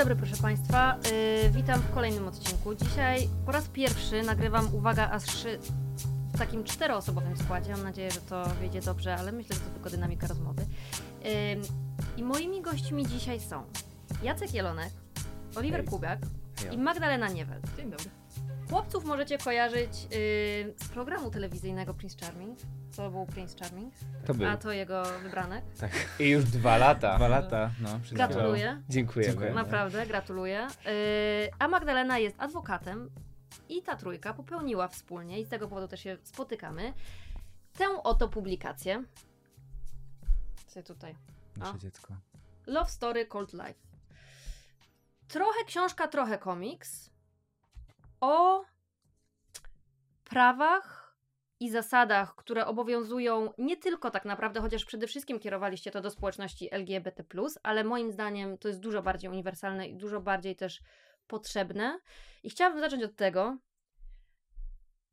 Dzień 0.00 0.08
dobry, 0.08 0.26
proszę 0.26 0.42
Państwa. 0.42 0.98
Yy, 1.44 1.50
witam 1.50 1.80
w 1.80 1.90
kolejnym 1.90 2.28
odcinku. 2.28 2.74
Dzisiaj 2.74 3.28
po 3.46 3.52
raz 3.52 3.68
pierwszy 3.68 4.22
nagrywam, 4.22 4.74
uwaga, 4.74 5.10
aż 5.10 5.24
w 6.32 6.38
takim 6.38 6.64
czteroosobowym 6.64 7.36
składzie. 7.36 7.72
Mam 7.72 7.82
nadzieję, 7.82 8.10
że 8.10 8.20
to 8.20 8.44
wyjdzie 8.44 8.80
dobrze, 8.80 9.16
ale 9.16 9.32
myślę, 9.32 9.56
że 9.56 9.60
to 9.60 9.70
tylko 9.70 9.90
dynamika 9.90 10.26
rozmowy. 10.26 10.66
Yy, 11.24 11.30
I 12.16 12.22
moimi 12.22 12.62
gośćmi 12.62 13.06
dzisiaj 13.06 13.40
są 13.40 13.62
Jacek 14.22 14.54
Jelonek, 14.54 14.92
Oliver 15.56 15.80
Hej. 15.80 15.88
Kubiak 15.88 16.18
Hej. 16.62 16.74
i 16.74 16.78
Magdalena 16.78 17.28
Niewel. 17.28 17.60
Dzień 17.76 17.90
dobry. 17.90 18.19
Chłopców 18.70 19.04
możecie 19.04 19.38
kojarzyć 19.38 20.02
yy, 20.02 20.10
z 20.76 20.88
programu 20.92 21.30
telewizyjnego 21.30 21.94
Prince 21.94 22.16
Charming. 22.20 22.58
To 22.96 23.10
był 23.10 23.26
Prince 23.26 23.56
Charming, 23.60 23.94
To 24.26 24.34
był. 24.34 24.48
a 24.48 24.56
to 24.56 24.72
jego 24.72 25.02
wybranek. 25.22 25.64
I 26.18 26.28
już 26.28 26.44
dwa 26.44 26.76
lata. 26.76 27.16
Dwa 27.16 27.28
lata, 27.28 27.70
no. 27.80 28.00
Gratuluję. 28.12 28.82
Dziękujemy. 28.88 29.32
Dziękuję. 29.32 29.54
Naprawdę, 29.54 30.06
gratuluję. 30.06 30.68
Yy, 30.84 30.90
a 31.58 31.68
Magdalena 31.68 32.18
jest 32.18 32.36
adwokatem 32.40 33.10
i 33.68 33.82
ta 33.82 33.96
trójka 33.96 34.34
popełniła 34.34 34.88
wspólnie 34.88 35.40
i 35.40 35.44
z 35.44 35.48
tego 35.48 35.68
powodu 35.68 35.88
też 35.88 36.00
się 36.00 36.18
spotykamy. 36.22 36.92
Tę 37.78 38.02
oto 38.02 38.28
publikację. 38.28 39.04
Co 40.66 40.82
tutaj? 40.82 41.14
Nasze 41.56 41.78
dziecko. 41.78 42.14
Love 42.66 42.90
Story 42.90 43.26
Cold 43.26 43.52
Life. 43.52 43.74
Trochę 45.28 45.64
książka, 45.66 46.08
trochę 46.08 46.38
komiks 46.38 47.09
o 48.20 48.64
prawach 50.24 51.16
i 51.60 51.70
zasadach, 51.70 52.34
które 52.34 52.66
obowiązują 52.66 53.52
nie 53.58 53.76
tylko 53.76 54.10
tak 54.10 54.24
naprawdę, 54.24 54.60
chociaż 54.60 54.84
przede 54.84 55.06
wszystkim 55.06 55.38
kierowaliście 55.38 55.90
to 55.90 56.00
do 56.00 56.10
społeczności 56.10 56.74
LGBT, 56.74 57.24
ale 57.62 57.84
moim 57.84 58.12
zdaniem 58.12 58.58
to 58.58 58.68
jest 58.68 58.80
dużo 58.80 59.02
bardziej 59.02 59.30
uniwersalne 59.30 59.88
i 59.88 59.96
dużo 59.96 60.20
bardziej 60.20 60.56
też 60.56 60.80
potrzebne. 61.26 62.00
I 62.42 62.50
chciałabym 62.50 62.80
zacząć 62.80 63.02
od 63.02 63.16
tego, 63.16 63.58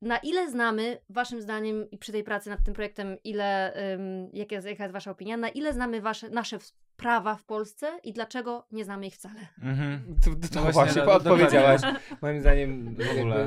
na 0.01 0.17
ile 0.17 0.49
znamy, 0.49 1.01
Waszym 1.09 1.41
zdaniem, 1.41 1.89
i 1.91 1.97
przy 1.97 2.11
tej 2.11 2.23
pracy 2.23 2.49
nad 2.49 2.63
tym 2.63 2.73
projektem, 2.73 3.17
ile, 3.23 3.73
ym, 3.93 4.29
jaka, 4.33 4.55
jest, 4.55 4.67
jaka 4.67 4.83
jest 4.83 4.93
Wasza 4.93 5.11
opinia, 5.11 5.37
na 5.37 5.49
ile 5.49 5.73
znamy 5.73 6.01
wasze, 6.01 6.29
nasze 6.29 6.57
prawa 6.97 7.35
w 7.35 7.43
Polsce 7.43 7.99
i 8.03 8.13
dlaczego 8.13 8.67
nie 8.71 8.85
znamy 8.85 9.07
ich 9.07 9.13
wcale? 9.15 9.39
Mhm. 9.61 10.15
To, 10.25 10.29
to, 10.31 10.47
to 10.47 10.55
No 10.55 10.61
właśnie, 10.61 10.71
właśnie, 10.71 11.01
do- 11.01 11.13
odpowiedziałaś. 11.15 11.81
Moim 12.21 12.41
zdaniem 12.41 12.95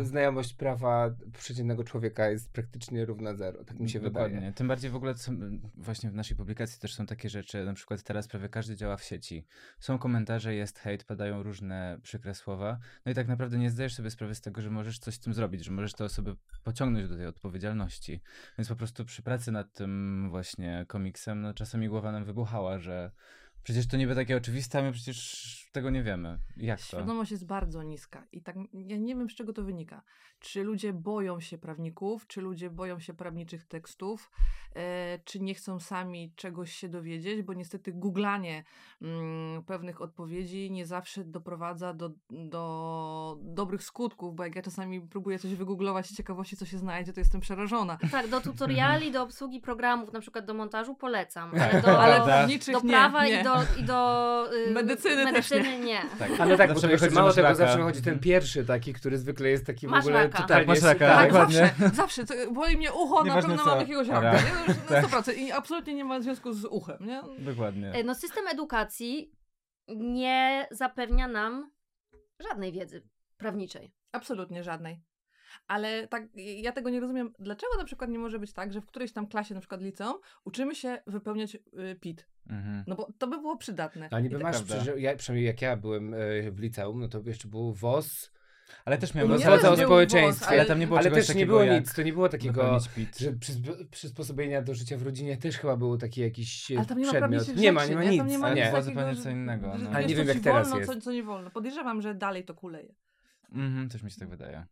znajomość 0.02 0.54
prawa 0.54 1.10
przeciętnego 1.38 1.84
człowieka 1.84 2.28
jest 2.28 2.52
praktycznie 2.52 3.04
równa 3.04 3.34
zero. 3.34 3.64
Tak 3.64 3.78
mi 3.80 3.90
się 3.90 4.00
Dokładnie. 4.00 4.34
wydaje. 4.34 4.52
Tym 4.52 4.68
bardziej 4.68 4.90
w 4.90 4.96
ogóle 4.96 5.14
są, 5.16 5.36
właśnie 5.74 6.10
w 6.10 6.14
naszej 6.14 6.36
publikacji 6.36 6.80
też 6.80 6.94
są 6.94 7.06
takie 7.06 7.28
rzeczy, 7.28 7.64
na 7.64 7.74
przykład 7.74 8.02
teraz 8.02 8.28
prawie 8.28 8.48
każdy 8.48 8.76
działa 8.76 8.96
w 8.96 9.04
sieci. 9.04 9.46
Są 9.80 9.98
komentarze, 9.98 10.54
jest 10.54 10.78
hejt, 10.78 11.04
padają 11.04 11.42
różne 11.42 11.98
przykre 12.02 12.34
słowa. 12.34 12.78
No 13.06 13.12
i 13.12 13.14
tak 13.14 13.28
naprawdę 13.28 13.58
nie 13.58 13.70
zdajesz 13.70 13.94
sobie 13.94 14.10
sprawy 14.10 14.34
z 14.34 14.40
tego, 14.40 14.62
że 14.62 14.70
możesz 14.70 14.98
coś 14.98 15.14
z 15.14 15.20
tym 15.20 15.34
zrobić, 15.34 15.64
że 15.64 15.70
możesz 15.72 15.92
te 15.92 16.04
osoby 16.04 16.36
pociągnąć 16.64 17.08
do 17.08 17.16
tej 17.16 17.26
odpowiedzialności. 17.26 18.20
Więc 18.58 18.68
po 18.68 18.76
prostu 18.76 19.04
przy 19.04 19.22
pracy 19.22 19.52
nad 19.52 19.72
tym 19.72 20.26
właśnie 20.30 20.84
komiksem, 20.88 21.40
no 21.40 21.54
czasami 21.54 21.88
głowa 21.88 22.12
nam 22.12 22.24
wybuchała, 22.24 22.78
że 22.78 23.10
przecież 23.62 23.86
to 23.86 23.96
niby 23.96 24.14
takie 24.14 24.36
oczywiste, 24.36 24.78
a 24.78 24.82
my 24.82 24.92
przecież 24.92 25.69
tego 25.72 25.90
nie 25.90 26.02
wiemy. 26.02 26.38
Jak 26.56 26.78
to? 26.78 26.86
Świadomość 26.86 27.30
jest 27.30 27.46
bardzo 27.46 27.82
niska 27.82 28.26
i 28.32 28.42
tak 28.42 28.56
ja 28.72 28.96
nie 28.96 29.16
wiem 29.16 29.30
z 29.30 29.34
czego 29.34 29.52
to 29.52 29.62
wynika. 29.62 30.02
Czy 30.40 30.64
ludzie 30.64 30.92
boją 30.92 31.40
się 31.40 31.58
prawników, 31.58 32.26
czy 32.26 32.40
ludzie 32.40 32.70
boją 32.70 33.00
się 33.00 33.14
prawniczych 33.14 33.64
tekstów, 33.64 34.30
e, 34.76 35.18
czy 35.24 35.40
nie 35.40 35.54
chcą 35.54 35.80
sami 35.80 36.32
czegoś 36.36 36.72
się 36.72 36.88
dowiedzieć, 36.88 37.42
bo 37.42 37.54
niestety 37.54 37.92
googlanie 37.92 38.64
mm, 39.02 39.62
pewnych 39.62 40.00
odpowiedzi 40.00 40.70
nie 40.70 40.86
zawsze 40.86 41.24
doprowadza 41.24 41.94
do, 41.94 42.10
do 42.30 43.38
dobrych 43.42 43.82
skutków, 43.82 44.34
bo 44.34 44.44
jak 44.44 44.56
ja 44.56 44.62
czasami 44.62 45.00
próbuję 45.00 45.38
coś 45.38 45.54
wygooglować 45.54 46.06
z 46.06 46.16
ciekawości, 46.16 46.56
co 46.56 46.66
się 46.66 46.78
znajdzie, 46.78 47.12
to 47.12 47.20
jestem 47.20 47.40
przerażona. 47.40 47.98
Tak, 48.10 48.28
do 48.28 48.40
tutoriali, 48.40 49.12
do 49.12 49.22
obsługi 49.22 49.60
programów, 49.60 50.12
na 50.12 50.20
przykład 50.20 50.44
do 50.44 50.54
montażu 50.54 50.94
polecam, 50.94 51.50
ale 51.60 51.80
do, 51.82 52.00
Ale 52.00 52.18
do 52.18 52.80
nie, 52.82 52.90
prawa 52.90 53.26
nie. 53.26 53.40
i 53.40 53.44
do, 53.44 53.54
i 53.80 53.84
do 53.84 54.48
y, 54.68 54.70
Medycyny 54.70 55.32
też 55.32 55.50
medycyny 55.50 55.59
nie. 55.62 56.00
Tak. 56.18 56.30
Ale 56.40 56.56
tak, 56.56 56.68
bo 56.68 56.74
Zawsze 56.80 56.88
to 56.88 56.92
wychodzi, 56.92 57.14
że 57.14 57.20
mało 57.20 57.32
tego, 57.32 57.54
zawsze 57.54 57.76
wychodzi 57.78 58.02
ten 58.02 58.18
pierwszy 58.18 58.64
taki, 58.64 58.92
który 58.92 59.18
zwykle 59.18 59.48
jest 59.48 59.66
taki 59.66 59.86
w 59.86 59.90
Masz 59.90 60.04
ogóle 60.04 60.22
raka. 60.22 60.38
totalnie 60.42 60.66
Tak, 60.66 60.68
masz 60.68 60.82
raka. 60.82 61.14
Tak, 61.14 61.30
dokładnie. 61.32 61.56
zawsze, 61.78 61.96
zawsze. 61.96 62.24
To 62.24 62.52
boli 62.52 62.76
mnie 62.76 62.92
ucho, 62.92 63.18
na 63.18 63.24
Nieważne 63.24 63.48
pewno 63.48 63.64
co. 63.64 63.70
mam 63.70 63.80
jakiegoś 63.80 64.08
raka. 64.08 64.32
Nie? 64.32 64.38
Już 64.68 64.76
Tak. 64.88 65.02
Na 65.02 65.08
100%. 65.20 65.36
I 65.36 65.52
absolutnie 65.52 65.94
nie 65.94 66.04
ma 66.04 66.20
związku 66.20 66.52
z 66.52 66.64
uchem. 66.64 66.96
Nie? 67.00 67.22
Dokładnie. 67.38 67.92
E, 67.92 68.04
No 68.04 68.14
system 68.14 68.48
edukacji 68.48 69.32
nie 69.88 70.66
zapewnia 70.70 71.28
nam 71.28 71.70
żadnej 72.48 72.72
wiedzy 72.72 73.02
prawniczej. 73.36 73.92
Absolutnie 74.12 74.62
żadnej. 74.64 75.00
Ale 75.68 76.08
tak, 76.08 76.22
ja 76.34 76.72
tego 76.72 76.90
nie 76.90 77.00
rozumiem. 77.00 77.32
Dlaczego 77.38 77.72
na 77.78 77.84
przykład 77.84 78.10
nie 78.10 78.18
może 78.18 78.38
być 78.38 78.52
tak, 78.52 78.72
że 78.72 78.80
w 78.80 78.86
którejś 78.86 79.12
tam 79.12 79.26
klasie, 79.26 79.54
na 79.54 79.60
przykład 79.60 79.80
liceum, 79.82 80.16
uczymy 80.44 80.74
się 80.74 80.98
wypełniać 81.06 81.54
y, 81.54 81.96
PIT? 82.00 82.26
Mhm. 82.50 82.84
No 82.86 82.96
bo 82.96 83.12
to 83.18 83.26
by 83.26 83.38
było 83.38 83.56
przydatne. 83.56 84.08
A 84.10 84.20
niby 84.20 84.34
tak- 84.34 84.42
masz, 84.42 84.62
przecież 84.62 84.90
ja, 84.96 85.16
przynajmniej 85.16 85.46
jak 85.46 85.62
ja 85.62 85.76
byłem 85.76 86.14
e, 86.14 86.50
w 86.50 86.58
liceum, 86.58 87.00
no 87.00 87.08
to 87.08 87.20
jeszcze 87.26 87.48
był 87.48 87.72
WOS, 87.72 88.30
Ale 88.84 88.98
też 88.98 89.14
miałem 89.14 89.32
rozwodzę 89.32 89.70
o 89.70 89.76
społeczeństwie. 89.76 90.44
WOS, 90.44 90.52
ale 90.52 90.66
tam 90.66 90.78
nie 90.78 90.86
było 90.86 90.98
ale 90.98 91.10
czegoś 91.10 91.26
też 91.26 91.36
nie 91.36 91.46
było 91.46 91.64
nic, 91.64 91.94
to 91.94 92.02
nie 92.02 92.12
było 92.12 92.28
takiego, 92.28 92.78
że 93.18 93.32
przyspo- 93.32 93.88
przysposobienia 93.90 94.62
do 94.62 94.74
życia 94.74 94.96
w 94.96 95.02
rodzinie 95.02 95.36
też 95.36 95.58
chyba 95.58 95.76
był 95.76 95.98
taki 95.98 96.20
jakiś 96.20 96.70
e, 96.70 96.76
Ale 96.78 96.86
tam 96.86 96.98
nie 96.98 97.06
ma 97.06 97.10
przedmiot. 97.12 97.30
prawniczych 97.30 97.56
Nie 97.56 97.72
ma, 97.72 97.86
nie 97.86 97.94
ma 97.94 98.04
nie? 98.04 98.10
nic. 98.10 98.24
Nie 98.24 98.38
ma 98.38 98.54
nie. 98.54 98.82
zupełnie 98.82 99.16
co 99.16 99.30
innego, 99.30 99.78
no. 99.78 99.90
Ale 99.90 100.06
nie 100.06 100.14
wiem, 100.14 100.28
jak 100.28 100.40
teraz 100.40 100.68
wolno, 100.68 100.80
jest. 100.80 100.92
Co, 100.92 101.00
co 101.00 101.12
nie 101.12 101.22
wolno. 101.22 101.50
Podejrzewam, 101.50 102.02
że 102.02 102.14
dalej 102.14 102.44
to 102.44 102.54
kuleje. 102.54 102.94
Mhm, 103.52 103.88
też 103.88 104.02
mi 104.02 104.10
się 104.10 104.20
tak 104.20 104.28
wydaje. 104.28 104.66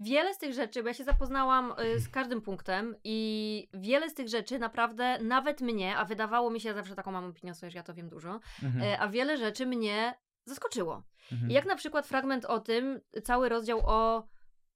Wiele 0.00 0.34
z 0.34 0.38
tych 0.38 0.52
rzeczy, 0.54 0.82
bo 0.82 0.88
ja 0.88 0.94
się 0.94 1.04
zapoznałam 1.04 1.74
y, 1.80 2.00
z 2.00 2.08
każdym 2.08 2.42
punktem 2.42 2.96
i 3.04 3.68
wiele 3.74 4.10
z 4.10 4.14
tych 4.14 4.28
rzeczy 4.28 4.58
naprawdę 4.58 5.18
nawet 5.18 5.60
mnie, 5.60 5.96
a 5.96 6.04
wydawało 6.04 6.50
mi 6.50 6.60
się, 6.60 6.68
ja 6.68 6.74
zawsze 6.74 6.94
taką 6.94 7.12
mam 7.12 7.24
opinię, 7.24 7.52
że 7.54 7.68
ja 7.74 7.82
to 7.82 7.94
wiem 7.94 8.08
dużo, 8.08 8.40
Mhm. 8.62 8.82
e, 8.84 8.98
a 9.00 9.08
wiele 9.08 9.36
rzeczy 9.38 9.66
mnie 9.66 10.14
zaskoczyło. 10.44 11.02
Mhm. 11.32 11.50
Jak 11.50 11.66
na 11.66 11.76
przykład 11.76 12.06
fragment 12.06 12.44
o 12.44 12.60
tym, 12.60 13.00
cały 13.24 13.48
rozdział 13.48 13.80
o 13.84 14.28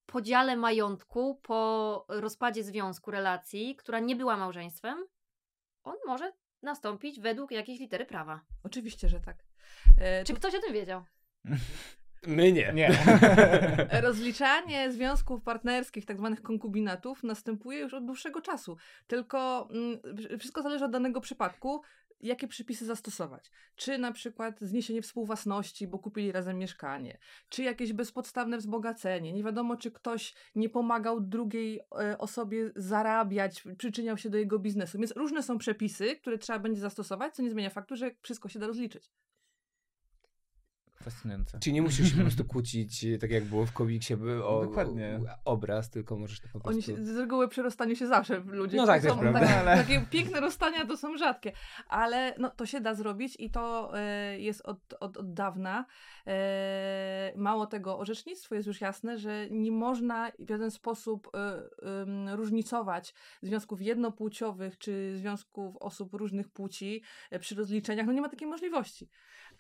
podziale 0.06 0.56
majątku 0.56 1.40
po 1.42 2.04
rozpadzie 2.08 2.64
związku, 2.64 3.10
relacji, 3.10 3.76
która 3.76 4.00
nie 4.00 4.16
była 4.16 4.36
małżeństwem, 4.36 5.06
on 5.84 5.96
może 6.06 6.32
nastąpić 6.62 7.20
według 7.20 7.50
jakiejś 7.50 7.80
litery 7.80 8.06
prawa. 8.06 8.40
Oczywiście, 8.62 9.08
że 9.08 9.20
tak. 9.20 9.36
E, 10.00 10.24
Czy 10.24 10.34
ktoś 10.34 10.54
o 10.54 10.60
tym 10.60 10.72
wiedział? 10.72 11.04
My 12.26 12.52
nie. 12.52 12.72
Nie. 12.72 12.90
Rozliczanie 14.06 14.92
związków 14.92 15.42
partnerskich, 15.42 16.06
tak 16.06 16.18
zwanych 16.18 16.42
konkubinatów, 16.42 17.22
następuje 17.22 17.78
już 17.78 17.94
od 17.94 18.06
dłuższego 18.06 18.40
czasu. 18.40 18.76
Tylko 19.06 19.68
mm, 19.70 20.38
wszystko 20.38 20.62
zależy 20.62 20.84
od 20.84 20.90
danego 20.90 21.20
przypadku, 21.20 21.82
jakie 22.20 22.48
przepisy 22.48 22.86
zastosować. 22.86 23.50
Czy 23.76 23.98
na 23.98 24.12
przykład 24.12 24.60
zniesienie 24.60 25.02
współwłasności, 25.02 25.86
bo 25.86 25.98
kupili 25.98 26.32
razem 26.32 26.58
mieszkanie, 26.58 27.18
czy 27.48 27.62
jakieś 27.62 27.92
bezpodstawne 27.92 28.58
wzbogacenie. 28.58 29.32
Nie 29.32 29.44
wiadomo, 29.44 29.76
czy 29.76 29.90
ktoś 29.90 30.34
nie 30.54 30.68
pomagał 30.68 31.20
drugiej 31.20 31.80
e, 32.00 32.18
osobie 32.18 32.70
zarabiać, 32.76 33.64
przyczyniał 33.78 34.18
się 34.18 34.30
do 34.30 34.38
jego 34.38 34.58
biznesu. 34.58 34.98
Więc 34.98 35.12
różne 35.16 35.42
są 35.42 35.58
przepisy, 35.58 36.16
które 36.16 36.38
trzeba 36.38 36.58
będzie 36.58 36.80
zastosować, 36.80 37.34
co 37.34 37.42
nie 37.42 37.50
zmienia 37.50 37.70
faktu, 37.70 37.96
że 37.96 38.10
wszystko 38.22 38.48
się 38.48 38.58
da 38.58 38.66
rozliczyć. 38.66 39.10
Fascynujące. 41.06 41.58
Czy 41.58 41.72
nie 41.72 41.82
musisz 41.82 42.10
się 42.10 42.16
po 42.16 42.22
prostu 42.22 42.44
kłócić, 42.44 43.04
e, 43.04 43.18
tak 43.18 43.30
jak 43.30 43.44
było 43.44 43.66
w 43.66 43.72
komiksie, 43.72 44.16
by 44.16 44.44
o, 44.44 44.64
Dokładnie. 44.64 45.20
o 45.44 45.52
obraz, 45.52 45.90
tylko 45.90 46.16
możesz 46.16 46.40
to 46.40 46.48
po 46.52 46.60
prostu... 46.60 46.68
Oni 46.68 46.82
się, 46.82 47.04
z 47.04 47.16
reguły 47.16 47.48
przy 47.48 47.62
rozstaniu 47.62 47.96
się 47.96 48.06
zawsze 48.06 48.40
ludzie. 48.40 48.76
No 48.76 48.86
tak, 48.86 49.02
są, 49.02 49.18
prawda. 49.18 49.40
Takie, 49.40 49.54
Ale- 49.54 49.76
takie 49.76 50.06
piękne 50.10 50.40
rozstania 50.40 50.86
to 50.86 50.96
są 50.96 51.16
rzadkie, 51.16 51.52
ale 51.88 52.34
no, 52.38 52.50
to 52.50 52.66
się 52.66 52.80
da 52.80 52.94
zrobić 52.94 53.36
i 53.38 53.50
to 53.50 53.92
e, 53.98 54.38
jest 54.40 54.60
od, 54.60 54.78
od, 55.00 55.16
od 55.16 55.34
dawna. 55.34 55.86
E, 56.26 57.32
mało 57.36 57.66
tego, 57.66 57.98
orzecznictwo 57.98 58.54
jest 58.54 58.66
już 58.66 58.80
jasne, 58.80 59.18
że 59.18 59.46
nie 59.50 59.72
można 59.72 60.30
w 60.38 60.48
żaden 60.48 60.70
sposób 60.70 61.30
em, 61.34 62.28
różnicować 62.28 63.14
związków 63.42 63.82
jednopłciowych 63.82 64.78
czy 64.78 65.16
związków 65.16 65.76
osób 65.76 66.14
różnych 66.14 66.48
płci 66.48 67.02
e, 67.30 67.38
przy 67.38 67.54
rozliczeniach. 67.54 68.06
No 68.06 68.12
nie 68.12 68.20
ma 68.20 68.28
takiej 68.28 68.48
możliwości. 68.48 69.08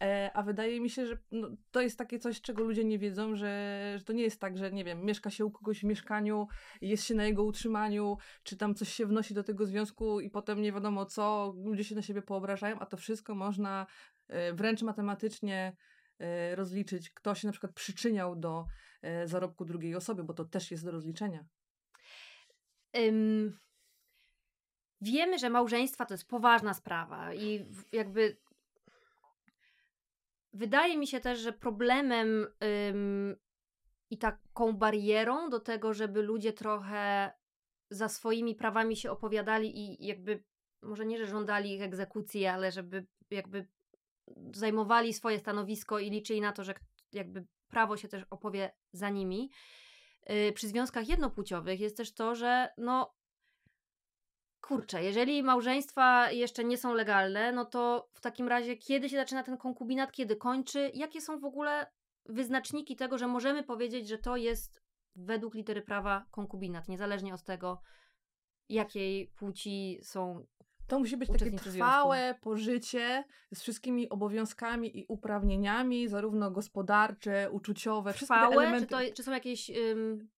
E, 0.02 0.30
a 0.34 0.42
wydaje 0.42 0.80
mi 0.80 0.90
się, 0.90 1.06
że 1.06 1.18
no, 1.32 1.48
to 1.70 1.80
jest 1.80 1.98
takie 1.98 2.18
coś, 2.18 2.40
czego 2.40 2.64
ludzie 2.64 2.84
nie 2.84 2.98
wiedzą, 2.98 3.36
że, 3.36 3.94
że 3.98 4.04
to 4.04 4.12
nie 4.12 4.22
jest 4.22 4.40
tak, 4.40 4.58
że 4.58 4.72
nie 4.72 4.84
wiem, 4.84 5.04
mieszka 5.04 5.30
się 5.30 5.44
u 5.44 5.50
kogoś 5.50 5.80
w 5.80 5.84
mieszkaniu, 5.84 6.48
jest 6.80 7.04
się 7.04 7.14
na 7.14 7.24
jego 7.24 7.44
utrzymaniu, 7.44 8.16
czy 8.42 8.56
tam 8.56 8.74
coś 8.74 8.92
się 8.92 9.06
wnosi 9.06 9.34
do 9.34 9.44
tego 9.44 9.66
związku 9.66 10.20
i 10.20 10.30
potem 10.30 10.62
nie 10.62 10.72
wiadomo 10.72 11.06
co, 11.06 11.54
ludzie 11.64 11.84
się 11.84 11.94
na 11.94 12.02
siebie 12.02 12.22
poobrażają, 12.22 12.78
a 12.78 12.86
to 12.86 12.96
wszystko 12.96 13.34
można 13.34 13.86
e, 14.28 14.52
wręcz 14.52 14.82
matematycznie 14.82 15.76
e, 16.18 16.56
rozliczyć, 16.56 17.10
kto 17.10 17.34
się 17.34 17.48
na 17.48 17.52
przykład 17.52 17.72
przyczyniał 17.72 18.36
do 18.36 18.64
zarobku 19.24 19.64
drugiej 19.64 19.96
osoby, 19.96 20.24
bo 20.24 20.34
to 20.34 20.44
też 20.44 20.70
jest 20.70 20.84
do 20.84 20.90
rozliczenia. 20.90 21.44
Ym, 22.96 23.58
wiemy, 25.00 25.38
że 25.38 25.50
małżeństwa 25.50 26.06
to 26.06 26.14
jest 26.14 26.28
poważna 26.28 26.74
sprawa 26.74 27.34
i 27.34 27.66
jakby 27.92 28.36
wydaje 30.56 30.98
mi 30.98 31.06
się 31.06 31.20
też, 31.20 31.38
że 31.38 31.52
problemem 31.52 32.46
ym, 32.88 33.36
i 34.10 34.18
taką 34.18 34.72
barierą 34.72 35.50
do 35.50 35.60
tego, 35.60 35.94
żeby 35.94 36.22
ludzie 36.22 36.52
trochę 36.52 37.32
za 37.90 38.08
swoimi 38.08 38.54
prawami 38.54 38.96
się 38.96 39.10
opowiadali 39.10 39.78
i 39.78 40.06
jakby, 40.06 40.44
może 40.82 41.06
nie, 41.06 41.18
że 41.18 41.26
żądali 41.26 41.74
ich 41.74 41.82
egzekucji, 41.82 42.46
ale 42.46 42.72
żeby 42.72 43.06
jakby 43.30 43.68
zajmowali 44.54 45.14
swoje 45.14 45.38
stanowisko 45.38 45.98
i 45.98 46.10
liczyli 46.10 46.40
na 46.40 46.52
to, 46.52 46.64
że 46.64 46.74
jakby 47.12 47.46
prawo 47.68 47.96
się 47.96 48.08
też 48.08 48.24
opowie 48.30 48.72
za 48.92 49.10
nimi. 49.10 49.50
Yy, 50.28 50.52
przy 50.52 50.68
związkach 50.68 51.08
jednopłciowych 51.08 51.80
jest 51.80 51.96
też 51.96 52.14
to, 52.14 52.34
że 52.34 52.68
no 52.78 53.15
kurczę, 54.66 55.02
jeżeli 55.02 55.42
małżeństwa 55.42 56.30
jeszcze 56.30 56.64
nie 56.64 56.78
są 56.78 56.94
legalne, 56.94 57.52
no 57.52 57.64
to 57.64 58.08
w 58.12 58.20
takim 58.20 58.48
razie 58.48 58.76
kiedy 58.76 59.08
się 59.08 59.16
zaczyna 59.16 59.42
ten 59.42 59.56
konkubinat, 59.56 60.12
kiedy 60.12 60.36
kończy? 60.36 60.90
Jakie 60.94 61.20
są 61.20 61.40
w 61.40 61.44
ogóle 61.44 61.86
wyznaczniki 62.24 62.96
tego, 62.96 63.18
że 63.18 63.26
możemy 63.26 63.62
powiedzieć, 63.62 64.08
że 64.08 64.18
to 64.18 64.36
jest 64.36 64.82
według 65.16 65.54
litery 65.54 65.82
prawa 65.82 66.24
konkubinat, 66.30 66.88
niezależnie 66.88 67.34
od 67.34 67.42
tego, 67.42 67.80
jakiej 68.68 69.26
płci 69.36 69.98
są 70.02 70.46
to 70.86 70.98
musi 70.98 71.16
być 71.16 71.28
takie 71.28 71.50
trwałe 71.50 72.34
pożycie 72.40 73.24
z 73.54 73.60
wszystkimi 73.60 74.08
obowiązkami 74.08 74.98
i 74.98 75.04
uprawnieniami, 75.08 76.08
zarówno 76.08 76.50
gospodarcze, 76.50 77.50
uczuciowe, 77.50 78.14
trwałe, 78.14 78.40
wszystkie 78.40 78.60
elementy. 78.60 78.86
Czy, 78.86 79.10
to, 79.10 79.16
czy 79.16 79.22
są 79.22 79.32
jakieś 79.32 79.70
nie, 79.70 80.28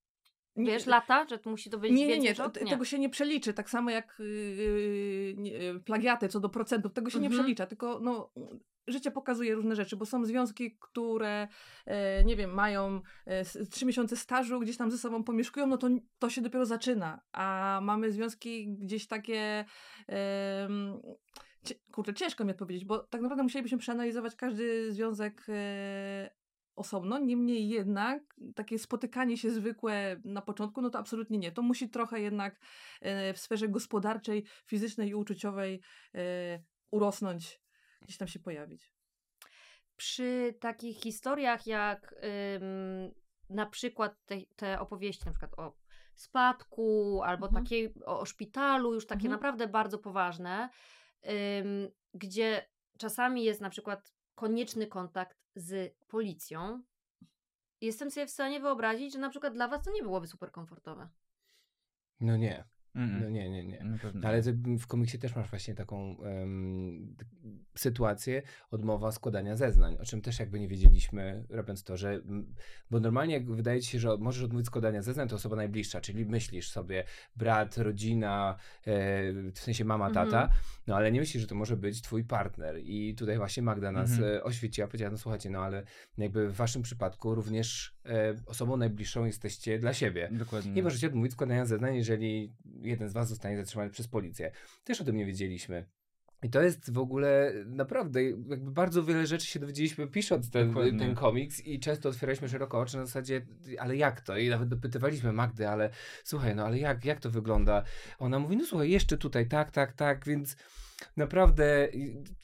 wiesz, 0.59 0.87
lata, 0.87 1.27
że 1.29 1.39
to 1.39 1.51
musi 1.51 1.71
to 1.71 1.79
być 1.79 1.93
Nie, 1.93 2.07
nie, 2.07 2.19
nie, 2.19 2.35
to, 2.35 2.51
tego 2.51 2.85
się 2.85 2.99
nie 2.99 3.09
przeliczy, 3.09 3.55
tak 3.55 3.71
samo 3.71 3.91
jak 3.91 4.17
yy, 4.19 5.37
yy, 5.39 5.81
plagiaty 5.81 6.29
co 6.29 6.41
do 6.41 6.49
procentów, 6.49 6.93
tego 6.93 7.11
się 7.11 7.19
mhm. 7.19 7.33
nie 7.33 7.39
przelicza, 7.39 7.67
tylko 7.67 8.01
no, 8.03 8.31
życie 8.89 9.11
pokazuje 9.11 9.55
różne 9.55 9.77
rzeczy, 9.77 9.97
bo 9.97 10.07
są 10.07 10.25
związki, 10.25 10.77
które, 10.81 11.49
e, 11.87 12.25
nie 12.25 12.37
wiem, 12.37 12.55
mają 12.55 13.01
e, 13.27 13.45
trzy 13.71 13.87
miesiące 13.87 14.17
stażu, 14.17 14.61
gdzieś 14.61 14.77
tam 14.77 14.91
ze 14.91 14.99
sobą 14.99 15.25
pomieszkują, 15.25 15.67
no 15.67 15.77
to, 15.77 15.89
to 16.19 16.31
się 16.31 16.43
dopiero 16.43 16.67
zaczyna. 16.67 17.21
A 17.33 17.81
mamy 17.83 18.13
związki 18.13 18.77
gdzieś 18.77 19.07
takie. 19.07 19.65
E, 20.09 20.69
kurczę, 21.93 22.15
ciężko 22.15 22.45
mi 22.45 22.51
odpowiedzieć, 22.51 22.85
bo 22.85 22.99
tak 22.99 23.21
naprawdę 23.21 23.43
musielibyśmy 23.43 23.79
przeanalizować 23.79 24.37
każdy 24.37 24.93
związek 24.93 25.47
e, 25.49 26.31
osobno, 26.79 27.19
niemniej 27.19 27.69
jednak 27.69 28.23
takie 28.55 28.79
spotykanie 28.79 29.37
się 29.37 29.51
zwykłe 29.51 30.21
na 30.25 30.43
początku, 30.43 30.83
no 30.83 30.91
to 30.91 30.99
absolutnie 30.99 31.39
nie. 31.39 31.53
To 31.53 31.63
musi 31.63 31.91
trochę 31.91 32.21
jednak 32.21 32.61
e, 33.01 33.35
w 33.35 33.39
sferze 33.39 33.69
gospodarczej, 33.69 34.45
fizycznej 34.67 35.09
i 35.09 35.15
uczuciowej 35.15 35.81
e, 36.15 36.21
urosnąć 36.91 37.61
gdzieś 38.03 38.17
tam 38.17 38.29
się 38.29 38.39
pojawić. 38.39 38.93
Przy 39.97 40.55
takich 40.61 41.01
historiach 41.01 41.67
jak 41.67 42.15
ym, 42.57 43.15
na 43.51 43.67
przykład 43.67 44.25
te, 44.27 44.37
te, 44.57 44.81
opowieści 44.81 45.27
na 45.27 45.33
przykład 45.33 45.59
o 45.59 45.77
spadku 46.15 47.21
albo 47.25 47.47
mhm. 47.47 47.65
takiej 47.65 47.95
o, 48.07 48.21
o, 48.21 48.25
szpitalu, 48.25 48.95
już 48.95 49.07
takie 49.07 49.27
mhm. 49.27 49.33
naprawdę 49.33 49.69
bardzo 49.69 49.99
poważne, 49.99 50.69
ym, 51.59 51.89
gdzie 52.15 52.69
czasami 52.99 53.45
jest 53.45 53.61
na 53.61 53.71
przykład 53.71 54.18
konieczny 54.39 54.87
kontakt 54.87 55.39
z 55.55 55.95
policją, 56.09 56.83
jestem 57.81 58.11
sobie 58.11 58.27
w 58.27 58.31
stanie 58.31 58.61
wyobrazić, 58.61 59.13
że 59.13 59.19
na 59.19 59.31
przykład 59.31 59.55
dla 59.55 59.69
was 59.69 59.85
to 59.85 59.93
nie 59.93 60.03
byłoby 60.03 60.27
super 60.27 60.53
komfortowe. 60.53 61.09
No 62.21 62.37
nie. 62.37 62.65
No 63.07 63.31
nie, 63.31 63.51
nie, 63.51 63.65
nie. 63.65 63.85
No, 64.15 64.29
ale 64.29 64.43
w 64.79 64.87
komiksie 64.87 65.19
też 65.19 65.37
masz 65.37 65.51
właśnie 65.51 65.75
taką 65.75 66.15
um, 66.15 67.17
sytuację, 67.75 68.43
odmowa 68.71 69.13
składania 69.13 69.57
zeznań, 69.57 69.97
o 70.01 70.05
czym 70.05 70.21
też 70.21 70.39
jakby 70.39 70.61
nie 70.61 70.69
wiedzieliśmy, 70.69 71.45
robiąc 71.51 71.85
to, 71.85 71.97
że, 71.97 72.21
bo 72.91 73.01
normalnie 73.01 73.35
jak 73.35 73.51
wydaje 73.51 73.81
ci 73.81 73.91
się, 73.91 73.99
że 73.99 74.17
możesz 74.17 74.45
odmówić 74.45 74.67
składania 74.67 75.03
zeznań, 75.03 75.29
to 75.29 75.37
osoba 75.37 75.57
najbliższa, 75.57 76.01
czyli 76.01 76.27
myślisz 76.27 76.71
sobie 76.71 77.05
brat, 77.37 77.79
rodzina, 77.79 78.57
e, 78.87 79.33
w 79.53 79.59
sensie 79.59 79.85
mama, 79.85 80.11
tata, 80.11 80.43
mhm. 80.43 80.61
no 80.87 80.97
ale 80.97 81.13
nie 81.13 81.21
myślisz, 81.21 81.41
że 81.41 81.47
to 81.47 81.55
może 81.55 81.77
być 81.77 82.03
twój 82.03 82.25
partner 82.25 82.79
i 82.79 83.15
tutaj 83.15 83.37
właśnie 83.37 83.63
Magda 83.63 83.93
nas 83.93 84.11
mhm. 84.11 84.35
E, 84.35 84.45
oświeciła, 84.45 84.87
powiedziała, 84.87 85.11
no 85.11 85.19
słuchajcie, 85.19 85.51
no 85.51 85.61
ale 85.61 85.83
jakby 86.19 86.49
w 86.49 86.55
waszym 86.55 86.83
przypadku 86.83 87.35
również 87.35 87.97
e, 88.07 88.35
osobą 88.47 88.77
najbliższą 88.77 89.25
jesteście 89.25 89.79
dla 89.79 89.95
siebie. 89.95 90.29
Dokładnie. 90.33 90.73
Nie 90.73 90.83
możecie 90.83 91.07
odmówić 91.07 91.33
składania 91.33 91.67
zeznań, 91.67 91.97
jeżeli 91.97 92.53
jeden 92.89 93.09
z 93.09 93.13
was 93.13 93.29
zostanie 93.29 93.57
zatrzymany 93.57 93.91
przez 93.91 94.09
policję. 94.09 94.53
Też 94.85 95.01
o 95.01 95.05
tym 95.05 95.17
nie 95.17 95.27
wiedzieliśmy. 95.27 95.85
I 96.43 96.51
to 96.51 96.63
jest 96.63 96.93
w 96.93 96.99
ogóle 96.99 97.53
naprawdę, 97.67 98.23
jakby 98.23 98.71
bardzo 98.71 99.05
wiele 99.05 99.27
rzeczy 99.27 99.47
się 99.47 99.61
dowiedzieliśmy 99.61 100.07
pisząc 100.07 100.51
ten, 100.51 100.75
ten 100.99 101.15
komiks 101.15 101.67
i 101.67 101.81
często 101.81 102.09
otwieraliśmy 102.09 102.49
szeroko 102.49 102.81
oczy 102.81 102.97
na 102.97 103.07
zasadzie, 103.07 103.47
ale 103.79 103.97
jak 103.97 104.21
to? 104.21 104.37
I 104.37 104.49
nawet 104.49 104.69
dopytywaliśmy 104.69 105.33
Magdy, 105.33 105.69
ale 105.69 105.91
słuchaj, 106.25 106.57
no 106.57 106.67
ale 106.67 106.79
jak, 106.79 107.05
jak 107.05 107.21
to 107.21 107.31
wygląda? 107.31 107.85
Ona 108.19 108.39
mówi, 108.39 108.57
no 108.57 108.67
słuchaj, 108.67 108.91
jeszcze 108.91 109.17
tutaj 109.17 109.49
tak, 109.49 109.71
tak, 109.71 109.93
tak, 109.93 110.25
więc 110.25 110.57
naprawdę, 111.17 111.89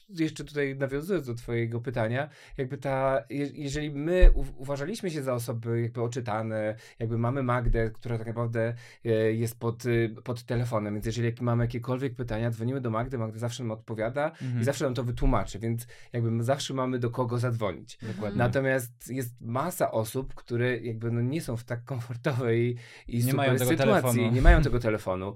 jeszcze 0.09 0.43
tutaj 0.43 0.75
nawiązując 0.75 1.27
do 1.27 1.33
twojego 1.33 1.81
pytania, 1.81 2.29
jakby 2.57 2.77
ta, 2.77 3.23
jeżeli 3.53 3.91
my 3.91 4.31
uważaliśmy 4.57 5.11
się 5.11 5.23
za 5.23 5.33
osoby 5.33 5.81
jakby 5.81 6.01
oczytane, 6.01 6.75
jakby 6.99 7.17
mamy 7.17 7.43
Magdę, 7.43 7.91
która 7.91 8.17
tak 8.17 8.27
naprawdę 8.27 8.73
e, 9.05 9.09
jest 9.33 9.59
pod, 9.59 9.85
y, 9.85 10.15
pod 10.23 10.43
telefonem, 10.43 10.93
więc 10.93 11.05
jeżeli 11.05 11.33
mamy 11.41 11.63
jakiekolwiek 11.63 12.15
pytania, 12.15 12.51
dzwonimy 12.51 12.81
do 12.81 12.89
Magdy, 12.89 13.17
Magda 13.17 13.39
zawsze 13.39 13.63
nam 13.63 13.71
odpowiada 13.71 14.29
mhm. 14.29 14.61
i 14.61 14.63
zawsze 14.63 14.85
nam 14.85 14.93
to 14.93 15.03
wytłumaczy, 15.03 15.59
więc 15.59 15.87
jakby 16.13 16.43
zawsze 16.43 16.73
mamy 16.73 16.99
do 16.99 17.09
kogo 17.09 17.37
zadzwonić. 17.37 17.97
Dokładnie. 17.97 18.37
Natomiast 18.37 19.09
jest 19.09 19.41
masa 19.41 19.91
osób, 19.91 20.33
które 20.33 20.77
jakby 20.77 21.11
no 21.11 21.21
nie 21.21 21.41
są 21.41 21.57
w 21.57 21.63
tak 21.63 21.83
komfortowej 21.83 22.75
i 23.07 23.15
nie 23.15 23.21
super 23.21 23.35
mają 23.35 23.59
sytuacji, 23.59 23.77
telefonu. 23.77 24.31
nie 24.31 24.41
mają 24.41 24.61
tego 24.61 24.79
telefonu. 24.79 25.33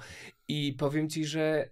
I 0.48 0.76
powiem 0.80 1.10
ci, 1.10 1.26
że 1.26 1.70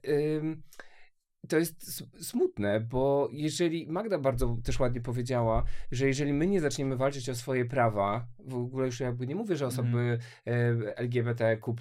to 1.47 1.57
jest 1.57 2.03
smutne, 2.21 2.79
bo 2.79 3.29
jeżeli 3.31 3.87
Magda 3.87 4.19
bardzo 4.19 4.57
też 4.63 4.79
ładnie 4.79 5.01
powiedziała, 5.01 5.63
że 5.91 6.07
jeżeli 6.07 6.33
my 6.33 6.47
nie 6.47 6.61
zaczniemy 6.61 6.97
walczyć 6.97 7.29
o 7.29 7.35
swoje 7.35 7.65
prawa, 7.65 8.27
w 8.39 8.55
ogóle 8.55 8.85
już 8.85 8.99
jakby 8.99 9.27
nie 9.27 9.35
mówię, 9.35 9.55
że 9.55 9.67
osoby 9.67 10.19
mm. 10.45 10.83
LGBTQ, 10.97 11.75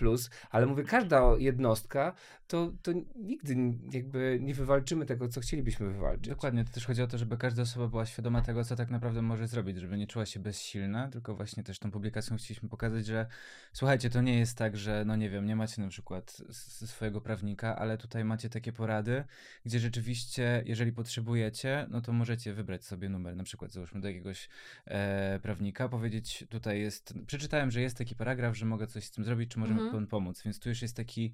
ale 0.51 0.67
mówię 0.67 0.85
każda 0.85 1.23
jednostka, 1.39 2.15
to, 2.47 2.73
to 2.83 2.93
nigdy 3.17 3.57
jakby 3.93 4.39
nie 4.43 4.55
wywalczymy 4.55 5.07
tego, 5.07 5.29
co 5.29 5.41
chcielibyśmy 5.41 5.87
wywalczyć. 5.87 6.29
Dokładnie, 6.29 6.65
to 6.65 6.73
też 6.73 6.87
chodzi 6.87 7.03
o 7.03 7.07
to, 7.07 7.19
żeby 7.19 7.37
każda 7.37 7.63
osoba 7.63 7.89
była 7.89 8.07
świadoma 8.07 8.43
tego, 8.43 8.65
co 8.65 8.77
tak 8.77 8.91
naprawdę 8.91 9.23
może 9.23 9.49
zrobić, 9.49 9.77
żeby 9.79 9.99
nie 9.99 10.07
czuła 10.07 10.27
się 10.27 10.41
bezsilna, 10.41 11.09
tylko 11.09 11.35
właśnie 11.35 11.63
też 11.63 11.79
tą 11.79 11.91
publikacją 11.91 12.37
chcieliśmy 12.37 12.69
pokazać, 12.69 13.07
że 13.07 13.27
słuchajcie, 13.73 14.11
to 14.11 14.23
nie 14.23 14.39
jest 14.39 14.59
tak, 14.59 14.77
że 14.77 15.05
no 15.07 15.17
nie 15.17 15.31
wiem, 15.31 15.47
nie 15.47 15.57
macie 15.57 15.83
na 15.83 15.89
przykład 15.89 16.43
swojego 16.87 17.21
prawnika, 17.21 17.77
ale 17.77 17.99
tutaj 17.99 18.25
macie 18.25 18.49
takie 18.49 18.73
porady, 18.73 19.25
gdzie 19.65 19.79
rzeczywiście, 19.79 20.62
jeżeli 20.67 20.93
potrzebujecie, 20.93 21.87
no 21.91 22.00
to 22.00 22.12
możecie 22.12 22.55
wybrać 22.55 22.85
sobie 22.85 23.09
numer, 23.09 23.37
na 23.37 23.45
przykład 23.45 23.73
załóżmy 23.73 24.00
do 24.00 24.09
jakiegoś 24.09 24.49
e, 24.85 25.41
prawnika, 25.43 25.88
powiedzieć 25.88 26.45
tutaj 26.49 26.81
jest, 26.81 27.15
przeczytałem, 27.26 27.71
że 27.71 27.81
jest 27.81 27.99
taki 27.99 28.17
paragraf, 28.17 28.57
że 28.57 28.67
mogę 28.67 28.87
coś 28.87 29.05
z 29.05 29.11
tym 29.11 29.25
zrobić, 29.25 29.50
czy 29.50 29.59
możemy 29.59 29.83
mhm. 29.83 30.07
pomóc, 30.07 30.43
więc 30.43 30.61
tu 30.61 30.69
już 30.69 30.83
jest 30.83 30.97
taki 30.97 31.33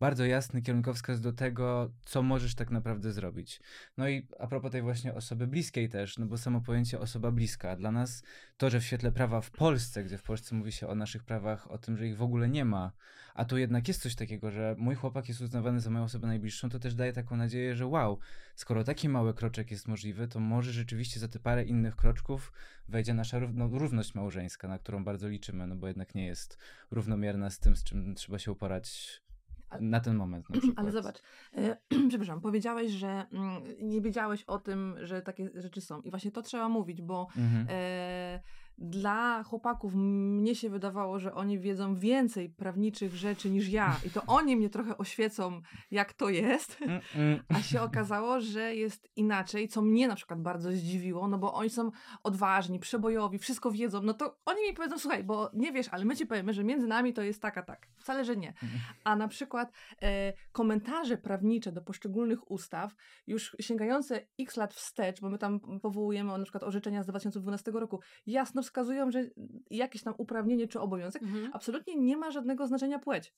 bardzo 0.00 0.24
jasny 0.24 0.62
kierunkowskaz 0.62 1.20
do 1.20 1.32
tego, 1.32 1.92
co 2.04 2.22
możesz 2.22 2.54
tak 2.54 2.70
naprawdę 2.70 3.12
zrobić. 3.12 3.60
No 3.96 4.08
i 4.08 4.26
a 4.38 4.46
propos 4.46 4.72
tej 4.72 4.82
właśnie 4.82 5.14
osoby 5.14 5.46
bliskiej 5.46 5.88
też, 5.88 6.18
no 6.18 6.26
bo 6.26 6.38
samo 6.38 6.60
pojęcie 6.60 7.00
osoba 7.00 7.30
bliska, 7.30 7.76
dla 7.76 7.92
nas 7.92 8.22
to, 8.56 8.70
że 8.70 8.80
w 8.80 8.84
świetle 8.84 9.12
prawa 9.12 9.40
w 9.40 9.50
Polsce, 9.50 10.04
gdzie 10.04 10.18
w 10.18 10.22
Polsce 10.22 10.54
mówi 10.54 10.72
się 10.72 10.88
o 10.88 10.94
naszych 10.94 11.24
prawach, 11.24 11.70
o 11.70 11.78
tym, 11.78 11.96
że 11.96 12.06
ich 12.06 12.16
w 12.16 12.22
ogóle 12.22 12.48
nie 12.48 12.64
ma, 12.64 12.92
a 13.34 13.44
tu 13.44 13.58
jednak 13.58 13.88
jest 13.88 14.02
coś 14.02 14.14
takiego, 14.14 14.50
że 14.50 14.74
mój 14.78 14.94
chłopak 14.94 15.28
jest 15.28 15.40
uznawany 15.40 15.80
za 15.80 15.90
moją 15.90 16.04
osobę 16.04 16.26
najbliższą, 16.26 16.68
to 16.68 16.78
też 16.78 16.94
daje 16.94 17.12
taką 17.12 17.36
nadzieję, 17.36 17.76
że 17.76 17.86
wow, 17.86 18.18
skoro 18.54 18.84
taki 18.84 19.08
mały 19.08 19.34
kroczek 19.34 19.70
jest 19.70 19.88
możliwy, 19.88 20.28
to 20.28 20.40
może 20.40 20.72
rzeczywiście 20.72 21.20
za 21.20 21.28
te 21.28 21.38
parę 21.38 21.64
innych 21.64 21.96
kroczków 21.96 22.52
wejdzie 22.88 23.14
nasza 23.14 23.40
no, 23.52 23.68
równość 23.68 24.14
małżeńska, 24.14 24.68
na 24.68 24.78
którą 24.78 25.04
bardzo 25.04 25.28
liczymy, 25.28 25.66
no 25.66 25.76
bo 25.76 25.86
jednak 25.86 26.14
nie 26.14 26.26
jest 26.26 26.58
równomierna 26.90 27.50
z 27.50 27.58
tym, 27.58 27.76
z 27.76 27.84
czym 27.84 28.14
trzeba 28.14 28.38
się 28.38 28.52
uporać 28.52 29.20
na 29.80 30.00
ten 30.00 30.16
moment. 30.16 30.46
Ale 30.76 30.92
zobacz, 30.92 31.22
e, 31.56 31.76
przepraszam, 32.08 32.40
powiedziałeś, 32.40 32.92
że 32.92 33.26
mm, 33.32 33.62
nie 33.80 34.00
wiedziałeś 34.00 34.44
o 34.44 34.58
tym, 34.58 34.96
że 35.02 35.22
takie 35.22 35.50
rzeczy 35.54 35.80
są. 35.80 36.00
I 36.00 36.10
właśnie 36.10 36.30
to 36.30 36.42
trzeba 36.42 36.68
mówić, 36.68 37.02
bo 37.02 37.28
mhm. 37.36 37.66
e, 37.70 38.40
dla 38.80 39.42
chłopaków 39.42 39.94
mnie 39.94 40.54
się 40.54 40.70
wydawało, 40.70 41.18
że 41.18 41.34
oni 41.34 41.58
wiedzą 41.58 41.94
więcej 41.94 42.48
prawniczych 42.48 43.14
rzeczy 43.14 43.50
niż 43.50 43.68
ja 43.68 43.96
i 44.06 44.10
to 44.10 44.22
oni 44.38 44.56
mnie 44.56 44.70
trochę 44.70 44.98
oświecą, 44.98 45.60
jak 45.90 46.12
to 46.12 46.28
jest, 46.28 46.82
mm, 46.82 47.00
mm. 47.16 47.42
a 47.48 47.62
się 47.62 47.82
okazało, 47.82 48.40
że 48.40 48.74
jest 48.74 49.08
inaczej, 49.16 49.68
co 49.68 49.82
mnie 49.82 50.08
na 50.08 50.14
przykład 50.14 50.42
bardzo 50.42 50.72
zdziwiło, 50.72 51.28
no 51.28 51.38
bo 51.38 51.54
oni 51.54 51.70
są 51.70 51.90
odważni, 52.22 52.78
przebojowi, 52.78 53.38
wszystko 53.38 53.70
wiedzą, 53.70 54.02
no 54.02 54.14
to 54.14 54.38
oni 54.44 54.62
mi 54.68 54.74
powiedzą, 54.74 54.98
słuchaj, 54.98 55.24
bo 55.24 55.50
nie 55.54 55.72
wiesz, 55.72 55.88
ale 55.90 56.04
my 56.04 56.16
ci 56.16 56.26
powiemy, 56.26 56.52
że 56.52 56.64
między 56.64 56.86
nami 56.86 57.12
to 57.12 57.22
jest 57.22 57.42
tak, 57.42 57.58
a 57.58 57.62
tak. 57.62 57.86
Wcale, 57.96 58.24
że 58.24 58.36
nie. 58.36 58.48
Mm. 58.48 58.74
A 59.04 59.16
na 59.16 59.28
przykład 59.28 59.72
e, 60.02 60.32
komentarze 60.52 61.18
prawnicze 61.18 61.72
do 61.72 61.82
poszczególnych 61.82 62.50
ustaw, 62.50 62.94
już 63.26 63.56
sięgające 63.60 64.26
x 64.38 64.56
lat 64.56 64.74
wstecz, 64.74 65.20
bo 65.20 65.30
my 65.30 65.38
tam 65.38 65.60
powołujemy 65.82 66.38
na 66.38 66.44
przykład 66.44 66.62
orzeczenia 66.62 67.02
z 67.02 67.06
2012 67.06 67.70
roku, 67.70 68.00
jasno 68.26 68.62
wskazują, 68.70 69.10
że 69.10 69.24
jakieś 69.70 70.02
tam 70.02 70.14
uprawnienie 70.18 70.68
czy 70.68 70.80
obowiązek 70.80 71.22
mhm. 71.22 71.50
absolutnie 71.52 71.96
nie 71.96 72.16
ma 72.16 72.30
żadnego 72.30 72.66
znaczenia 72.66 72.98
płeć. 72.98 73.34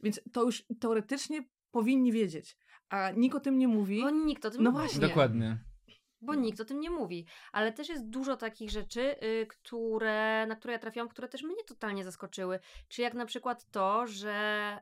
Więc 0.00 0.20
to 0.32 0.42
już 0.42 0.64
teoretycznie 0.80 1.44
powinni 1.70 2.12
wiedzieć, 2.12 2.56
a 2.88 3.10
nikt 3.10 3.36
o 3.36 3.40
tym 3.40 3.58
nie 3.58 3.68
mówi. 3.68 4.00
Bo 4.02 4.10
nikt 4.10 4.44
o 4.44 4.50
tym 4.50 4.62
no 4.62 4.70
nie 4.70 4.76
właśnie. 4.76 5.00
mówi. 5.00 5.08
Dokładnie. 5.08 5.58
Bo 6.20 6.34
nikt 6.34 6.60
o 6.60 6.64
tym 6.64 6.80
nie 6.80 6.90
mówi. 6.90 7.26
Ale 7.52 7.72
też 7.72 7.88
jest 7.88 8.08
dużo 8.08 8.36
takich 8.36 8.70
rzeczy, 8.70 9.16
y, 9.22 9.46
które, 9.46 10.46
na 10.46 10.56
które 10.56 10.72
ja 10.72 10.78
trafiłam, 10.78 11.08
które 11.08 11.28
też 11.28 11.42
mnie 11.42 11.64
totalnie 11.66 12.04
zaskoczyły. 12.04 12.58
Czy 12.88 13.02
jak 13.02 13.14
na 13.14 13.26
przykład 13.26 13.70
to, 13.70 14.06
że 14.06 14.78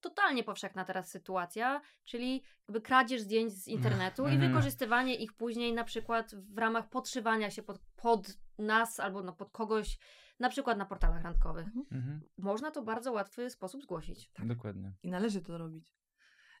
totalnie 0.00 0.44
powszechna 0.44 0.84
teraz 0.84 1.10
sytuacja, 1.10 1.80
czyli 2.04 2.42
jakby 2.68 2.80
kradzież 2.80 3.20
zdjęć 3.20 3.52
z 3.52 3.68
internetu 3.68 4.26
i 4.26 4.32
mhm. 4.32 4.52
wykorzystywanie 4.52 5.14
ich 5.14 5.32
później 5.32 5.72
na 5.72 5.84
przykład 5.84 6.34
w 6.34 6.58
ramach 6.58 6.88
podszywania 6.88 7.50
się 7.50 7.62
pod, 7.62 7.78
pod 7.96 8.38
nas 8.58 9.00
albo 9.00 9.22
no, 9.22 9.32
pod 9.32 9.50
kogoś, 9.50 9.98
na 10.40 10.48
przykład 10.48 10.78
na 10.78 10.86
portalach 10.86 11.22
randkowych. 11.22 11.66
Mhm. 11.92 12.20
Można 12.38 12.70
to 12.70 12.82
bardzo 12.82 13.12
łatwy 13.12 13.50
sposób 13.50 13.82
zgłosić. 13.82 14.30
Tak. 14.32 14.46
Dokładnie. 14.46 14.92
I 15.02 15.10
należy 15.10 15.40
to 15.40 15.58
robić. 15.58 15.99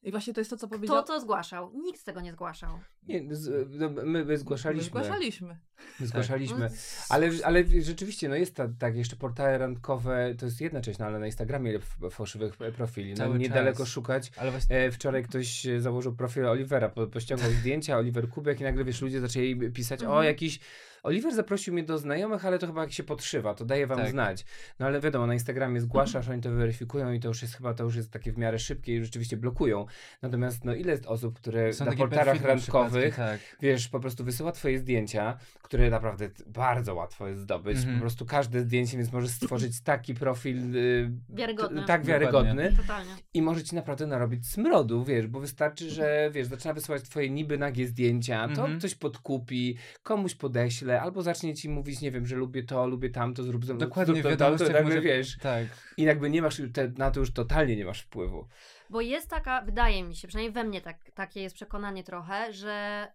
I 0.02 0.10
właśnie 0.10 0.34
to 0.34 0.40
jest 0.40 0.50
to, 0.50 0.56
co 0.56 0.68
powiedział. 0.68 0.96
Kto 0.96 1.12
to 1.12 1.20
zgłaszał? 1.20 1.72
Nikt 1.74 2.04
tego 2.04 2.20
nie 2.20 2.32
zgłaszał. 2.32 2.78
Nie, 3.08 3.34
z, 3.34 3.70
no, 3.70 3.90
my, 3.90 4.24
my 4.24 4.38
zgłaszaliśmy. 4.38 5.00
My 5.00 5.04
zgłaszaliśmy. 5.04 5.58
My 6.00 6.06
zgłaszaliśmy. 6.06 6.70
Tak. 6.70 6.78
Ale, 7.08 7.30
ale 7.44 7.64
rzeczywiście, 7.80 8.28
no 8.28 8.34
jest 8.34 8.54
ta, 8.54 8.68
tak, 8.78 8.96
jeszcze 8.96 9.16
portale 9.16 9.58
randkowe, 9.58 10.34
to 10.38 10.46
jest 10.46 10.60
jedna 10.60 10.80
część, 10.80 10.98
no 10.98 11.06
ale 11.06 11.18
na 11.18 11.26
Instagramie 11.26 11.78
fałszywych 12.10 12.56
profili. 12.76 13.14
No, 13.14 13.36
niedaleko 13.36 13.78
czas. 13.78 13.88
szukać. 13.88 14.32
Ale 14.36 14.50
właśnie... 14.50 14.76
E, 14.76 14.90
wczoraj 14.90 15.24
ktoś 15.24 15.66
założył 15.78 16.16
profil 16.16 16.46
Olivera, 16.46 16.88
po, 16.88 17.06
pościągał 17.06 17.50
zdjęcia, 17.50 17.98
Oliver 17.98 18.28
Kubek 18.28 18.60
i 18.60 18.64
nagle, 18.64 18.84
wiesz, 18.84 19.02
ludzie 19.02 19.20
zaczęli 19.20 19.70
pisać, 19.70 20.00
mhm. 20.00 20.18
o, 20.18 20.22
jakiś 20.22 20.60
Oliver 21.02 21.34
zaprosił 21.34 21.74
mnie 21.74 21.82
do 21.82 21.98
znajomych, 21.98 22.44
ale 22.44 22.58
to 22.58 22.66
chyba 22.66 22.80
jak 22.80 22.92
się 22.92 23.02
podszywa, 23.02 23.54
to 23.54 23.64
daje 23.64 23.86
wam 23.86 23.98
tak. 23.98 24.10
znać. 24.10 24.44
No 24.78 24.86
ale 24.86 25.00
wiadomo, 25.00 25.26
na 25.26 25.34
Instagramie 25.34 25.80
zgłaszasz, 25.80 26.28
oni 26.32 26.42
to 26.42 26.50
weryfikują 26.50 27.12
i 27.12 27.20
to 27.20 27.28
już 27.28 27.42
jest 27.42 27.54
chyba, 27.54 27.74
to 27.74 27.84
już 27.84 27.96
jest 27.96 28.10
takie 28.10 28.32
w 28.32 28.38
miarę 28.38 28.58
szybkie 28.58 28.96
i 28.96 29.04
rzeczywiście 29.04 29.36
blokują. 29.36 29.86
Natomiast 30.22 30.64
no 30.64 30.74
ile 30.74 30.92
jest 30.92 31.06
osób, 31.06 31.36
które 31.36 31.72
Są 31.72 31.84
na 31.84 31.92
portalach 31.92 32.42
randkowych, 32.42 33.16
tak. 33.16 33.40
wiesz, 33.60 33.88
po 33.88 34.00
prostu 34.00 34.24
wysyła 34.24 34.52
twoje 34.52 34.78
zdjęcia, 34.78 35.38
które 35.62 35.90
naprawdę 35.90 36.30
bardzo 36.46 36.94
łatwo 36.94 37.28
jest 37.28 37.40
zdobyć. 37.40 37.76
Mm 37.76 37.88
-hmm. 37.88 37.94
Po 37.94 38.00
prostu 38.00 38.26
każde 38.26 38.60
zdjęcie, 38.60 38.96
więc 38.96 39.12
możesz 39.12 39.30
stworzyć 39.30 39.80
taki 39.80 40.14
profil 40.14 40.72
yy, 40.72 41.10
wiarygodny. 41.28 41.84
tak 41.84 42.04
wiarygodny 42.04 42.76
Totalnie. 42.76 43.10
i 43.34 43.42
może 43.42 43.64
ci 43.64 43.74
naprawdę 43.74 44.06
narobić 44.06 44.48
smrodu, 44.48 45.04
wiesz, 45.04 45.26
bo 45.26 45.40
wystarczy, 45.40 45.90
że 45.90 46.30
wiesz, 46.32 46.46
zaczyna 46.46 46.74
wysyłać 46.74 47.02
twoje 47.02 47.30
niby 47.30 47.58
nagie 47.58 47.86
zdjęcia, 47.86 48.48
to 48.48 48.64
mm 48.64 48.76
-hmm. 48.76 48.78
ktoś 48.78 48.94
podkupi, 48.94 49.76
komuś 50.02 50.34
podeśle, 50.34 50.89
albo 50.98 51.22
zacznie 51.22 51.54
ci 51.54 51.68
mówić, 51.68 52.00
nie 52.00 52.10
wiem, 52.10 52.26
że 52.26 52.36
lubię 52.36 52.62
to, 52.62 52.86
lubię 52.86 53.10
tamto, 53.10 53.42
zrób 53.42 53.64
ze 53.64 53.74
mną 53.74 53.86
Dokładnie, 53.86 54.22
zrób 54.22 54.38
to, 54.38 54.58
to, 54.58 54.64
to, 54.64 54.72
nagle 54.72 55.00
wiesz. 55.00 55.38
Tak. 55.38 55.66
I 55.96 56.02
jakby 56.02 56.30
nie 56.30 56.42
masz, 56.42 56.62
te, 56.72 56.88
na 56.88 57.10
to 57.10 57.20
już 57.20 57.32
totalnie 57.32 57.76
nie 57.76 57.84
masz 57.84 58.02
wpływu. 58.02 58.48
Bo 58.90 59.00
jest 59.00 59.30
taka, 59.30 59.62
wydaje 59.62 60.04
mi 60.04 60.16
się, 60.16 60.28
przynajmniej 60.28 60.52
we 60.52 60.64
mnie 60.64 60.80
tak, 60.80 61.10
takie 61.14 61.42
jest 61.42 61.54
przekonanie 61.54 62.04
trochę, 62.04 62.52
że 62.52 63.06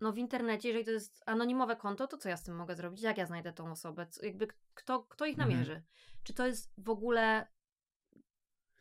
no 0.00 0.12
w 0.12 0.18
internecie, 0.18 0.68
jeżeli 0.68 0.84
to 0.84 0.90
jest 0.90 1.22
anonimowe 1.26 1.76
konto, 1.76 2.06
to 2.06 2.18
co 2.18 2.28
ja 2.28 2.36
z 2.36 2.42
tym 2.42 2.56
mogę 2.56 2.76
zrobić? 2.76 3.02
Jak 3.02 3.18
ja 3.18 3.26
znajdę 3.26 3.52
tą 3.52 3.70
osobę? 3.70 4.06
Co, 4.06 4.26
jakby 4.26 4.48
kto, 4.74 5.02
kto 5.02 5.26
ich 5.26 5.38
mhm. 5.38 5.50
namierzy? 5.50 5.72
Mhm. 5.72 5.90
Czy 6.22 6.34
to 6.34 6.46
jest 6.46 6.72
w 6.78 6.90
ogóle 6.90 7.46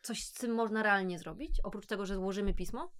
coś, 0.01 0.23
z 0.23 0.33
czym 0.33 0.51
można 0.51 0.83
realnie 0.83 1.19
zrobić? 1.19 1.59
Oprócz 1.63 1.87
tego, 1.87 2.05
że 2.05 2.15
złożymy 2.15 2.53
pismo? 2.53 2.93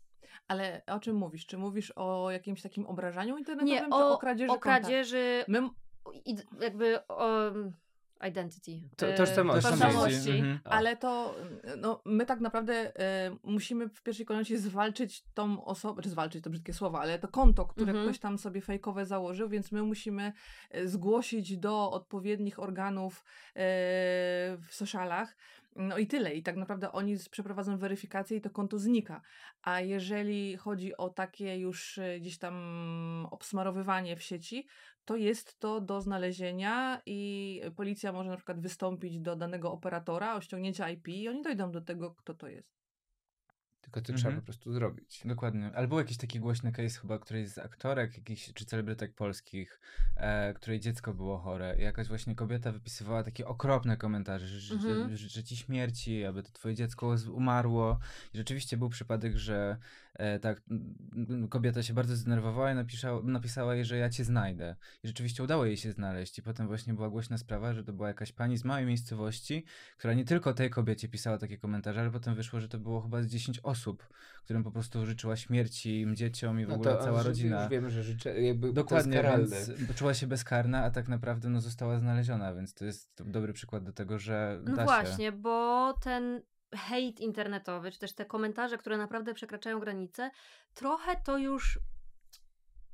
Ale 0.47 0.81
o 0.87 0.99
czym 0.99 1.15
mówisz? 1.15 1.45
Czy 1.45 1.57
mówisz 1.57 1.93
o 1.95 2.31
jakimś 2.31 2.61
takim 2.61 2.85
obrażaniu 2.85 3.37
internetowym, 3.37 3.73
Nie, 3.73 3.81
czy 3.81 3.95
o, 3.95 4.13
o 4.13 4.17
kradzieży 4.17 4.51
o 4.51 4.59
kradzieży 4.59 5.45
My... 5.47 5.69
jakby 6.59 7.07
o, 7.07 7.51
identity. 8.27 8.81
To, 8.97 9.07
e, 9.07 9.17
tożsamości. 9.17 9.69
tożsamości. 9.69 10.29
Mhm. 10.29 10.59
Ale 10.63 10.97
to 10.97 11.35
no, 11.77 12.01
my 12.05 12.25
tak 12.25 12.39
naprawdę 12.39 12.99
e, 12.99 13.37
musimy 13.43 13.89
w 13.89 14.03
pierwszej 14.03 14.25
kolejności 14.25 14.57
zwalczyć 14.57 15.23
tą 15.33 15.65
osobę, 15.65 16.01
czy 16.01 16.09
zwalczyć 16.09 16.43
to 16.43 16.49
brzydkie 16.49 16.73
słowa, 16.73 16.99
ale 16.99 17.19
to 17.19 17.27
konto, 17.27 17.65
które 17.65 17.91
mhm. 17.91 18.05
ktoś 18.05 18.19
tam 18.19 18.37
sobie 18.37 18.61
fejkowe 18.61 19.05
założył, 19.05 19.49
więc 19.49 19.71
my 19.71 19.83
musimy 19.83 20.33
e, 20.69 20.87
zgłosić 20.87 21.57
do 21.57 21.91
odpowiednich 21.91 22.59
organów 22.59 23.19
e, 23.19 23.23
w 24.57 24.67
socialach, 24.69 25.35
no 25.75 25.97
i 25.97 26.07
tyle. 26.07 26.33
I 26.33 26.43
tak 26.43 26.55
naprawdę 26.55 26.91
oni 26.91 27.17
przeprowadzą 27.31 27.77
weryfikację 27.77 28.37
i 28.37 28.41
to 28.41 28.49
konto 28.49 28.79
znika. 28.79 29.21
A 29.61 29.81
jeżeli 29.81 30.57
chodzi 30.57 30.97
o 30.97 31.09
takie 31.09 31.57
już 31.57 31.97
e, 31.97 32.19
gdzieś 32.19 32.37
tam 32.37 33.27
obsmarowywanie 33.31 34.15
w 34.15 34.23
sieci, 34.23 34.67
to 35.05 35.15
jest 35.15 35.59
to 35.59 35.81
do 35.81 36.01
znalezienia 36.01 37.01
i 37.05 37.61
policja 37.75 38.11
może 38.11 38.29
na 38.29 38.37
przykład 38.37 38.59
wystąpić 38.59 39.19
do 39.19 39.35
danego 39.35 39.71
operatora 39.71 40.35
o 40.35 40.41
ściągnięcie 40.41 40.91
IP 40.91 41.07
i 41.07 41.29
oni 41.29 41.41
dojdą 41.41 41.71
do 41.71 41.81
tego, 41.81 42.11
kto 42.11 42.33
to 42.33 42.47
jest. 42.47 42.80
Tylko 43.81 44.01
to 44.01 44.13
mhm. 44.13 44.17
trzeba 44.17 44.35
po 44.35 44.41
prostu 44.41 44.73
zrobić. 44.73 45.21
Dokładnie. 45.25 45.71
Albo 45.75 45.99
jakiś 45.99 46.17
taki 46.17 46.39
głośny 46.39 46.71
case 46.71 46.99
chyba 46.99 47.19
którejś 47.19 47.49
z 47.49 47.57
aktorek, 47.57 48.17
jakichś, 48.17 48.53
czy 48.53 48.65
celebrytek 48.65 49.13
polskich, 49.13 49.79
e, 50.15 50.53
której 50.53 50.79
dziecko 50.79 51.13
było 51.13 51.37
chore. 51.37 51.75
I 51.79 51.81
jakaś 51.81 52.07
właśnie 52.07 52.35
kobieta 52.35 52.71
wypisywała 52.71 53.23
takie 53.23 53.47
okropne 53.47 53.97
komentarze, 53.97 54.47
że 54.47 54.75
mhm. 54.75 55.17
życzę 55.17 55.43
ci 55.43 55.57
śmierci, 55.57 56.25
aby 56.25 56.43
to 56.43 56.51
twoje 56.51 56.75
dziecko 56.75 57.15
umarło. 57.33 57.99
I 58.33 58.37
rzeczywiście 58.37 58.77
był 58.77 58.89
przypadek, 58.89 59.37
że 59.37 59.77
tak, 60.41 60.61
kobieta 61.49 61.83
się 61.83 61.93
bardzo 61.93 62.15
zdenerwowała 62.15 62.71
i 62.71 62.75
napisała, 62.75 63.21
napisała 63.23 63.75
jej, 63.75 63.85
że 63.85 63.97
ja 63.97 64.09
cię 64.09 64.23
znajdę. 64.23 64.75
I 65.03 65.07
rzeczywiście 65.07 65.43
udało 65.43 65.65
jej 65.65 65.77
się 65.77 65.91
znaleźć. 65.91 66.37
I 66.37 66.41
potem 66.41 66.67
właśnie 66.67 66.93
była 66.93 67.09
głośna 67.09 67.37
sprawa, 67.37 67.73
że 67.73 67.83
to 67.83 67.93
była 67.93 68.07
jakaś 68.07 68.31
pani 68.31 68.57
z 68.57 68.65
małej 68.65 68.85
miejscowości, 68.85 69.65
która 69.97 70.13
nie 70.13 70.25
tylko 70.25 70.53
tej 70.53 70.69
kobiecie 70.69 71.09
pisała 71.09 71.37
takie 71.37 71.57
komentarze, 71.57 72.01
ale 72.01 72.11
potem 72.11 72.35
wyszło, 72.35 72.59
że 72.59 72.69
to 72.69 72.79
było 72.79 73.01
chyba 73.01 73.23
z 73.23 73.27
10 73.27 73.59
osób, 73.63 74.07
którym 74.43 74.63
po 74.63 74.71
prostu 74.71 75.05
życzyła 75.05 75.35
śmierci 75.35 76.01
im 76.01 76.15
dzieciom 76.15 76.59
i 76.59 76.65
w 76.65 76.69
no 76.69 76.75
ogóle 76.75 76.95
to, 76.95 77.03
cała 77.03 77.23
rodzina. 77.23 77.61
Już 77.61 77.71
wiemy, 77.71 77.89
że 77.89 78.03
życzę, 78.03 78.41
jakby 78.41 78.73
Dokładnie, 78.73 79.23
więc 79.37 79.71
czuła 79.95 80.13
się 80.13 80.27
bezkarna, 80.27 80.83
a 80.83 80.91
tak 80.91 81.07
naprawdę 81.07 81.49
no, 81.49 81.61
została 81.61 81.99
znaleziona, 81.99 82.53
więc 82.53 82.73
to 82.73 82.85
jest 82.85 83.23
dobry 83.25 83.53
przykład 83.53 83.83
do 83.83 83.93
tego, 83.93 84.19
że 84.19 84.61
No 84.63 84.83
właśnie, 84.83 85.31
bo 85.31 85.93
ten 85.93 86.41
hejt 86.75 87.19
internetowy, 87.19 87.91
czy 87.91 87.99
też 87.99 88.15
te 88.15 88.25
komentarze, 88.25 88.77
które 88.77 88.97
naprawdę 88.97 89.33
przekraczają 89.33 89.79
granice, 89.79 90.31
trochę 90.73 91.15
to 91.25 91.37
już 91.37 91.79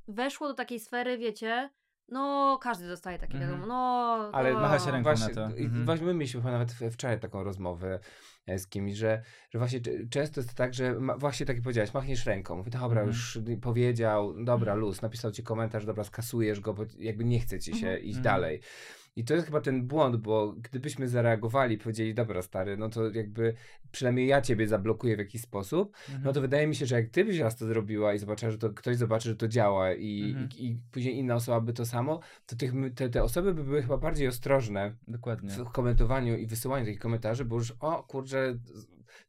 weszło 0.08 0.48
do 0.48 0.54
takiej 0.54 0.80
sfery, 0.80 1.18
wiecie, 1.18 1.70
no, 2.08 2.58
każdy 2.62 2.88
dostaje 2.88 3.18
takie 3.18 3.34
mm 3.34 3.48
-hmm. 3.48 3.50
wiadomo, 3.50 3.66
no... 3.66 4.30
Ale 4.32 4.52
no. 4.52 4.60
macha 4.60 4.78
się 4.78 4.90
ręką 4.90 5.02
właśnie, 5.02 5.28
na 5.28 5.34
to. 5.34 5.48
-hmm. 5.48 5.84
Właśnie 5.84 6.06
my 6.06 6.14
mieliśmy 6.14 6.42
nawet 6.42 6.72
wczoraj 6.72 7.20
taką 7.20 7.44
rozmowę 7.44 8.00
e, 8.46 8.58
z 8.58 8.68
kimś, 8.68 8.94
że, 8.94 9.22
że 9.50 9.58
właśnie 9.58 9.80
często 10.10 10.40
jest 10.40 10.54
tak, 10.54 10.74
że 10.74 10.94
ma, 11.00 11.16
właśnie 11.16 11.46
tak 11.46 11.56
jak 11.56 11.62
powiedziałeś, 11.62 11.94
machniesz 11.94 12.26
ręką, 12.26 12.56
mówi, 12.56 12.70
dobra, 12.70 13.02
mm 13.02 13.12
-hmm. 13.12 13.16
już 13.16 13.38
powiedział, 13.62 14.34
dobra, 14.44 14.72
mhm. 14.72 14.78
luz, 14.78 15.02
napisał 15.02 15.30
ci 15.30 15.42
komentarz, 15.42 15.86
dobra, 15.86 16.04
skasujesz 16.04 16.60
go, 16.60 16.74
bo 16.74 16.84
jakby 16.98 17.24
nie 17.24 17.40
chce 17.40 17.58
ci 17.58 17.76
się 17.76 17.86
mhm. 17.86 18.04
iść 18.04 18.16
mhm. 18.16 18.24
dalej. 18.24 18.60
I 19.18 19.24
to 19.24 19.34
jest 19.34 19.46
chyba 19.46 19.60
ten 19.60 19.86
błąd, 19.86 20.16
bo 20.16 20.54
gdybyśmy 20.62 21.08
zareagowali 21.08 21.78
powiedzieli, 21.78 22.14
dobra 22.14 22.42
stary, 22.42 22.76
no 22.76 22.88
to 22.88 23.10
jakby 23.10 23.54
przynajmniej 23.90 24.26
ja 24.26 24.40
ciebie 24.40 24.68
zablokuję 24.68 25.16
w 25.16 25.18
jakiś 25.18 25.42
sposób, 25.42 25.96
mhm. 26.06 26.24
no 26.24 26.32
to 26.32 26.40
wydaje 26.40 26.66
mi 26.66 26.74
się, 26.74 26.86
że 26.86 26.96
jak 26.96 27.08
ty 27.08 27.24
byś 27.24 27.38
raz 27.38 27.56
to 27.56 27.66
zrobiła 27.66 28.14
i 28.14 28.18
zobaczyła, 28.18 28.52
że 28.52 28.58
to 28.58 28.70
ktoś 28.70 28.96
zobaczy, 28.96 29.28
że 29.28 29.36
to 29.36 29.48
działa 29.48 29.94
i, 29.94 30.30
mhm. 30.30 30.48
i, 30.58 30.66
i, 30.66 30.78
później 30.92 31.16
inna 31.16 31.34
osoba 31.34 31.60
by 31.60 31.72
to 31.72 31.86
samo, 31.86 32.20
to 32.46 32.56
tych, 32.56 32.72
te, 32.94 33.08
te 33.08 33.22
osoby 33.22 33.54
by 33.54 33.64
były 33.64 33.82
chyba 33.82 33.96
bardziej 33.96 34.28
ostrożne 34.28 34.94
Dokładnie. 35.08 35.50
w 35.50 35.70
komentowaniu 35.70 36.36
i 36.36 36.46
wysyłaniu 36.46 36.84
takich 36.84 37.00
komentarzy, 37.00 37.44
bo 37.44 37.56
już 37.56 37.74
o 37.80 38.02
kurczę, 38.02 38.58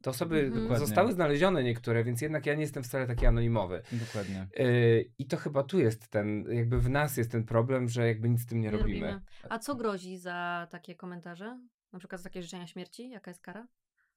te 0.01 0.09
osoby 0.09 0.51
mhm. 0.55 0.79
zostały 0.79 1.11
znalezione 1.11 1.63
niektóre, 1.63 2.03
więc 2.03 2.21
jednak 2.21 2.45
ja 2.45 2.55
nie 2.55 2.61
jestem 2.61 2.83
wcale 2.83 3.07
taki 3.07 3.25
anonimowy. 3.25 3.81
Dokładnie. 3.91 4.47
Yy, 4.57 5.11
I 5.17 5.25
to 5.27 5.37
chyba 5.37 5.63
tu 5.63 5.79
jest 5.79 6.07
ten, 6.07 6.45
jakby 6.51 6.79
w 6.79 6.89
nas 6.89 7.17
jest 7.17 7.31
ten 7.31 7.43
problem, 7.43 7.89
że 7.89 8.07
jakby 8.07 8.29
nic 8.29 8.41
z 8.41 8.45
tym 8.45 8.61
nie, 8.61 8.71
nie 8.71 8.77
robimy. 8.77 9.07
robimy. 9.07 9.21
A 9.49 9.59
co 9.59 9.75
grozi 9.75 10.17
za 10.17 10.67
takie 10.71 10.95
komentarze? 10.95 11.59
Na 11.93 11.99
przykład 11.99 12.21
za 12.21 12.29
takie 12.29 12.41
życzenia 12.41 12.67
śmierci? 12.67 13.09
Jaka 13.09 13.31
jest 13.31 13.41
kara? 13.41 13.67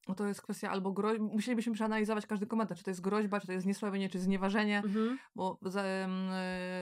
No 0.09 0.14
to 0.14 0.26
jest 0.26 0.42
kwestia 0.42 0.71
albo 0.71 0.92
groźby, 0.92 1.25
musielibyśmy 1.25 1.73
przeanalizować 1.73 2.26
każdy 2.26 2.47
komentarz, 2.47 2.78
czy 2.78 2.85
to 2.85 2.90
jest 2.90 3.00
groźba, 3.00 3.40
czy 3.40 3.47
to 3.47 3.52
jest 3.52 3.64
zniesławienie, 3.64 4.09
czy 4.09 4.19
znieważenie, 4.19 4.78
mhm. 4.78 5.19
bo 5.35 5.59
za, 5.62 5.85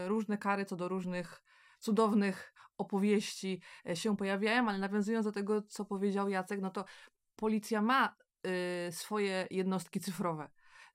różne 0.06 0.38
kary 0.38 0.64
co 0.64 0.76
do 0.76 0.88
różnych 0.88 1.42
cudownych 1.80 2.52
opowieści 2.78 3.60
e, 3.88 3.96
się 3.96 4.16
pojawiają, 4.16 4.68
ale 4.68 4.78
nawiązując 4.78 5.26
do 5.26 5.32
tego, 5.32 5.62
co 5.62 5.84
powiedział 5.84 6.28
Jacek, 6.28 6.60
no 6.60 6.70
to 6.70 6.84
policja 7.37 7.82
ma 7.82 8.06
y, 8.08 8.12
swoje 8.90 9.47
jednostki 9.50 10.00
cyfrowe. 10.00 10.49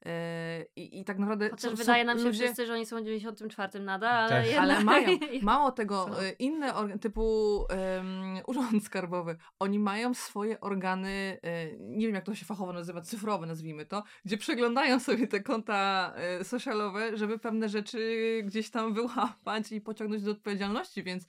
E, 0.06 0.66
I, 0.76 1.00
I 1.00 1.06
tak 1.06 1.20
naprawdę. 1.20 1.50
Chociaż 1.50 1.72
co, 1.72 1.78
wydaje 1.78 2.06
nam 2.06 2.18
się 2.18 2.24
ludzie... 2.24 2.44
wszyscy, 2.44 2.66
że 2.66 2.74
oni 2.74 2.86
są 2.86 2.98
w 3.02 3.04
94 3.04 3.84
nadal, 3.84 4.34
ale, 4.34 4.48
jednak... 4.48 4.64
ale 4.64 4.84
mają. 4.84 5.08
Mało 5.42 5.72
tego, 5.72 6.24
e, 6.24 6.32
inne 6.32 7.00
typu 7.00 7.58
um, 7.60 8.40
urząd 8.48 8.84
skarbowy, 8.84 9.38
oni 9.60 9.80
mają 9.80 10.14
swoje 10.14 10.60
organy, 10.60 11.40
nie 11.80 12.06
wiem 12.06 12.16
jak 12.16 12.26
to 12.26 12.36
się 12.36 12.46
fachowo 12.46 12.74
nazywa, 12.74 13.02
cyfrowe 13.02 13.46
nazwijmy 13.46 13.86
to, 13.86 14.04
gdzie 14.26 14.38
przeglądają 14.38 15.00
sobie 15.00 15.28
te 15.28 15.40
konta 15.40 16.14
socialowe, 16.44 17.18
żeby 17.18 17.40
pewne 17.40 17.70
rzeczy 17.70 18.42
gdzieś 18.46 18.70
tam 18.70 18.94
wyłapać 18.94 19.72
i 19.72 19.82
pociągnąć 19.82 20.24
do 20.24 20.32
odpowiedzialności, 20.32 21.04
więc 21.04 21.26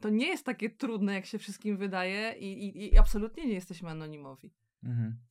to 0.00 0.08
nie 0.08 0.26
jest 0.26 0.46
takie 0.46 0.70
trudne, 0.70 1.14
jak 1.14 1.26
się 1.26 1.38
wszystkim 1.38 1.76
wydaje 1.76 2.34
i, 2.38 2.66
i, 2.66 2.94
i 2.94 2.98
absolutnie 2.98 3.46
nie 3.46 3.54
jesteśmy 3.54 3.90
anonimowi. 3.90 4.54
Mhm. 4.84 5.27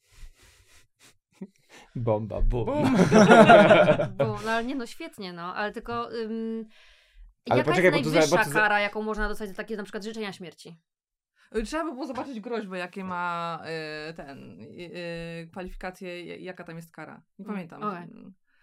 Bomba, 1.96 2.42
bum. 2.42 2.66
bum. 2.66 2.96
bum. 4.18 4.38
No 4.46 4.52
ale 4.52 4.64
nie 4.66 4.76
no, 4.76 4.86
świetnie, 4.86 5.34
no, 5.34 5.56
ale 5.56 5.72
tylko... 5.72 6.14
Ym, 6.14 6.66
ale 7.50 7.60
jaka 7.60 7.72
poczekaj, 7.72 8.00
jest 8.00 8.14
najwyższa 8.14 8.44
za, 8.44 8.52
kara, 8.52 8.80
jaką 8.80 9.02
można 9.02 9.30
dostać 9.30 9.50
za 9.50 9.56
takie 9.56 9.78
na 9.78 9.84
przykład 9.84 10.04
życzenia 10.04 10.34
śmierci? 10.34 10.78
Y, 11.56 11.64
trzeba 11.64 11.84
by 11.84 11.92
było 11.92 12.08
zobaczyć 12.08 12.40
groźbę, 12.40 12.78
jakie 12.78 13.04
ma 13.04 13.60
y, 14.10 14.14
ten, 14.14 14.62
y, 14.62 14.66
y, 15.44 15.48
kwalifikacje, 15.52 16.38
jaka 16.38 16.64
tam 16.64 16.76
jest 16.76 16.92
kara. 16.92 17.22
Nie 17.40 17.46
mm, 17.46 17.56
pamiętam. 17.56 17.84
Okay. 17.84 18.08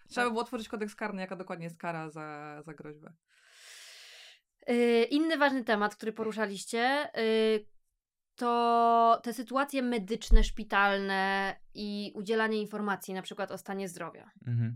Trzeba 0.09 0.25
by 0.25 0.31
było 0.31 0.41
otworzyć 0.41 0.69
kodeks 0.69 0.95
karny, 0.95 1.21
jaka 1.21 1.35
dokładnie 1.35 1.65
jest 1.65 1.77
kara 1.77 2.09
za, 2.09 2.61
za 2.61 2.73
groźbę. 2.73 3.13
Y, 4.69 5.03
inny 5.03 5.37
ważny 5.37 5.63
temat, 5.63 5.95
który 5.95 6.13
poruszaliście, 6.13 7.09
to 8.35 9.19
te 9.23 9.33
sytuacje 9.33 9.81
medyczne, 9.81 10.43
szpitalne 10.43 11.55
i 11.73 12.11
udzielanie 12.15 12.61
informacji 12.61 13.13
na 13.13 13.21
przykład 13.21 13.51
o 13.51 13.57
stanie 13.57 13.89
zdrowia. 13.89 14.31
Mhm. 14.47 14.75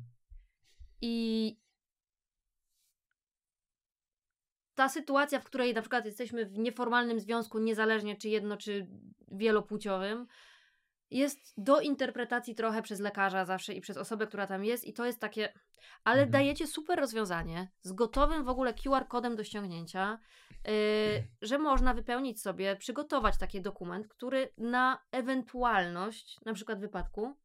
I 1.01 1.57
ta 4.75 4.89
sytuacja, 4.89 5.39
w 5.39 5.43
której 5.43 5.73
na 5.73 5.81
przykład 5.81 6.05
jesteśmy 6.05 6.45
w 6.45 6.57
nieformalnym 6.57 7.19
związku, 7.19 7.59
niezależnie 7.59 8.15
czy 8.15 8.29
jedno, 8.29 8.57
czy 8.57 8.87
wielopłciowym, 9.31 10.27
jest 11.11 11.53
do 11.57 11.79
interpretacji 11.79 12.55
trochę 12.55 12.81
przez 12.81 12.99
lekarza 12.99 13.45
zawsze 13.45 13.73
i 13.73 13.81
przez 13.81 13.97
osobę, 13.97 14.27
która 14.27 14.47
tam 14.47 14.65
jest, 14.65 14.85
i 14.85 14.93
to 14.93 15.05
jest 15.05 15.19
takie. 15.19 15.53
Ale 16.03 16.21
mhm. 16.21 16.31
dajecie 16.31 16.67
super 16.67 16.99
rozwiązanie 16.99 17.71
z 17.81 17.93
gotowym 17.93 18.43
w 18.43 18.49
ogóle 18.49 18.73
QR-kodem 18.73 19.35
do 19.35 19.43
ściągnięcia, 19.43 20.19
yy, 20.65 20.73
że 21.41 21.57
można 21.57 21.93
wypełnić 21.93 22.41
sobie, 22.41 22.75
przygotować 22.75 23.37
taki 23.37 23.61
dokument, 23.61 24.07
który 24.07 24.53
na 24.57 24.99
ewentualność, 25.11 26.37
na 26.45 26.53
przykład 26.53 26.79
wypadku, 26.79 27.35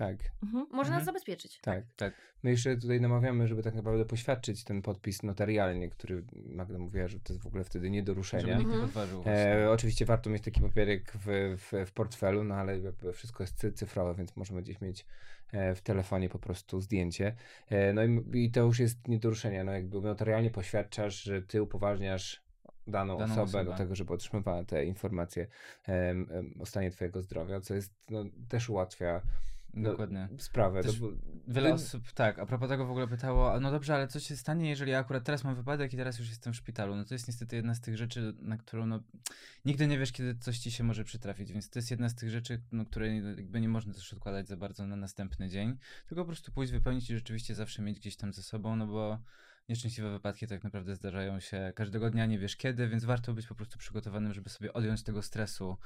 tak. 0.00 0.16
Mhm. 0.42 0.66
Może 0.70 0.90
nas 0.90 0.98
mhm. 0.98 1.04
zabezpieczyć. 1.04 1.60
Tak, 1.60 1.84
tak. 1.96 2.14
My 2.42 2.50
jeszcze 2.50 2.76
tutaj 2.76 3.00
namawiamy, 3.00 3.48
żeby 3.48 3.62
tak 3.62 3.74
naprawdę 3.74 4.04
poświadczyć 4.04 4.64
ten 4.64 4.82
podpis 4.82 5.22
notarialnie, 5.22 5.90
który 5.90 6.24
Magda 6.46 6.78
mówiła, 6.78 7.08
że 7.08 7.20
to 7.20 7.32
jest 7.32 7.42
w 7.42 7.46
ogóle 7.46 7.64
wtedy 7.64 7.90
nie 7.90 8.02
do 8.02 8.14
ruszenia. 8.14 8.46
Żeby 8.46 8.58
nikt 8.58 8.70
nie 8.70 8.80
podważył. 8.80 9.22
E, 9.26 9.70
oczywiście 9.70 10.04
warto 10.04 10.30
mieć 10.30 10.44
taki 10.44 10.60
papierek 10.60 11.12
w, 11.14 11.56
w, 11.58 11.86
w 11.86 11.92
portfelu, 11.92 12.44
no 12.44 12.54
ale 12.54 12.78
jakby 12.78 13.12
wszystko 13.12 13.42
jest 13.42 13.66
cyfrowe, 13.74 14.14
więc 14.14 14.36
możemy 14.36 14.62
gdzieś 14.62 14.80
mieć 14.80 15.06
e, 15.52 15.74
w 15.74 15.80
telefonie 15.80 16.28
po 16.28 16.38
prostu 16.38 16.80
zdjęcie. 16.80 17.34
E, 17.68 17.92
no 17.92 18.04
i, 18.04 18.44
i 18.44 18.50
to 18.50 18.60
już 18.60 18.78
jest 18.78 19.08
nie 19.08 19.18
do 19.18 19.28
ruszenia. 19.28 19.64
No 19.64 19.72
jakby 19.72 20.00
notarialnie 20.00 20.50
poświadczasz, 20.50 21.22
że 21.22 21.42
ty 21.42 21.62
upoważniasz 21.62 22.42
daną, 22.86 23.18
daną 23.18 23.32
osobę, 23.32 23.42
osobę, 23.42 23.64
do 23.64 23.76
tego, 23.76 23.94
żeby 23.94 24.12
otrzymywała 24.12 24.64
te 24.64 24.84
informacje 24.84 25.46
o 26.60 26.66
stanie 26.66 26.90
twojego 26.90 27.22
zdrowia, 27.22 27.60
co 27.60 27.74
jest, 27.74 27.94
no, 28.10 28.24
też 28.48 28.68
ułatwia 28.68 29.22
Dokładnie. 29.74 30.28
sprawę. 30.38 30.82
Też 30.82 31.00
wiele 31.48 31.74
osób, 31.74 32.12
tak, 32.12 32.38
a 32.38 32.46
propos 32.46 32.68
tego 32.68 32.86
w 32.86 32.90
ogóle 32.90 33.08
pytało, 33.08 33.60
no 33.60 33.70
dobrze, 33.70 33.94
ale 33.94 34.08
co 34.08 34.20
się 34.20 34.36
stanie, 34.36 34.68
jeżeli 34.68 34.92
ja 34.92 34.98
akurat 34.98 35.24
teraz 35.24 35.44
mam 35.44 35.54
wypadek 35.54 35.94
i 35.94 35.96
teraz 35.96 36.18
już 36.18 36.28
jestem 36.28 36.52
w 36.52 36.56
szpitalu? 36.56 36.96
No 36.96 37.04
to 37.04 37.14
jest 37.14 37.28
niestety 37.28 37.56
jedna 37.56 37.74
z 37.74 37.80
tych 37.80 37.96
rzeczy, 37.96 38.34
na 38.38 38.56
którą 38.56 38.86
no, 38.86 39.02
nigdy 39.64 39.86
nie 39.86 39.98
wiesz, 39.98 40.12
kiedy 40.12 40.34
coś 40.34 40.58
ci 40.58 40.70
się 40.70 40.84
może 40.84 41.04
przytrafić, 41.04 41.52
więc 41.52 41.70
to 41.70 41.78
jest 41.78 41.90
jedna 41.90 42.08
z 42.08 42.14
tych 42.14 42.30
rzeczy, 42.30 42.62
no, 42.72 42.84
które 42.84 43.16
jakby 43.16 43.60
nie 43.60 43.68
można 43.68 43.94
też 43.94 44.12
odkładać 44.12 44.48
za 44.48 44.56
bardzo 44.56 44.86
na 44.86 44.96
następny 44.96 45.48
dzień, 45.48 45.78
tylko 46.06 46.22
po 46.22 46.26
prostu 46.26 46.52
pójść, 46.52 46.72
wypełnić 46.72 47.10
i 47.10 47.14
rzeczywiście 47.14 47.54
zawsze 47.54 47.82
mieć 47.82 47.98
gdzieś 48.00 48.16
tam 48.16 48.32
ze 48.32 48.42
sobą, 48.42 48.76
no 48.76 48.86
bo 48.86 49.18
nieszczęśliwe 49.68 50.10
wypadki 50.10 50.46
tak 50.46 50.64
naprawdę 50.64 50.96
zdarzają 50.96 51.40
się 51.40 51.72
każdego 51.76 52.10
dnia, 52.10 52.26
nie 52.26 52.38
wiesz 52.38 52.56
kiedy, 52.56 52.88
więc 52.88 53.04
warto 53.04 53.34
być 53.34 53.46
po 53.46 53.54
prostu 53.54 53.78
przygotowanym, 53.78 54.34
żeby 54.34 54.50
sobie 54.50 54.72
odjąć 54.72 55.02
tego 55.02 55.22
stresu, 55.22 55.76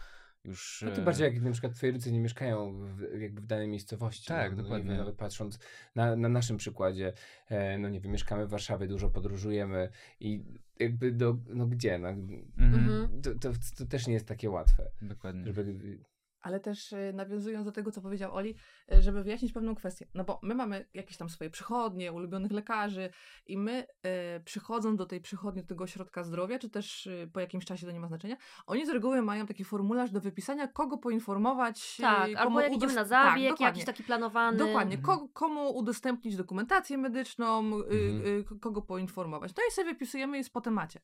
już... 0.45 0.85
No 0.87 0.91
to 0.91 1.03
bardziej 1.03 1.25
jak 1.25 1.43
na 1.43 1.51
przykład 1.51 1.75
twoi 1.75 1.91
rodzice 1.91 2.13
nie 2.13 2.21
mieszkają 2.21 2.73
w, 2.73 3.21
jakby 3.21 3.41
w 3.41 3.47
danej 3.47 3.69
miejscowości. 3.69 4.29
Tak, 4.29 4.57
no, 4.57 4.63
dokładnie. 4.63 4.91
No, 4.91 4.97
nawet 4.97 5.17
patrząc 5.17 5.59
na, 5.95 6.17
na 6.17 6.29
naszym 6.29 6.57
przykładzie, 6.57 7.13
e, 7.49 7.79
no 7.79 7.89
nie 7.89 8.01
wiem, 8.01 8.13
mieszkamy 8.13 8.47
w 8.47 8.51
Warszawie, 8.51 8.87
dużo 8.87 9.11
podróżujemy 9.11 9.89
i 10.21 10.45
jakby 10.81 11.13
do, 11.13 11.37
no 11.49 11.67
gdzie, 11.67 11.99
no, 11.99 12.09
mhm. 12.09 13.23
to, 13.23 13.35
to, 13.35 13.53
to, 13.79 13.87
też 13.87 14.07
nie 14.07 14.15
jest 14.15 14.27
takie 14.27 14.51
łatwe. 14.51 14.91
Dokładnie. 15.03 15.53
Żeby 15.53 15.99
ale 16.45 16.61
też 16.61 16.93
e, 16.93 17.13
nawiązując 17.13 17.65
do 17.65 17.73
tego, 17.73 17.91
co 17.93 18.01
powiedział 18.01 18.35
Oli, 18.35 18.55
e, 18.93 19.03
żeby 19.03 19.23
wyjaśnić 19.23 19.53
pewną 19.53 19.75
kwestię. 19.75 20.07
No 20.15 20.25
bo 20.25 20.41
my 20.43 20.55
mamy 20.55 20.89
jakieś 20.95 21.17
tam 21.17 21.29
swoje 21.29 21.51
przychodnie, 21.51 22.13
ulubionych 22.13 22.53
lekarzy 22.53 23.11
i 23.47 23.59
my 23.59 23.87
e, 24.03 24.41
przychodząc 24.41 24.99
do 24.99 25.07
tej 25.07 25.21
przychodni, 25.21 25.63
do 25.63 25.69
tego 25.69 25.85
ośrodka 25.85 26.23
zdrowia, 26.23 26.59
czy 26.59 26.71
też 26.71 27.07
e, 27.07 27.27
po 27.27 27.41
jakimś 27.41 27.65
czasie 27.65 27.87
to 27.87 27.93
nie 27.93 28.01
ma 28.01 28.09
znaczenia, 28.09 28.37
oni 28.67 28.87
z 28.87 28.89
reguły 28.89 29.23
mają 29.23 29.47
taki 29.47 29.65
formularz 29.65 30.11
do 30.11 30.21
wypisania, 30.21 30.69
kogo 30.69 30.99
poinformować. 30.99 31.97
Tak, 31.97 32.27
komu 32.27 32.37
albo 32.39 32.61
jak 32.61 32.73
idziemy 32.73 32.95
na 32.95 33.05
zabieg, 33.05 33.51
tak, 33.51 33.61
jakiś 33.61 33.85
taki 33.85 34.03
planowany. 34.03 34.59
Dokładnie, 34.59 34.97
mhm. 34.97 35.29
komu 35.29 35.71
udostępnić 35.71 36.37
dokumentację 36.37 36.99
medyczną, 36.99 37.59
mhm. 37.59 38.45
kogo 38.61 38.83
poinformować. 38.83 39.53
No 39.57 39.63
i 39.69 39.73
sobie 39.73 39.93
wypisujemy 39.93 40.37
jest 40.37 40.53
po 40.53 40.61
temacie. 40.61 41.01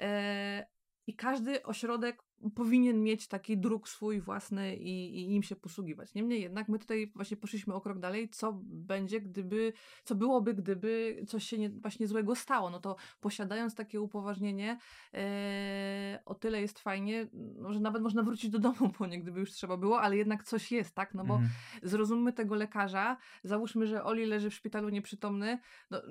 E, 0.00 0.74
i 1.06 1.16
każdy 1.16 1.62
ośrodek 1.62 2.22
powinien 2.54 3.02
mieć 3.02 3.28
taki 3.28 3.58
druk 3.58 3.88
swój 3.88 4.20
własny 4.20 4.76
i, 4.76 5.22
i 5.22 5.28
nim 5.28 5.42
się 5.42 5.56
posługiwać. 5.56 6.14
Niemniej 6.14 6.42
jednak 6.42 6.68
my 6.68 6.78
tutaj 6.78 7.12
właśnie 7.14 7.36
poszliśmy 7.36 7.74
o 7.74 7.80
krok 7.80 7.98
dalej, 7.98 8.28
co 8.28 8.60
będzie, 8.62 9.20
gdyby, 9.20 9.72
co 10.04 10.14
byłoby, 10.14 10.54
gdyby 10.54 11.22
coś 11.28 11.44
się 11.44 11.58
nie, 11.58 11.70
właśnie 11.70 12.06
złego 12.06 12.34
stało. 12.34 12.70
No 12.70 12.80
to 12.80 12.96
posiadając 13.20 13.74
takie 13.74 14.00
upoważnienie, 14.00 14.78
e, 15.14 16.22
o 16.24 16.34
tyle 16.34 16.60
jest 16.60 16.78
fajnie, 16.78 17.26
że 17.70 17.80
nawet 17.80 18.02
można 18.02 18.22
wrócić 18.22 18.50
do 18.50 18.58
domu 18.58 18.90
po 18.98 19.06
nie, 19.06 19.20
gdyby 19.20 19.40
już 19.40 19.50
trzeba 19.50 19.76
było, 19.76 20.00
ale 20.00 20.16
jednak 20.16 20.44
coś 20.44 20.72
jest, 20.72 20.94
tak? 20.94 21.14
No 21.14 21.24
bo 21.24 21.34
mhm. 21.34 21.52
zrozummy 21.82 22.32
tego 22.32 22.54
lekarza, 22.54 23.16
załóżmy, 23.44 23.86
że 23.86 24.04
Oli 24.04 24.26
leży 24.26 24.50
w 24.50 24.54
szpitalu 24.54 24.88
nieprzytomny, 24.88 25.58
no, 25.90 26.02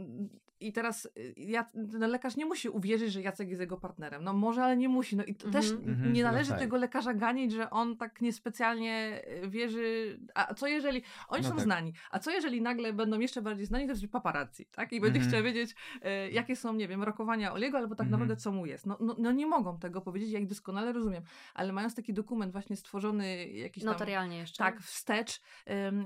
i 0.64 0.74
teraz 0.74 1.06
y, 1.06 1.34
ja, 1.38 1.66
no, 1.74 2.08
lekarz 2.08 2.36
nie 2.36 2.46
musi 2.46 2.70
uwierzyć, 2.70 3.14
że 3.14 3.22
Jacek 3.22 3.50
jest 3.50 3.62
jego 3.62 3.78
partnerem. 3.78 4.24
No 4.24 4.34
może, 4.34 4.64
ale 4.64 4.78
nie 4.78 4.90
musi. 4.90 5.16
No 5.16 5.24
i 5.24 5.30
mm 5.30 5.38
-hmm. 5.38 5.52
też 5.52 5.72
mm 5.72 5.84
-hmm. 5.84 6.12
Nie 6.14 6.24
należy 6.24 6.50
no 6.50 6.56
tak. 6.56 6.66
tego 6.66 6.78
lekarza 6.78 7.14
ganić, 7.14 7.52
że 7.52 7.70
on 7.70 7.98
tak 7.98 8.22
niespecjalnie 8.22 9.22
y, 9.44 9.50
wierzy. 9.50 10.20
A 10.36 10.54
co 10.54 10.68
jeżeli. 10.68 11.02
Oni 11.28 11.44
no 11.44 11.50
są 11.50 11.56
tak. 11.56 11.64
znani. 11.64 11.94
A 12.12 12.20
co 12.20 12.32
jeżeli 12.32 12.62
nagle 12.62 12.94
będą 12.94 13.20
jeszcze 13.20 13.42
bardziej 13.42 13.66
znani, 13.66 13.86
to 13.86 13.92
jest 13.92 14.08
paparazzi, 14.08 14.66
tak? 14.66 14.94
I 14.94 15.02
będzie 15.02 15.20
mm 15.20 15.24
chciał 15.24 15.44
wiedzieć, 15.44 15.72
y, 15.72 16.32
jakie 16.32 16.56
są, 16.56 16.74
nie 16.74 16.88
wiem, 16.88 17.04
rokowania 17.04 17.54
Oliego, 17.54 17.78
albo 17.78 17.96
tak 17.96 18.06
mhm. 18.06 18.12
naprawdę 18.12 18.42
co 18.42 18.52
mu 18.52 18.66
jest. 18.66 18.86
No, 18.86 18.98
no, 19.00 19.16
no, 19.20 19.32
nie 19.32 19.48
mogą 19.48 19.80
tego 19.80 20.02
powiedzieć, 20.02 20.32
ja 20.32 20.40
ich 20.40 20.48
doskonale 20.48 20.94
rozumiem. 20.94 21.24
Ale 21.54 21.74
mając 21.74 21.96
taki 21.96 22.14
dokument 22.14 22.52
właśnie 22.52 22.76
stworzony 22.76 23.48
jakiś 23.48 23.84
tam. 23.84 23.94
Notarialnie 23.94 24.38
jeszcze. 24.38 24.58
Tak, 24.58 24.82
wstecz 24.82 25.42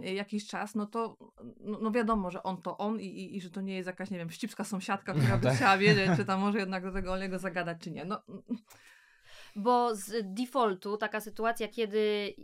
jakiś 0.01 0.47
czas, 0.47 0.75
no 0.75 0.85
to 0.85 1.17
no, 1.59 1.79
no, 1.81 1.91
wiadomo, 1.91 2.31
że 2.31 2.43
on 2.43 2.61
to 2.61 2.77
on 2.77 2.99
i, 2.99 3.05
i, 3.05 3.37
i 3.37 3.41
że 3.41 3.49
to 3.49 3.61
nie 3.61 3.75
jest 3.75 3.87
jakaś, 3.87 4.09
nie 4.09 4.17
wiem, 4.17 4.29
wścibska 4.29 4.63
sąsiadka, 4.63 5.13
która 5.13 5.37
by 5.37 5.43
tak. 5.43 5.55
chciała 5.55 5.77
wiedzieć, 5.77 6.09
czy 6.17 6.25
tam 6.25 6.39
może 6.39 6.59
jednak 6.59 6.83
do 6.83 6.91
tego 6.91 7.11
Olego 7.11 7.39
zagadać, 7.39 7.77
czy 7.81 7.91
nie. 7.91 8.05
No. 8.05 8.21
Bo 9.57 9.95
z 9.95 10.33
defaultu 10.33 10.97
taka 10.97 11.21
sytuacja, 11.21 11.67
kiedy 11.67 12.35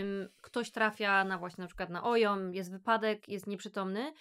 ym, 0.00 0.28
ktoś 0.40 0.70
trafia 0.70 1.24
na 1.24 1.38
właśnie 1.38 1.62
na 1.62 1.68
przykład 1.68 1.90
na 1.90 2.04
OJOM, 2.04 2.54
jest 2.54 2.70
wypadek, 2.70 3.28
jest 3.28 3.46
nieprzytomny, 3.46 4.12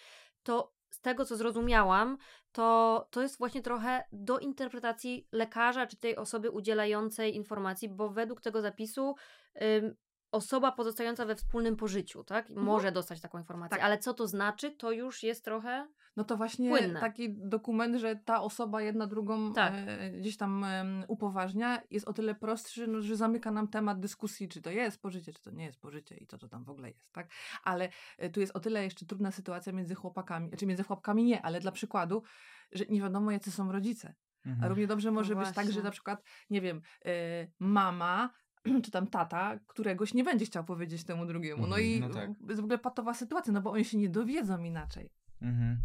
to 0.44 0.74
z 0.90 1.02
tego 1.02 1.26
co 1.26 1.36
zrozumiałam, 1.38 2.18
to, 2.52 3.08
to 3.12 3.22
jest 3.22 3.38
właśnie 3.38 3.62
trochę 3.62 4.04
do 4.12 4.40
interpretacji 4.40 5.28
lekarza 5.32 5.88
czy 5.88 5.98
tej 5.98 6.16
osoby 6.16 6.52
udzielającej 6.52 7.36
informacji, 7.36 7.90
bo 7.90 8.10
według 8.10 8.42
tego 8.42 8.62
zapisu 8.62 9.16
ym, 9.62 9.96
osoba 10.32 10.72
pozostająca 10.72 11.26
we 11.26 11.36
wspólnym 11.36 11.76
pożyciu, 11.76 12.24
tak? 12.24 12.50
Mhm. 12.50 12.68
Może 12.68 12.92
dostać 12.92 13.22
taką 13.22 13.38
informację, 13.38 13.78
tak. 13.78 13.86
ale 13.86 13.98
co 13.98 14.14
to 14.14 14.28
znaczy, 14.28 14.72
to 14.72 14.92
już 14.92 15.24
jest 15.24 15.46
trochę 15.46 15.88
no 16.16 16.24
to 16.24 16.38
właśnie 16.38 16.70
płynne. 16.70 17.00
taki 17.00 17.34
dokument, 17.34 17.96
że 17.96 18.16
ta 18.16 18.42
osoba 18.42 18.82
jedna 18.82 19.08
drugą 19.08 19.54
tak. 19.54 19.74
e, 19.76 20.12
gdzieś 20.12 20.38
tam 20.38 20.64
e, 20.64 20.86
upoważnia, 21.08 21.82
jest 21.92 22.08
o 22.08 22.14
tyle 22.14 22.36
prostszy, 22.36 22.88
no, 22.88 23.02
że 23.02 23.16
zamyka 23.16 23.52
nam 23.52 23.68
temat 23.68 24.00
dyskusji, 24.00 24.48
czy 24.48 24.62
to 24.62 24.70
jest 24.70 25.02
pożycie, 25.02 25.34
czy 25.34 25.42
to 25.42 25.52
nie 25.52 25.66
jest 25.66 25.80
pożycie 25.80 26.18
i 26.18 26.28
co 26.28 26.38
to 26.38 26.50
tam 26.50 26.64
w 26.64 26.70
ogóle 26.70 26.88
jest, 26.88 27.12
tak? 27.12 27.30
Ale 27.64 27.90
e, 28.18 28.30
tu 28.30 28.40
jest 28.40 28.56
o 28.56 28.60
tyle 28.60 28.84
jeszcze 28.84 29.06
trudna 29.06 29.32
sytuacja 29.32 29.74
między 29.74 29.96
chłopakami, 29.96 30.52
czy 30.58 30.66
między 30.66 30.84
chłopakami 30.84 31.24
nie, 31.24 31.42
ale 31.42 31.60
dla 31.60 31.72
przykładu, 31.72 32.24
że 32.72 32.86
nie 32.86 33.02
wiadomo 33.02 33.32
jacy 33.32 33.52
są 33.52 33.72
rodzice. 33.72 34.16
Mhm. 34.46 34.64
A 34.64 34.68
równie 34.68 34.88
dobrze 34.88 35.12
może 35.12 35.36
no 35.36 35.42
być 35.42 35.56
tak, 35.56 35.72
że 35.72 35.84
na 35.84 35.92
przykład, 35.92 36.24
nie 36.50 36.62
wiem, 36.62 36.82
y, 37.06 37.52
mama 37.60 38.30
czy 38.84 38.92
tam 38.92 39.08
tata, 39.08 39.60
któregoś 39.68 40.14
nie 40.14 40.24
będzie 40.24 40.46
chciał 40.46 40.64
powiedzieć 40.64 41.04
temu 41.04 41.26
drugiemu. 41.26 41.68
No 41.68 41.80
mhm. 41.80 41.86
i 41.86 42.00
no 42.00 42.10
tak. 42.10 42.30
jest 42.50 42.62
w 42.62 42.64
ogóle 42.64 42.80
patowa 42.80 43.14
sytuacja, 43.14 43.54
no 43.54 43.62
bo 43.62 43.72
oni 43.72 43.86
się 43.86 43.98
nie 43.98 44.10
dowiedzą 44.10 44.64
inaczej. 44.64 45.10
Mhm. 45.42 45.78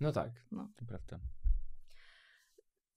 No 0.00 0.12
tak, 0.12 0.30
no. 0.50 0.68
to 0.76 0.84
prawda 0.84 1.20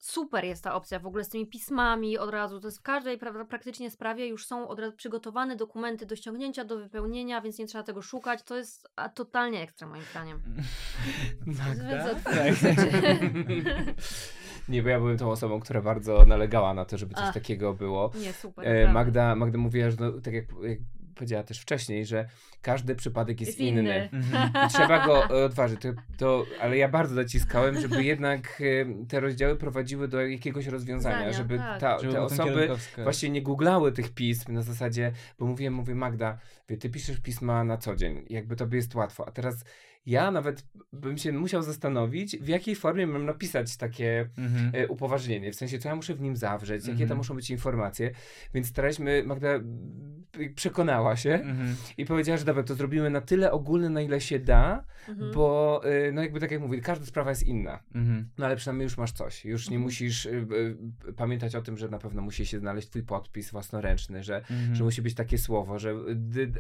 super 0.04 0.46
jest 0.46 0.64
ta 0.64 0.76
opcja 0.76 1.00
w 1.00 1.06
ogóle 1.06 1.24
z 1.24 1.30
tymi 1.30 1.48
pismami 1.48 2.18
od 2.18 2.30
razu. 2.30 2.60
To 2.60 2.68
jest 2.68 2.80
w 2.80 2.82
każdej 2.82 3.18
pra 3.18 3.46
praktycznie 3.46 3.92
sprawie 3.92 4.28
już 4.28 4.46
są 4.46 4.68
od 4.68 4.80
razu 4.80 4.96
przygotowane 4.96 5.56
dokumenty 5.56 6.06
do 6.06 6.16
ściągnięcia, 6.16 6.66
do 6.66 6.78
wypełnienia, 6.78 7.42
więc 7.42 7.60
nie 7.60 7.68
trzeba 7.68 7.84
tego 7.84 8.02
szukać. 8.02 8.44
To 8.44 8.58
jest 8.58 8.88
a, 8.96 9.10
totalnie 9.10 9.62
ekstra 9.62 9.88
moim 9.88 10.04
zdaniem. 10.12 10.42
Magda? 11.46 12.16
Tak. 12.16 12.34
Nie, 14.70 14.84
bo 14.84 14.90
ja 14.90 15.00
byłem 15.00 15.18
tą 15.18 15.32
osobą, 15.32 15.60
która 15.60 15.82
bardzo 15.82 16.26
nalegała 16.26 16.74
na 16.74 16.86
to, 16.86 16.98
żeby 16.98 17.16
coś 17.16 17.24
Ach. 17.28 17.34
takiego 17.34 17.74
było. 17.74 18.12
Nie, 18.22 18.34
super. 18.34 18.68
E, 18.68 18.94
Magda, 18.94 19.36
Magda 19.36 19.58
mówiła, 19.58 19.90
że 19.90 19.98
no, 20.00 20.12
tak 20.12 20.34
jak, 20.34 20.46
jak 20.64 20.80
powiedziała 21.16 21.44
też 21.44 21.60
wcześniej, 21.60 22.06
że 22.06 22.26
każdy 22.62 22.96
przypadek 22.96 23.42
jest, 23.42 23.52
jest 23.52 23.60
inny. 23.60 23.82
inny. 23.82 24.10
Mhm. 24.14 24.70
Trzeba 24.70 25.06
go 25.06 25.28
odważyć. 25.46 25.82
To, 25.82 25.90
to, 26.18 26.46
ale 26.62 26.78
ja 26.78 26.90
bardzo 26.90 27.16
naciskałem, 27.16 27.82
żeby 27.82 28.04
jednak 28.04 28.64
te 29.10 29.20
rozdziały 29.20 29.56
prowadziły 29.56 30.08
do 30.08 30.22
jakiegoś 30.22 30.68
rozwiązania, 30.68 31.20
Zania, 31.20 31.34
żeby 31.34 31.58
tak. 31.58 31.80
ta, 31.80 31.98
te 31.98 32.22
osoby 32.22 32.70
właśnie 33.04 33.30
nie 33.30 33.42
googlały 33.42 33.92
tych 33.92 34.14
pism 34.14 34.54
na 34.54 34.62
zasadzie, 34.62 35.12
bo 35.40 35.46
mówiłem, 35.46 35.74
mówię 35.74 35.96
Magda, 35.96 36.38
wie, 36.70 36.78
ty 36.78 36.90
piszesz 36.90 37.20
pisma 37.20 37.64
na 37.64 37.78
co 37.78 37.96
dzień, 37.96 38.26
jakby 38.30 38.56
tobie 38.56 38.78
jest 38.78 38.96
łatwo, 38.96 39.28
a 39.28 39.32
teraz 39.32 39.64
ja 40.06 40.32
nawet 40.32 40.66
bym 40.94 41.18
się 41.18 41.32
musiał 41.32 41.64
zastanowić, 41.64 42.38
w 42.38 42.48
jakiej 42.48 42.76
formie 42.76 43.08
mam 43.08 43.26
napisać 43.26 43.78
takie 43.78 44.30
mhm. 44.38 44.72
E, 44.74 44.88
upoważnienie. 44.88 45.52
W 45.52 45.56
sensie, 45.56 45.80
co 45.80 45.90
ja 45.90 45.96
muszę 45.96 46.16
w 46.16 46.22
nim 46.22 46.36
zawrzeć, 46.36 46.82
mhm. 46.82 46.98
jakie 46.98 47.10
tam 47.10 47.18
muszą 47.18 47.36
być 47.36 47.50
informacje. 47.50 48.12
Więc 48.54 48.68
staraliśmy, 48.68 49.24
Magda 49.26 49.50
przekonała 50.56 51.16
się 51.16 51.34
mhm. 51.34 51.76
i 51.98 52.06
powiedziała, 52.06 52.38
że 52.38 52.46
dobra, 52.46 52.64
to 52.64 52.76
zrobimy 52.76 53.10
na 53.10 53.22
tyle 53.22 53.52
ogólne, 53.52 53.90
na 53.90 54.02
ile 54.02 54.22
się 54.22 54.40
da, 54.40 54.84
mhm. 55.10 55.32
bo 55.34 55.82
e, 55.86 56.12
no 56.12 56.22
jakby 56.22 56.40
tak 56.40 56.52
jak 56.52 56.62
mówię, 56.62 56.82
każda 56.82 57.06
sprawa 57.06 57.30
jest 57.30 57.44
inna. 57.44 57.84
Mhm. 57.96 58.30
No 58.38 58.46
ale 58.46 58.56
przynajmniej 58.56 58.84
już 58.84 58.98
masz 58.98 59.12
coś. 59.12 59.46
Już 59.46 59.70
nie 59.70 59.80
musisz 59.80 60.26
y, 60.26 60.48
y, 61.10 61.14
pamiętać 61.14 61.56
o 61.56 61.62
tym, 61.62 61.78
że 61.78 61.90
na 61.90 62.00
pewno 62.00 62.22
musi 62.22 62.46
się 62.46 62.60
znaleźć 62.60 62.90
twój 62.90 63.04
podpis 63.04 63.52
własnoręczny, 63.52 64.24
że, 64.24 64.42
że 64.74 64.84
musi 64.84 65.02
być 65.02 65.16
takie 65.16 65.38
słowo, 65.38 65.80
że 65.80 65.96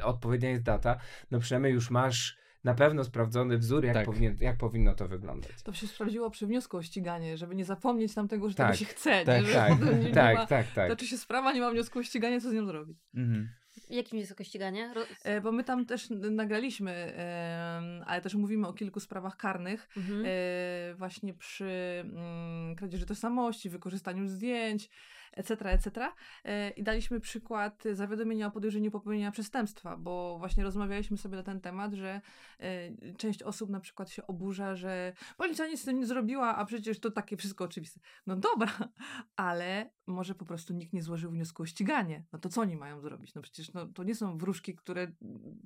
odpowiednia 0.04 0.50
jest 0.50 0.64
data. 0.64 0.98
No 1.32 1.40
przynajmniej 1.40 1.74
już 1.74 1.90
masz 1.90 2.43
na 2.64 2.74
pewno 2.74 3.04
sprawdzony 3.04 3.58
wzór, 3.58 3.86
jak, 3.86 3.94
tak. 3.94 4.06
powinien, 4.06 4.38
jak 4.40 4.58
powinno 4.58 4.96
to 4.96 5.08
wyglądać. 5.08 5.52
To 5.64 5.74
się 5.74 5.88
sprawdziło 5.88 6.30
przy 6.30 6.48
wniosku 6.48 6.78
o 6.78 6.84
ściganie, 6.84 7.38
żeby 7.38 7.56
nie 7.56 7.66
zapomnieć 7.66 8.14
tam 8.14 8.28
tego, 8.28 8.50
że 8.50 8.56
tak. 8.56 8.68
tego 8.68 8.78
się 8.78 8.86
chce. 8.86 9.26
Tak, 9.26 9.48
nie? 9.48 9.54
tak, 9.54 10.04
nie, 10.04 10.12
tak, 10.12 10.36
ma, 10.36 10.46
tak, 10.46 10.72
tak. 10.72 10.90
Toczy 10.90 11.08
się 11.08 11.18
sprawa, 11.18 11.54
nie 11.54 11.62
ma 11.62 11.72
wniosku 11.72 12.00
o 12.00 12.04
ściganie, 12.04 12.42
co 12.42 12.50
z 12.50 12.54
nią 12.54 12.66
zrobić. 12.66 12.98
Mhm. 13.16 13.50
Jakim 13.90 14.20
wniosku 14.20 14.44
ściganie? 14.44 14.94
Ro... 14.94 15.02
E, 15.24 15.42
bo 15.42 15.52
my 15.52 15.64
tam 15.64 15.86
też 15.86 16.10
nagraliśmy, 16.10 16.92
e, 16.92 18.04
ale 18.06 18.22
też 18.22 18.36
mówimy 18.36 18.68
o 18.68 18.74
kilku 18.74 19.00
sprawach 19.00 19.38
karnych, 19.38 19.90
mhm. 19.98 20.24
e, 20.26 20.96
właśnie 20.96 21.34
przy 21.34 22.04
mm, 22.04 22.76
kradzieży 22.76 23.06
tożsamości, 23.06 23.70
wykorzystaniu 23.70 24.28
zdjęć, 24.28 24.90
etc., 25.34 25.66
etc. 25.66 26.12
E, 26.44 26.70
I 26.70 26.84
daliśmy 26.84 27.20
przykład 27.20 27.84
zawiadomienia 27.94 28.48
o 28.48 28.52
podejrzeniu 28.52 28.92
popełnienia 28.92 29.32
przestępstwa, 29.32 29.98
bo 29.98 30.38
właśnie 30.40 30.64
rozmawialiśmy 30.64 31.18
sobie 31.18 31.38
na 31.38 31.44
ten 31.44 31.62
temat, 31.62 31.94
że 31.94 32.22
e, 32.60 33.14
część 33.18 33.44
osób 33.44 33.70
na 33.70 33.80
przykład 33.80 34.10
się 34.10 34.28
oburza, 34.28 34.76
że 34.76 35.14
policja 35.38 35.68
nic 35.68 35.82
z 35.82 35.86
tym 35.86 36.00
nie 36.00 36.06
zrobiła, 36.06 36.56
a 36.56 36.66
przecież 36.66 37.00
to 37.00 37.12
takie 37.12 37.38
wszystko 37.38 37.64
oczywiste. 37.64 38.00
No 38.28 38.36
dobra, 38.36 38.72
ale 39.36 39.90
może 40.08 40.36
po 40.36 40.46
prostu 40.46 40.74
nikt 40.74 40.94
nie 40.94 41.02
złożył 41.02 41.32
wniosku 41.32 41.64
o 41.64 41.66
ściganie. 41.66 42.24
No 42.34 42.40
to 42.40 42.50
co 42.50 42.62
oni 42.62 42.76
mają 42.76 43.02
zrobić? 43.02 43.34
No 43.34 43.42
przecież 43.42 43.74
no, 43.74 43.86
to 43.86 44.04
nie 44.04 44.16
są 44.16 44.38
wróżki, 44.38 44.76
które 44.76 45.12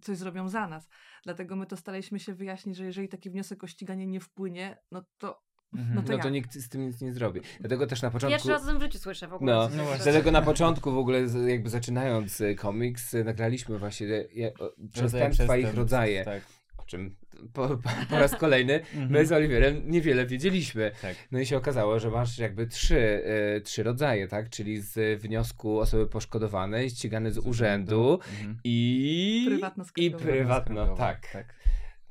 coś 0.01 0.17
zrobią 0.17 0.49
za 0.49 0.67
nas. 0.67 0.89
Dlatego 1.23 1.55
my 1.55 1.65
to 1.65 1.77
staraliśmy 1.77 2.19
się 2.19 2.33
wyjaśnić, 2.33 2.75
że 2.75 2.85
jeżeli 2.85 3.07
taki 3.07 3.29
wniosek 3.29 3.63
o 3.63 3.67
ściganie 3.67 4.07
nie 4.07 4.19
wpłynie, 4.19 4.77
no 4.91 5.03
to. 5.17 5.46
No, 5.95 6.01
to, 6.01 6.11
no 6.11 6.17
to 6.17 6.29
nikt 6.29 6.53
z 6.53 6.69
tym 6.69 6.87
nic 6.87 7.01
nie 7.01 7.13
zrobi. 7.13 7.41
Dlatego 7.59 7.87
też 7.87 8.01
na 8.01 8.11
początku... 8.11 8.31
Pierwszy 8.31 8.49
raz 8.49 8.77
w 8.77 8.81
życiu 8.81 8.99
słyszę 8.99 9.27
w 9.27 9.33
ogóle. 9.33 9.53
No, 9.53 9.69
no 9.77 9.83
dlatego 10.03 10.31
na 10.31 10.41
początku 10.41 10.91
w 10.91 10.97
ogóle 10.97 11.19
jakby 11.47 11.69
zaczynając 11.69 12.41
y, 12.41 12.55
komiks, 12.55 13.13
y, 13.13 13.23
nagraliśmy 13.23 13.79
właśnie 13.79 14.07
y, 14.07 14.53
przestępstwa 14.93 15.57
i 15.57 15.63
ich 15.63 15.73
rodzaje. 15.73 16.25
Tak. 16.25 16.41
O 16.77 16.85
czym 16.85 17.15
po, 17.53 17.67
po, 17.67 17.89
po 18.09 18.19
raz 18.19 18.35
kolejny 18.35 18.73
mhm. 18.79 19.11
my 19.11 19.25
z 19.25 19.31
Oliwierem 19.31 19.91
niewiele 19.91 20.25
wiedzieliśmy. 20.25 20.91
Tak. 21.01 21.15
No 21.31 21.39
i 21.39 21.45
się 21.45 21.57
okazało, 21.57 21.99
że 21.99 22.09
masz 22.09 22.37
jakby 22.37 22.67
trzy, 22.67 23.23
y, 23.57 23.61
trzy 23.61 23.83
rodzaje, 23.83 24.27
tak? 24.27 24.49
Czyli 24.49 24.81
z 24.81 25.21
wniosku 25.21 25.79
osoby 25.79 26.07
poszkodowanej, 26.07 26.89
ścigany 26.89 27.31
z 27.31 27.37
urzędu 27.37 28.19
mhm. 28.31 28.59
i... 28.63 29.45
Prywatno 29.47 29.85
I 29.97 30.11
prywatno, 30.11 30.95
tak. 30.95 31.31
tak. 31.31 31.55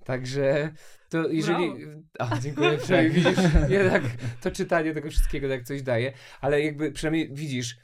Także 0.07 0.73
to 1.09 1.29
jeżeli. 1.29 1.71
O, 2.19 2.29
dziękuję. 2.41 2.79
Przynajmniej 2.83 3.13
widzisz, 3.13 3.39
jednak 3.69 4.03
to 4.41 4.51
czytanie 4.51 4.95
tego 4.95 5.11
wszystkiego 5.11 5.47
jak 5.47 5.65
coś 5.65 5.83
daje, 5.83 6.13
ale 6.41 6.63
jakby 6.63 6.93
przynajmniej 6.93 7.35
widzisz, 7.35 7.77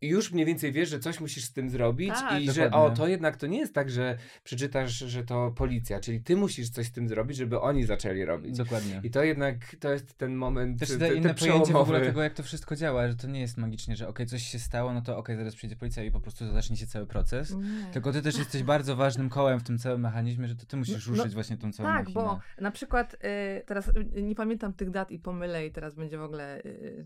już 0.00 0.32
mniej 0.32 0.46
więcej 0.46 0.72
wiesz, 0.72 0.88
że 0.88 0.98
coś 0.98 1.20
musisz 1.20 1.44
z 1.44 1.52
tym 1.52 1.70
zrobić 1.70 2.14
tak, 2.14 2.42
i 2.42 2.46
dokładnie. 2.46 2.52
że 2.52 2.70
o, 2.70 2.90
to 2.90 3.08
jednak 3.08 3.36
to 3.36 3.46
nie 3.46 3.58
jest 3.58 3.74
tak, 3.74 3.90
że 3.90 4.18
przeczytasz, 4.44 4.92
że 4.92 5.24
to 5.24 5.50
policja, 5.50 6.00
czyli 6.00 6.20
ty 6.20 6.36
musisz 6.36 6.70
coś 6.70 6.86
z 6.86 6.92
tym 6.92 7.08
zrobić, 7.08 7.36
żeby 7.36 7.60
oni 7.60 7.84
zaczęli 7.84 8.24
robić. 8.24 8.56
Dokładnie. 8.56 9.00
I 9.04 9.10
to 9.10 9.24
jednak, 9.24 9.76
to 9.80 9.92
jest 9.92 10.18
ten 10.18 10.34
moment 10.34 10.80
Też 10.80 10.96
daje 10.96 11.14
inne 11.14 11.34
pojęcie 11.34 11.72
w 11.72 11.76
ogóle 11.76 12.00
tego, 12.00 12.22
jak 12.22 12.34
to 12.34 12.42
wszystko 12.42 12.76
działa, 12.76 13.08
że 13.08 13.14
to 13.14 13.26
nie 13.26 13.40
jest 13.40 13.56
magicznie, 13.56 13.96
że 13.96 14.08
ok, 14.08 14.18
coś 14.26 14.42
się 14.42 14.58
stało, 14.58 14.92
no 14.92 15.02
to 15.02 15.18
ok, 15.18 15.28
zaraz 15.36 15.54
przyjdzie 15.54 15.76
policja 15.76 16.04
i 16.04 16.10
po 16.10 16.20
prostu 16.20 16.52
zacznie 16.52 16.76
się 16.76 16.86
cały 16.86 17.06
proces, 17.06 17.54
nie. 17.54 17.92
tylko 17.92 18.12
ty 18.12 18.22
też 18.22 18.38
jesteś 18.38 18.62
bardzo 18.62 18.96
ważnym 18.96 19.28
kołem 19.28 19.60
w 19.60 19.62
tym 19.62 19.78
całym 19.78 20.00
mechanizmie, 20.00 20.48
że 20.48 20.56
to 20.56 20.66
ty 20.66 20.76
musisz 20.76 21.06
no, 21.06 21.12
ruszyć 21.12 21.32
no, 21.32 21.34
właśnie 21.34 21.56
tą 21.56 21.72
całą 21.72 21.88
Tak, 21.88 21.98
machinę. 21.98 22.24
bo 22.24 22.40
na 22.60 22.70
przykład 22.70 23.14
y, 23.14 23.18
teraz 23.66 23.88
y, 24.16 24.22
nie 24.22 24.34
pamiętam 24.34 24.72
tych 24.72 24.90
dat 24.90 25.10
i 25.10 25.18
pomylę 25.18 25.66
i 25.66 25.70
teraz 25.70 25.94
będzie 25.94 26.18
w 26.18 26.22
ogóle 26.22 26.60
y, 26.64 27.04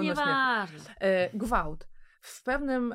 Nieważne. 0.00 0.66
Y, 1.34 1.38
gwałt 1.38 1.88
w 2.22 2.42
pewnym, 2.42 2.94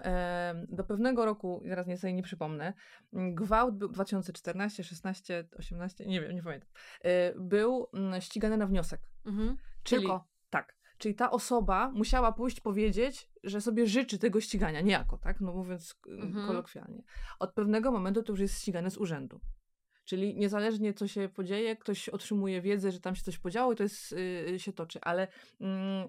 do 0.69 0.83
pewnego 0.83 1.25
roku, 1.25 1.63
teraz 1.65 1.87
nie 1.87 1.97
sobie 1.97 2.13
nie 2.13 2.23
przypomnę, 2.23 2.73
gwałt 3.13 3.77
był 3.77 3.89
2014, 3.89 4.83
16, 4.83 5.47
18, 5.59 6.05
nie 6.05 6.21
wiem, 6.21 6.31
nie 6.31 6.43
pamiętam, 6.43 6.69
e, 7.01 7.33
był 7.39 7.87
mm, 7.93 8.21
ścigany 8.21 8.57
na 8.57 8.67
wniosek. 8.67 9.01
Mhm. 9.25 9.57
Czyli, 9.83 10.01
Tylko. 10.01 10.27
Tak. 10.49 10.77
Czyli 10.97 11.15
ta 11.15 11.31
osoba 11.31 11.91
musiała 11.91 12.31
pójść 12.31 12.59
powiedzieć, 12.59 13.29
że 13.43 13.61
sobie 13.61 13.87
życzy 13.87 14.19
tego 14.19 14.41
ścigania, 14.41 14.81
niejako, 14.81 15.17
tak? 15.17 15.41
No 15.41 15.53
mówiąc 15.53 15.95
mhm. 16.07 16.47
kolokwialnie. 16.47 17.03
Od 17.39 17.53
pewnego 17.53 17.91
momentu 17.91 18.23
to 18.23 18.33
już 18.33 18.39
jest 18.39 18.61
ścigane 18.61 18.91
z 18.91 18.97
urzędu. 18.97 19.39
Czyli 20.07 20.35
niezależnie 20.35 20.93
co 20.93 21.07
się 21.07 21.29
podzieje, 21.29 21.75
ktoś 21.75 22.09
otrzymuje 22.09 22.61
wiedzę, 22.61 22.91
że 22.91 22.99
tam 22.99 23.15
się 23.15 23.23
coś 23.23 23.37
podziało 23.37 23.73
i 23.73 23.75
to 23.75 23.83
jest, 23.83 24.11
yy, 24.11 24.59
się 24.59 24.73
toczy. 24.73 24.99
Ale 25.01 25.27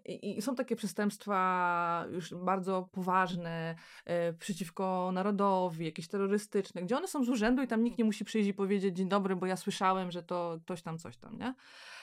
yy, 0.07 0.43
są 0.43 0.55
takie 0.55 0.77
przestępstwa 0.77 2.07
już 2.13 2.35
bardzo 2.35 2.89
poważne 2.93 3.75
yy, 4.07 4.13
przeciwko 4.39 5.11
narodowi, 5.13 5.85
jakieś 5.85 6.09
terrorystyczne, 6.09 6.83
gdzie 6.83 6.97
one 6.97 7.09
są 7.09 7.25
z 7.25 7.29
urzędu 7.29 7.63
i 7.63 7.67
tam 7.67 7.85
nikt 7.85 7.99
nie 7.99 8.05
musi 8.05 8.25
przyjść 8.25 8.49
i 8.49 8.55
powiedzieć 8.55 8.97
dzień 8.97 9.09
dobry, 9.09 9.37
bo 9.37 9.47
ja 9.47 9.57
słyszałem, 9.57 10.11
że 10.11 10.23
to 10.23 10.59
ktoś 10.65 10.83
tam 10.83 10.99
coś 10.99 11.17
tam, 11.17 11.39
nie? 11.39 11.55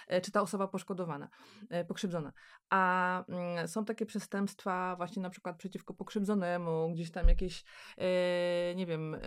E, 0.07 0.21
czy 0.21 0.31
ta 0.31 0.41
osoba 0.41 0.67
poszkodowana, 0.67 1.29
e, 1.69 1.85
pokrzywdzona. 1.85 2.33
A 2.69 3.23
mm, 3.29 3.67
są 3.67 3.85
takie 3.85 4.05
przestępstwa 4.05 4.95
właśnie 4.95 5.21
na 5.21 5.29
przykład 5.29 5.57
przeciwko 5.57 5.93
pokrzywdzonemu, 5.93 6.91
gdzieś 6.93 7.11
tam 7.11 7.29
jakieś, 7.29 7.63
e, 7.97 8.75
nie 8.75 8.85
wiem, 8.85 9.17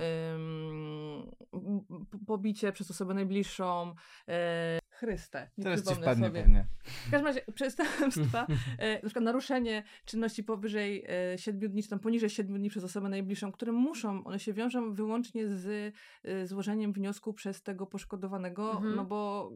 pobicie 2.27 2.73
przez 2.73 2.91
osobę 2.91 3.14
najbliższą, 3.14 3.95
Chryste. 4.99 5.51
Nie 5.59 5.65
Teraz 5.65 5.85
ci 5.85 5.95
wpadnie 5.95 6.27
sobie. 6.27 6.41
pewnie. 6.41 6.67
W 6.85 7.11
każdym 7.11 7.27
razie 7.27 7.41
przestępstwa, 7.55 8.47
na 9.03 9.09
przykład 9.09 9.25
naruszenie 9.25 9.83
czynności 10.05 10.45
powyżej 10.45 11.07
7 11.37 11.71
dni, 11.71 11.83
czy 11.83 11.89
tam 11.89 11.99
poniżej 11.99 12.31
7 12.31 12.59
dni 12.59 12.71
przez 12.71 12.85
osobę 12.85 13.09
najbliższą, 13.09 13.53
które 13.53 13.73
muszą, 13.73 14.25
one 14.25 14.39
się 14.39 14.53
wiążą 14.53 14.95
wyłącznie 14.95 15.49
z 15.49 15.95
złożeniem 16.45 16.93
wniosku 16.93 17.33
przez 17.33 17.63
tego 17.63 17.87
poszkodowanego, 17.87 18.73
mhm. 18.73 18.97
no 18.97 19.05
bo 19.05 19.51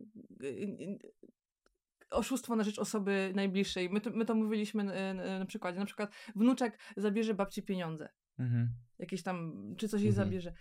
oszustwo 2.11 2.57
na 2.57 2.64
rzecz 2.64 2.78
osoby 2.78 3.33
najbliższej. 3.35 3.90
My 3.90 4.00
to, 4.00 4.11
my 4.11 4.24
to 4.24 4.35
mówiliśmy 4.35 4.85
na, 4.85 5.38
na 5.38 5.46
przykładzie. 5.46 5.78
Na 5.78 5.87
przykład 5.87 6.12
wnuczek 6.37 6.78
zabierze 6.96 7.35
babci 7.35 7.62
pieniądze. 7.62 8.09
Mhm. 8.38 8.68
Jakieś 8.98 9.22
tam, 9.22 9.52
czy 9.76 9.88
coś 9.88 10.00
jej 10.00 10.11
mhm. 10.11 10.26
zabierze. 10.28 10.52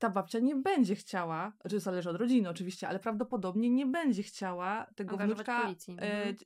Ta 0.00 0.10
babcia 0.10 0.38
nie 0.38 0.56
będzie 0.56 0.94
chciała, 0.94 1.52
znaczy 1.60 1.80
zależy 1.80 2.10
od 2.10 2.16
rodziny 2.16 2.48
oczywiście, 2.48 2.88
ale 2.88 2.98
prawdopodobnie 2.98 3.70
nie 3.70 3.86
będzie 3.86 4.22
chciała 4.22 4.86
tego 4.94 5.16
wnuczka 5.16 5.62
e, 5.62 5.74
mhm. 5.88 6.36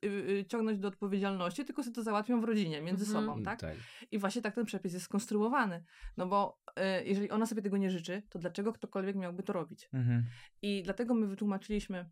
e, 0.41 0.45
ciągnąć 0.45 0.79
do 0.79 0.89
odpowiedzialności, 0.89 1.65
tylko 1.65 1.83
sobie 1.83 1.95
to 1.95 2.03
załatwią 2.03 2.41
w 2.41 2.45
rodzinie, 2.45 2.83
między 2.83 3.05
mhm. 3.05 3.27
sobą, 3.27 3.43
tak? 3.43 3.61
tak? 3.61 3.77
I 4.11 4.19
właśnie 4.19 4.43
tak 4.43 4.55
ten 4.55 4.65
przepis 4.65 4.93
jest 4.93 5.05
skonstruowany. 5.05 5.85
No 6.17 6.27
bo 6.27 6.61
e, 6.77 7.05
jeżeli 7.05 7.31
ona 7.31 7.47
sobie 7.47 7.63
tego 7.63 7.77
nie 7.77 7.91
życzy, 7.91 8.23
to 8.29 8.39
dlaczego 8.39 8.73
ktokolwiek 8.73 9.17
miałby 9.17 9.43
to 9.43 9.53
robić? 9.53 9.89
Mhm. 9.93 10.25
I 10.63 10.83
dlatego 10.83 11.15
my 11.15 11.27
wytłumaczyliśmy 11.27 12.11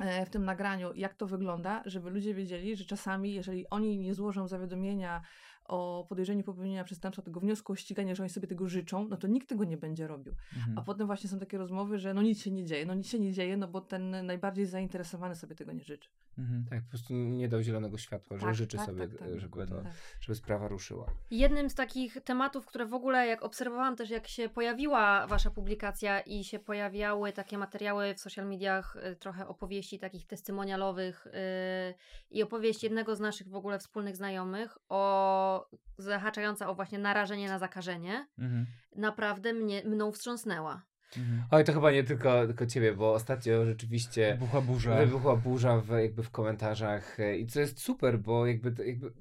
e, 0.00 0.26
w 0.26 0.30
tym 0.30 0.44
nagraniu, 0.44 0.94
jak 0.94 1.14
to 1.14 1.26
wygląda, 1.26 1.82
żeby 1.86 2.10
ludzie 2.10 2.34
wiedzieli, 2.34 2.76
że 2.76 2.84
czasami, 2.84 3.34
jeżeli 3.34 3.70
oni 3.70 3.98
nie 3.98 4.14
złożą 4.14 4.48
zawiadomienia 4.48 5.22
o 5.64 6.06
podejrzeniu 6.08 6.44
popełnienia 6.44 6.84
przestępstwa, 6.84 7.22
tego 7.22 7.40
wniosku 7.40 7.72
o 7.72 7.76
ściganie, 7.76 8.16
że 8.16 8.22
oni 8.22 8.30
sobie 8.30 8.48
tego 8.48 8.68
życzą, 8.68 9.08
no 9.08 9.16
to 9.16 9.26
nikt 9.26 9.48
tego 9.48 9.64
nie 9.64 9.76
będzie 9.76 10.06
robił. 10.06 10.34
Mhm. 10.56 10.78
A 10.78 10.82
potem 10.82 11.06
właśnie 11.06 11.30
są 11.30 11.38
takie 11.38 11.58
rozmowy, 11.58 11.98
że 11.98 12.14
no 12.14 12.22
nic 12.22 12.42
się 12.42 12.50
nie 12.50 12.64
dzieje, 12.64 12.86
no 12.86 12.94
nic 12.94 13.06
się 13.06 13.18
nie 13.18 13.32
dzieje, 13.32 13.56
no 13.56 13.68
bo 13.68 13.80
ten 13.80 14.26
najbardziej 14.26 14.66
zainteresowany 14.66 15.36
sobie 15.36 15.54
tego 15.54 15.72
nie 15.72 15.84
życzy. 15.84 16.10
Mhm. 16.38 16.64
Tak, 16.70 16.82
po 16.82 16.88
prostu 16.88 17.14
nie 17.14 17.48
dał 17.48 17.62
zielonego 17.62 17.98
światła, 17.98 18.38
że 18.38 18.46
tak, 18.46 18.54
życzy 18.54 18.76
tak, 18.76 18.86
sobie, 18.86 19.08
tak, 19.08 19.18
tak. 19.18 19.40
żeby, 19.40 19.66
to, 19.66 19.82
żeby 20.20 20.34
sprawa 20.34 20.68
ruszyła. 20.68 21.06
Jednym 21.30 21.70
z 21.70 21.74
takich 21.74 22.20
tematów, 22.24 22.66
które 22.66 22.86
w 22.86 22.94
ogóle, 22.94 23.26
jak 23.26 23.42
obserwowałam 23.42 23.96
też, 23.96 24.10
jak 24.10 24.28
się 24.28 24.48
pojawiła 24.48 25.26
wasza 25.26 25.50
publikacja 25.50 26.20
i 26.20 26.44
się 26.44 26.58
pojawiały 26.58 27.32
takie 27.32 27.58
materiały 27.58 28.14
w 28.14 28.20
social 28.20 28.48
mediach, 28.48 28.96
y, 28.96 29.16
trochę 29.16 29.48
opowieści 29.48 29.98
takich 29.98 30.26
testymonialowych 30.26 31.26
yy, 31.26 31.94
i 32.30 32.42
opowieść 32.42 32.82
jednego 32.82 33.16
z 33.16 33.20
naszych 33.20 33.48
w 33.48 33.54
ogóle 33.54 33.78
wspólnych 33.78 34.16
znajomych 34.16 34.78
o 34.88 35.53
zahaczająca 35.98 36.68
o 36.68 36.74
właśnie 36.74 36.98
narażenie 36.98 37.48
na 37.48 37.58
zakażenie, 37.58 38.26
mhm. 38.38 38.66
naprawdę 38.96 39.52
mnie, 39.52 39.82
mną 39.84 40.12
wstrząsnęła. 40.12 40.82
Mhm. 41.16 41.42
Oj, 41.50 41.64
to 41.64 41.72
chyba 41.72 41.92
nie 41.92 42.04
tylko, 42.04 42.46
tylko 42.46 42.66
ciebie, 42.66 42.92
bo 42.92 43.12
ostatnio 43.12 43.64
rzeczywiście 43.64 44.32
wybuchła 44.32 44.60
burza, 44.60 44.96
wybuchła 44.96 45.36
burza 45.36 45.78
w, 45.78 45.88
jakby 45.88 46.22
w 46.22 46.30
komentarzach 46.30 47.20
e, 47.20 47.38
i 47.38 47.46
co 47.46 47.60
jest 47.60 47.80
super, 47.80 48.18
bo 48.18 48.46
jakby, 48.46 48.86
jakby 48.86 49.12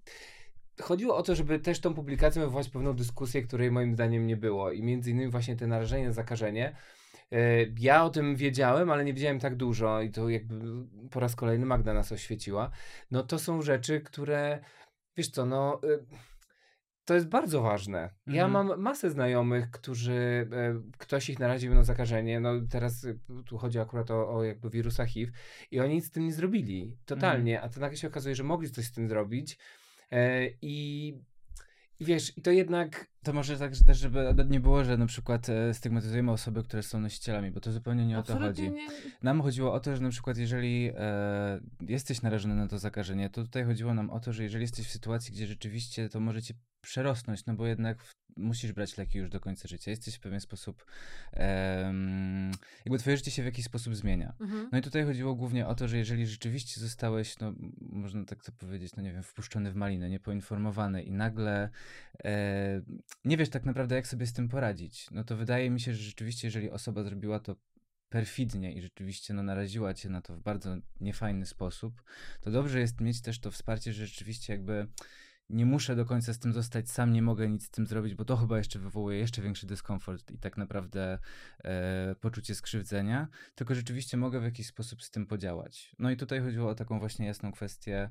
chodziło 0.81 1.17
o 1.17 1.23
to, 1.23 1.35
żeby 1.35 1.59
też 1.59 1.79
tą 1.79 1.93
publikacją 1.93 2.41
wywołać 2.41 2.69
pewną 2.69 2.93
dyskusję, 2.93 3.41
której 3.41 3.71
moim 3.71 3.93
zdaniem 3.93 4.27
nie 4.27 4.37
było 4.37 4.71
i 4.71 4.83
między 4.83 5.11
innymi 5.11 5.31
właśnie 5.31 5.55
te 5.55 5.67
narażenie 5.67 6.07
na 6.07 6.13
zakażenie. 6.13 6.75
E, 7.31 7.37
ja 7.79 8.03
o 8.03 8.09
tym 8.09 8.35
wiedziałem, 8.35 8.91
ale 8.91 9.05
nie 9.05 9.13
wiedziałem 9.13 9.39
tak 9.39 9.55
dużo 9.55 10.01
i 10.01 10.11
to 10.11 10.29
jakby 10.29 10.55
po 11.11 11.19
raz 11.19 11.35
kolejny 11.35 11.65
Magda 11.65 11.93
nas 11.93 12.11
oświeciła. 12.11 12.71
No 13.11 13.23
to 13.23 13.39
są 13.39 13.61
rzeczy, 13.61 14.01
które 14.01 14.59
wiesz 15.17 15.29
co, 15.29 15.45
no 15.45 15.81
y, 15.83 16.05
to 17.05 17.13
jest 17.13 17.27
bardzo 17.27 17.61
ważne. 17.61 18.09
Ja 18.27 18.45
mhm. 18.45 18.67
mam 18.67 18.81
masę 18.81 19.09
znajomych, 19.09 19.71
którzy 19.71 20.49
e, 20.51 20.81
ktoś 20.97 21.29
ich 21.29 21.39
naraził 21.39 21.73
na 21.73 21.83
zakażenie. 21.83 22.39
No 22.39 22.51
teraz 22.69 23.03
y, 23.03 23.19
tu 23.45 23.57
chodzi 23.57 23.79
akurat 23.79 24.11
o, 24.11 24.35
o 24.35 24.43
jakby 24.43 24.69
wirusa 24.69 25.05
HIV 25.05 25.31
i 25.71 25.79
oni 25.79 25.95
nic 25.95 26.05
z 26.05 26.11
tym 26.11 26.25
nie 26.25 26.33
zrobili. 26.33 26.97
Totalnie. 27.05 27.53
Mhm. 27.53 27.71
A 27.71 27.73
to 27.73 27.79
nagle 27.79 27.97
się 27.97 28.07
okazuje, 28.07 28.35
że 28.35 28.43
mogli 28.43 28.71
coś 28.71 28.85
z 28.85 28.91
tym 28.91 29.09
zrobić. 29.09 29.57
E, 30.11 30.47
i 30.61 31.13
wiesz, 31.99 32.37
i 32.37 32.41
to 32.41 32.51
jednak. 32.51 33.07
To 33.23 33.33
może 33.33 33.57
tak 33.57 33.75
że 33.75 33.83
też, 33.83 33.97
żeby 33.97 34.45
nie 34.49 34.59
było, 34.59 34.83
że 34.83 34.97
na 34.97 35.05
przykład 35.05 35.49
e, 35.49 35.73
stygmatyzujemy 35.73 36.31
osoby, 36.31 36.63
które 36.63 36.83
są 36.83 36.99
nosicielami, 36.99 37.51
bo 37.51 37.59
to 37.59 37.71
zupełnie 37.71 38.05
nie 38.05 38.17
Absolutnie 38.17 38.47
o 38.47 38.53
to 38.53 38.61
chodzi. 38.61 38.71
Nie. 38.71 38.87
Nam 39.23 39.41
chodziło 39.41 39.73
o 39.73 39.79
to, 39.79 39.95
że 39.95 40.01
na 40.01 40.09
przykład 40.09 40.37
jeżeli 40.37 40.91
e, 40.95 41.59
jesteś 41.81 42.21
narażony 42.21 42.55
na 42.55 42.67
to 42.67 42.79
zakażenie, 42.79 43.29
to 43.29 43.43
tutaj 43.43 43.65
chodziło 43.65 43.93
nam 43.93 44.09
o 44.09 44.19
to, 44.19 44.33
że 44.33 44.43
jeżeli 44.43 44.61
jesteś 44.61 44.87
w 44.87 44.91
sytuacji, 44.91 45.33
gdzie 45.33 45.47
rzeczywiście 45.47 46.09
to 46.09 46.19
może 46.19 46.41
cię 46.41 46.53
przerosnąć, 46.81 47.45
no 47.45 47.53
bo 47.53 47.67
jednak 47.67 48.03
w, 48.03 48.13
musisz 48.37 48.73
brać 48.73 48.97
leki 48.97 49.17
już 49.17 49.29
do 49.29 49.39
końca 49.39 49.67
życia. 49.67 49.91
Jesteś 49.91 50.15
w 50.15 50.19
pewien 50.19 50.39
sposób, 50.39 50.85
um, 51.33 52.51
jakby 52.85 52.99
twoje 52.99 53.17
życie 53.17 53.31
się 53.31 53.41
w 53.41 53.45
jakiś 53.45 53.65
sposób 53.65 53.95
zmienia. 53.95 54.33
Mhm. 54.39 54.69
No 54.71 54.77
i 54.77 54.81
tutaj 54.81 55.03
chodziło 55.05 55.35
głównie 55.35 55.67
o 55.67 55.75
to, 55.75 55.87
że 55.87 55.97
jeżeli 55.97 56.27
rzeczywiście 56.27 56.81
zostałeś, 56.81 57.39
no 57.39 57.53
można 57.81 58.25
tak 58.25 58.43
to 58.43 58.51
powiedzieć, 58.51 58.95
no 58.95 59.03
nie 59.03 59.13
wiem, 59.13 59.23
wpuszczony 59.23 59.71
w 59.71 59.75
malinę, 59.75 60.09
niepoinformowany 60.09 61.03
i 61.03 61.11
nagle 61.11 61.69
e, 62.23 62.81
nie 63.25 63.37
wiesz 63.37 63.49
tak 63.49 63.65
naprawdę, 63.65 63.95
jak 63.95 64.07
sobie 64.07 64.27
z 64.27 64.33
tym 64.33 64.49
poradzić, 64.49 65.07
no 65.11 65.23
to 65.23 65.37
wydaje 65.37 65.69
mi 65.69 65.79
się, 65.79 65.93
że 65.93 66.03
rzeczywiście, 66.03 66.47
jeżeli 66.47 66.69
osoba 66.69 67.03
zrobiła 67.03 67.39
to 67.39 67.55
perfidnie 68.09 68.73
i 68.73 68.81
rzeczywiście 68.81 69.33
no, 69.33 69.43
naraziła 69.43 69.93
cię 69.93 70.09
na 70.09 70.21
to 70.21 70.35
w 70.35 70.39
bardzo 70.39 70.77
niefajny 71.01 71.45
sposób, 71.45 72.03
to 72.41 72.51
dobrze 72.51 72.79
jest 72.79 73.01
mieć 73.01 73.21
też 73.21 73.39
to 73.39 73.51
wsparcie, 73.51 73.93
że 73.93 74.07
rzeczywiście 74.07 74.53
jakby 74.53 74.87
nie 75.53 75.65
muszę 75.65 75.95
do 75.95 76.05
końca 76.05 76.33
z 76.33 76.39
tym 76.39 76.53
zostać 76.53 76.91
sam, 76.91 77.13
nie 77.13 77.21
mogę 77.21 77.49
nic 77.49 77.65
z 77.65 77.69
tym 77.69 77.87
zrobić, 77.87 78.15
bo 78.15 78.25
to 78.25 78.37
chyba 78.37 78.57
jeszcze 78.57 78.79
wywołuje 78.79 79.19
jeszcze 79.19 79.41
większy 79.41 79.67
dyskomfort 79.67 80.31
i 80.31 80.37
tak 80.37 80.57
naprawdę 80.57 81.19
e, 81.63 82.15
poczucie 82.21 82.55
skrzywdzenia, 82.55 83.27
tylko 83.55 83.75
rzeczywiście 83.75 84.17
mogę 84.17 84.39
w 84.39 84.43
jakiś 84.43 84.67
sposób 84.67 85.03
z 85.03 85.11
tym 85.11 85.25
podziałać. 85.25 85.95
No 85.99 86.11
i 86.11 86.17
tutaj 86.17 86.41
chodziło 86.41 86.69
o 86.69 86.75
taką 86.75 86.99
właśnie 86.99 87.25
jasną 87.25 87.51
kwestię 87.51 87.97
e, 88.01 88.09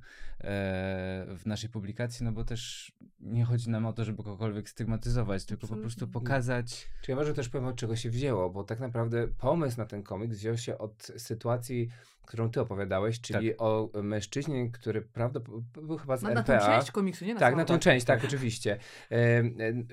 w 1.38 1.42
naszej 1.46 1.70
publikacji, 1.70 2.24
no 2.24 2.32
bo 2.32 2.44
też 2.44 2.92
nie 3.20 3.44
chodzi 3.44 3.70
nam 3.70 3.86
o 3.86 3.92
to, 3.92 4.04
żeby 4.04 4.22
kogokolwiek 4.22 4.68
stygmatyzować, 4.68 5.44
tylko 5.44 5.66
po 5.66 5.76
prostu 5.76 6.08
pokazać. 6.08 6.88
Czy 7.02 7.10
ja 7.10 7.16
może 7.16 7.34
też 7.34 7.48
powiem, 7.48 7.66
od 7.66 7.76
czego 7.76 7.96
się 7.96 8.10
wzięło, 8.10 8.50
bo 8.50 8.64
tak 8.64 8.80
naprawdę 8.80 9.28
pomysł 9.28 9.78
na 9.78 9.86
ten 9.86 10.02
komiks 10.02 10.36
wziął 10.36 10.56
się 10.56 10.78
od 10.78 11.12
sytuacji 11.16 11.88
którą 12.32 12.50
ty 12.50 12.60
opowiadałeś, 12.60 13.20
czyli 13.20 13.50
tak. 13.50 13.62
o 13.62 13.90
mężczyźnie, 14.02 14.70
który 14.70 15.02
prawdopodobnie 15.02 15.82
był 15.82 15.98
chyba 15.98 16.16
z 16.16 16.22
no, 16.22 16.30
RPA. 16.30 16.52
Na 16.52 16.60
tą 16.60 16.66
część 16.66 16.90
komiksu, 16.90 17.24
nie 17.24 17.34
na 17.34 17.40
Tak, 17.40 17.56
na 17.56 17.64
tą 17.64 17.78
część, 17.78 18.06
tak, 18.06 18.24
oczywiście. 18.24 18.78
E, 19.10 19.42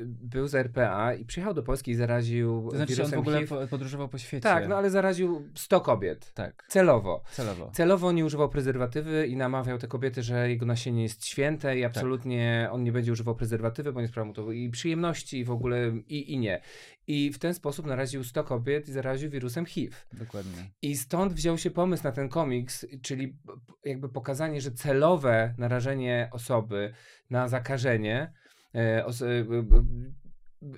był 0.04 0.48
z 0.48 0.56
RPA 0.56 1.14
i 1.14 1.26
przyjechał 1.26 1.54
do 1.54 1.64
Polski 1.64 1.92
i 1.92 1.96
zaraził 1.96 2.68
to 2.72 2.78
znaczy, 2.78 2.96
wirusem 2.96 3.20
on 3.20 3.26
w 3.26 3.28
ogóle 3.28 3.40
HIV. 3.40 3.68
podróżował 3.68 4.10
po 4.10 4.18
świecie. 4.18 4.44
Tak, 4.44 4.68
no 4.68 4.78
ale 4.78 4.90
zaraził 4.90 5.50
100 5.56 5.82
kobiet. 5.82 6.34
Tak. 6.34 6.66
Celowo. 6.68 7.24
Celowo. 7.32 7.72
Celowo 7.74 8.12
nie 8.12 8.26
używał 8.26 8.50
prezerwatywy 8.50 9.28
i 9.28 9.36
namawiał 9.36 9.78
te 9.78 9.88
kobiety, 9.88 10.24
że 10.24 10.50
jego 10.50 10.66
nasienie 10.66 11.04
jest 11.04 11.26
święte 11.26 11.78
i 11.78 11.82
tak. 11.82 11.92
absolutnie 11.92 12.62
tak. 12.66 12.74
on 12.74 12.84
nie 12.84 12.92
będzie 12.92 13.12
używał 13.12 13.36
prezerwatywy, 13.36 13.94
bo 13.94 14.02
nie 14.02 14.08
sprawia 14.08 14.26
mu 14.26 14.34
to 14.34 14.52
i 14.52 14.70
przyjemności 14.70 15.40
i 15.40 15.44
w 15.44 15.52
ogóle 15.52 15.92
i, 16.08 16.34
i 16.34 16.38
nie. 16.38 16.62
I 17.08 17.32
w 17.34 17.40
ten 17.40 17.54
sposób 17.54 17.86
naraził 17.86 18.24
100 18.24 18.44
kobiet 18.44 18.90
i 18.90 18.92
zaraził 18.92 19.30
wirusem 19.30 19.66
HIV. 19.66 19.96
Dokładnie. 20.14 20.70
I 20.82 20.98
stąd 20.98 21.34
wziął 21.34 21.58
się 21.58 21.72
pomysł 21.72 22.04
na 22.04 22.12
ten 22.12 22.29
komiks, 22.30 22.86
czyli 23.02 23.38
jakby 23.86 24.10
pokazanie, 24.10 24.62
że 24.62 24.72
celowe 24.72 25.54
narażenie 25.58 26.30
osoby 26.32 26.94
na 27.30 27.48
zakażenie 27.48 28.34
e, 28.76 29.06
e, 29.06 29.12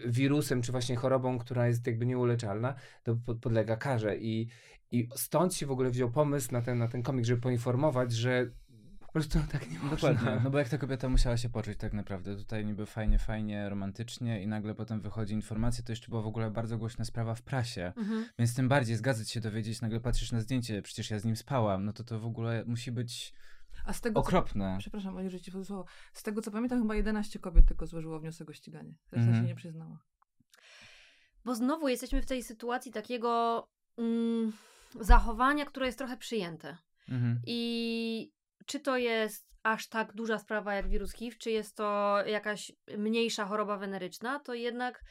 wirusem, 0.06 0.62
czy 0.62 0.72
właśnie 0.72 0.96
chorobą, 0.96 1.38
która 1.38 1.68
jest 1.68 1.88
jakby 1.88 2.06
nieuleczalna, 2.06 2.76
to 3.04 3.16
podlega 3.42 3.78
karze. 3.78 4.18
I, 4.18 4.48
I 4.92 5.10
stąd 5.16 5.54
się 5.54 5.66
w 5.66 5.72
ogóle 5.72 5.90
wziął 5.90 6.12
pomysł 6.12 6.52
na 6.52 6.62
ten, 6.62 6.78
na 6.78 6.88
ten 6.88 7.04
komik, 7.04 7.26
żeby 7.26 7.42
poinformować, 7.42 8.14
że 8.14 8.52
po 9.12 9.19
prostu 9.19 9.39
tak 9.52 9.71
nie 9.71 9.80
można. 9.80 9.95
Dokładnie, 9.95 10.41
no 10.43 10.50
bo 10.50 10.58
jak 10.58 10.69
ta 10.69 10.78
kobieta 10.78 11.10
musiała 11.10 11.38
się 11.38 11.50
poczuć 11.50 11.78
tak 11.78 11.93
naprawdę. 11.93 12.36
Tutaj 12.36 12.65
niby 12.65 12.86
fajnie, 12.86 13.19
fajnie, 13.19 13.69
romantycznie 13.69 14.43
i 14.43 14.47
nagle 14.47 14.76
potem 14.76 15.02
wychodzi 15.02 15.34
informacja, 15.34 15.84
to 15.84 15.91
jeszcze 15.91 16.08
była 16.08 16.21
w 16.21 16.28
ogóle 16.28 16.52
bardzo 16.52 16.78
głośna 16.78 17.06
sprawa 17.06 17.36
w 17.36 17.41
prasie, 17.41 17.93
mhm. 17.97 18.26
więc 18.39 18.56
tym 18.56 18.69
bardziej 18.69 18.95
zgadzać 18.95 19.32
się 19.32 19.39
dowiedzieć, 19.39 19.82
nagle 19.82 20.00
patrzysz 20.00 20.32
na 20.32 20.41
zdjęcie, 20.41 20.82
przecież 20.82 21.10
ja 21.10 21.19
z 21.19 21.26
nim 21.26 21.36
spałam, 21.36 21.86
no 21.86 21.93
to 21.93 22.04
to 22.04 22.19
w 22.19 22.26
ogóle 22.26 22.63
musi 22.65 22.91
być 22.91 23.34
a 23.86 23.93
z 23.93 24.02
tego, 24.02 24.19
okropne. 24.19 24.74
Co, 24.76 24.80
przepraszam, 24.80 25.17
Aniu, 25.17 25.30
że 25.30 25.41
ci 25.41 25.52
słowo. 25.52 25.86
Z 26.13 26.24
tego 26.24 26.41
co 26.41 26.52
pamiętam, 26.52 26.82
chyba 26.82 26.95
11 26.95 27.39
kobiet 27.39 27.67
tylko 27.67 27.88
złożyło 27.88 28.19
wniosek 28.19 28.50
o 28.50 28.54
ściganie. 28.54 28.95
Reszta 29.12 29.28
mhm. 29.28 29.43
się 29.43 29.47
nie 29.47 29.56
przyznała. 29.56 30.00
Bo 31.45 31.56
znowu 31.56 31.88
jesteśmy 31.88 32.21
w 32.21 32.26
tej 32.26 32.43
sytuacji 32.43 32.91
takiego 32.91 33.63
mm, 33.97 34.54
zachowania, 35.00 35.65
które 35.65 35.86
jest 35.86 35.97
trochę 35.97 36.17
przyjęte. 36.17 36.78
Mhm. 37.10 37.41
I 37.47 38.32
czy 38.65 38.80
to 38.80 38.97
jest 38.97 39.52
aż 39.63 39.88
tak 39.88 40.13
duża 40.13 40.39
sprawa 40.39 40.74
jak 40.74 40.89
wirus 40.89 41.13
HIV, 41.13 41.38
czy 41.38 41.52
jest 41.52 41.78
to 41.78 42.17
jakaś 42.26 42.71
mniejsza 42.97 43.45
choroba 43.45 43.78
weneryczna, 43.78 44.39
to 44.39 44.54
jednak 44.54 45.02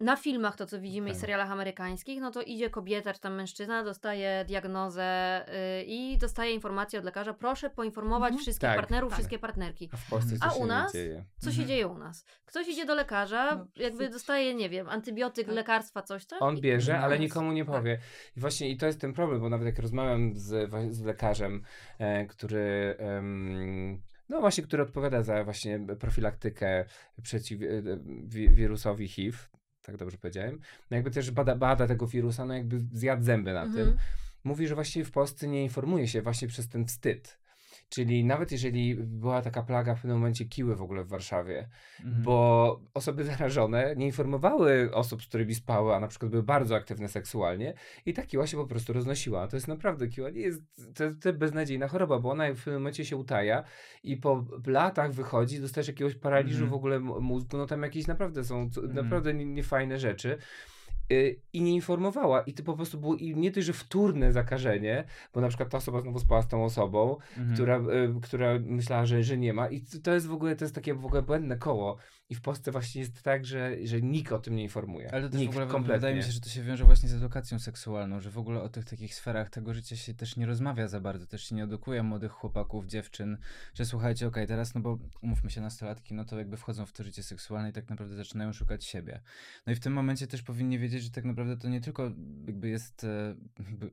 na 0.00 0.16
filmach 0.16 0.56
to, 0.56 0.66
co 0.66 0.80
widzimy 0.80 1.06
okay. 1.06 1.16
i 1.16 1.20
serialach 1.20 1.50
amerykańskich, 1.50 2.20
no 2.20 2.30
to 2.30 2.42
idzie 2.42 2.70
kobieta 2.70 3.14
czy 3.14 3.20
tam 3.20 3.34
mężczyzna, 3.34 3.84
dostaje 3.84 4.44
diagnozę 4.48 5.44
yy, 5.78 5.84
i 5.84 6.18
dostaje 6.18 6.54
informację 6.54 6.98
od 6.98 7.04
lekarza, 7.04 7.34
proszę 7.34 7.70
poinformować 7.70 8.34
-hmm. 8.34 8.38
wszystkich 8.38 8.68
tak, 8.68 8.76
partnerów, 8.76 9.10
tak. 9.10 9.16
wszystkie 9.18 9.38
partnerki. 9.38 9.88
A 9.92 9.96
w 9.96 10.10
Polsce 10.10 10.36
A 10.40 10.52
u 10.52 10.66
nas, 10.66 10.92
dzieje? 10.92 11.24
co 11.38 11.52
się 11.52 11.62
-hmm. 11.62 11.66
dzieje 11.66 11.86
u 11.86 11.98
nas? 11.98 12.24
Ktoś 12.44 12.68
idzie 12.68 12.86
do 12.86 12.94
lekarza, 12.94 13.56
no, 13.56 13.66
jakby 13.76 14.08
dostaje, 14.08 14.54
nie 14.54 14.70
wiem, 14.70 14.88
antybiotyk, 14.88 15.46
tak. 15.46 15.54
lekarstwa, 15.54 16.02
coś 16.02 16.26
tam. 16.26 16.38
On 16.42 16.60
bierze, 16.60 16.98
ale 16.98 17.18
nikomu 17.18 17.52
nie 17.52 17.64
powie. 17.64 17.96
Tak. 17.96 18.36
I 18.36 18.40
właśnie 18.40 18.70
i 18.70 18.76
to 18.76 18.86
jest 18.86 19.00
ten 19.00 19.12
problem, 19.12 19.40
bo 19.40 19.48
nawet 19.48 19.66
jak 19.66 19.78
rozmawiam 19.78 20.34
z, 20.34 20.70
z 20.90 21.02
lekarzem, 21.02 21.62
e, 21.98 22.26
który... 22.26 22.96
no 24.28 24.40
właśnie, 24.40 24.64
który 24.64 24.82
odpowiada 24.82 25.22
za 25.22 25.44
właśnie 25.44 25.80
profilaktykę 26.00 26.84
przeciw 27.22 27.62
e, 27.62 27.66
wirusowi 28.30 29.08
HIV, 29.08 29.38
tak 29.86 29.96
dobrze 29.96 30.18
powiedziałem, 30.18 30.60
no 30.90 30.96
jakby 30.96 31.10
też 31.10 31.30
bada, 31.30 31.56
bada 31.56 31.86
tego 31.86 32.06
wirusa, 32.06 32.46
no 32.46 32.54
jakby 32.54 32.80
zjadł 32.92 33.22
zęby 33.24 33.52
na 33.52 33.62
mhm. 33.62 33.86
tym. 33.86 33.96
Mówi, 34.44 34.68
że 34.68 34.74
właściwie 34.74 35.04
w 35.04 35.10
Polsce 35.10 35.48
nie 35.48 35.62
informuje 35.62 36.08
się 36.08 36.22
właśnie 36.22 36.48
przez 36.48 36.68
ten 36.68 36.86
wstyd. 36.86 37.38
Czyli 37.88 38.24
nawet 38.24 38.52
jeżeli 38.52 38.94
była 38.94 39.42
taka 39.42 39.62
plaga 39.62 39.94
w 39.94 40.00
pewnym 40.00 40.18
momencie 40.18 40.44
kiły 40.44 40.76
w 40.76 40.82
ogóle 40.82 41.04
w 41.04 41.08
Warszawie, 41.08 41.68
mhm. 42.04 42.22
bo 42.22 42.80
osoby 42.94 43.24
zarażone 43.34 43.94
nie 43.96 44.06
informowały 44.06 44.94
osób, 44.94 45.22
z 45.22 45.26
którymi 45.26 45.54
spały, 45.54 45.94
a 45.94 46.00
na 46.00 46.08
przykład 46.08 46.30
były 46.30 46.42
bardzo 46.42 46.76
aktywne 46.76 47.08
seksualnie 47.08 47.74
i 48.06 48.12
ta 48.12 48.22
kiła 48.22 48.46
się 48.46 48.56
po 48.56 48.66
prostu 48.66 48.92
roznosiła. 48.92 49.48
To 49.48 49.56
jest 49.56 49.68
naprawdę 49.68 50.08
kiła, 50.08 50.30
nie 50.30 50.40
jest, 50.40 50.62
to, 50.94 51.04
to 51.22 51.28
jest 51.28 51.38
beznadziejna 51.38 51.88
choroba, 51.88 52.18
bo 52.18 52.30
ona 52.30 52.52
w 52.52 52.56
pewnym 52.56 52.74
momencie 52.74 53.04
się 53.04 53.16
utaja 53.16 53.64
i 54.02 54.16
po 54.16 54.44
latach 54.66 55.12
wychodzi, 55.12 55.60
dostajesz 55.60 55.88
jakiegoś 55.88 56.14
paraliżu 56.14 56.64
mhm. 56.64 56.70
w 56.70 56.74
ogóle 56.74 57.00
mózgu, 57.00 57.56
no 57.56 57.66
tam 57.66 57.82
jakieś 57.82 58.06
naprawdę 58.06 58.44
są, 58.44 58.60
mhm. 58.60 58.94
naprawdę 58.94 59.34
niefajne 59.34 59.98
rzeczy. 59.98 60.38
Y, 61.12 61.40
i 61.52 61.62
nie 61.62 61.74
informowała. 61.74 62.40
I 62.40 62.52
to 62.52 62.62
po 62.62 62.74
prostu 62.74 62.98
było 62.98 63.16
i 63.16 63.36
nie 63.36 63.50
tylko, 63.50 63.66
że 63.66 63.72
wtórne 63.72 64.32
zakażenie, 64.32 65.04
bo 65.34 65.40
na 65.40 65.48
przykład 65.48 65.70
ta 65.70 65.78
osoba 65.78 66.00
znowu 66.00 66.18
spała 66.18 66.42
z 66.42 66.48
tą 66.48 66.64
osobą, 66.64 67.16
mhm. 67.36 67.54
która, 67.54 67.78
y, 67.78 68.20
która 68.22 68.58
myślała, 68.58 69.06
że, 69.06 69.22
że 69.22 69.38
nie 69.38 69.52
ma. 69.52 69.68
I 69.68 69.82
to 70.02 70.14
jest 70.14 70.26
w 70.26 70.32
ogóle, 70.32 70.56
to 70.56 70.64
jest 70.64 70.74
takie 70.74 70.94
w 70.94 71.06
ogóle 71.06 71.22
błędne 71.22 71.56
koło. 71.56 71.96
I 72.30 72.34
w 72.34 72.40
Polsce 72.40 72.72
właśnie 72.72 73.00
jest 73.00 73.22
tak, 73.22 73.44
że, 73.44 73.76
że 73.84 74.02
nikt 74.02 74.32
o 74.32 74.38
tym 74.38 74.56
nie 74.56 74.62
informuje. 74.62 75.12
Ale 75.12 75.22
to 75.22 75.28
też 75.28 75.40
nikt, 75.40 75.54
w 75.54 75.56
ogóle 75.56 75.66
kompletnie. 75.66 75.98
wydaje 75.98 76.16
mi 76.16 76.22
się, 76.22 76.32
że 76.32 76.40
to 76.40 76.48
się 76.48 76.62
wiąże 76.62 76.84
właśnie 76.84 77.08
z 77.08 77.14
edukacją 77.14 77.58
seksualną, 77.58 78.20
że 78.20 78.30
w 78.30 78.38
ogóle 78.38 78.62
o 78.62 78.68
tych 78.68 78.84
takich 78.84 79.14
sferach 79.14 79.50
tego 79.50 79.74
życia 79.74 79.96
się 79.96 80.14
też 80.14 80.36
nie 80.36 80.46
rozmawia 80.46 80.88
za 80.88 81.00
bardzo, 81.00 81.26
też 81.26 81.48
się 81.48 81.54
nie 81.54 81.64
edukuje 81.64 82.02
młodych 82.02 82.32
chłopaków, 82.32 82.86
dziewczyn, 82.86 83.38
że 83.74 83.84
słuchajcie, 83.84 84.26
okej, 84.26 84.44
okay, 84.44 84.48
teraz 84.48 84.74
no 84.74 84.80
bo 84.80 84.98
umówmy 85.22 85.50
się 85.50 85.60
nastolatki, 85.60 86.14
no 86.14 86.24
to 86.24 86.38
jakby 86.38 86.56
wchodzą 86.56 86.86
w 86.86 86.92
to 86.92 87.04
życie 87.04 87.22
seksualne 87.22 87.70
i 87.70 87.72
tak 87.72 87.90
naprawdę 87.90 88.14
zaczynają 88.14 88.52
szukać 88.52 88.84
siebie. 88.84 89.20
No 89.66 89.72
i 89.72 89.76
w 89.76 89.80
tym 89.80 89.92
momencie 89.92 90.26
też 90.26 90.42
powinni 90.42 90.78
wiedzieć, 90.78 91.02
że 91.02 91.10
tak 91.10 91.24
naprawdę 91.24 91.56
to 91.56 91.68
nie 91.68 91.80
tylko 91.80 92.02
jakby 92.46 92.68
jest 92.68 93.04
e, 93.04 93.36
jakby 93.58 93.90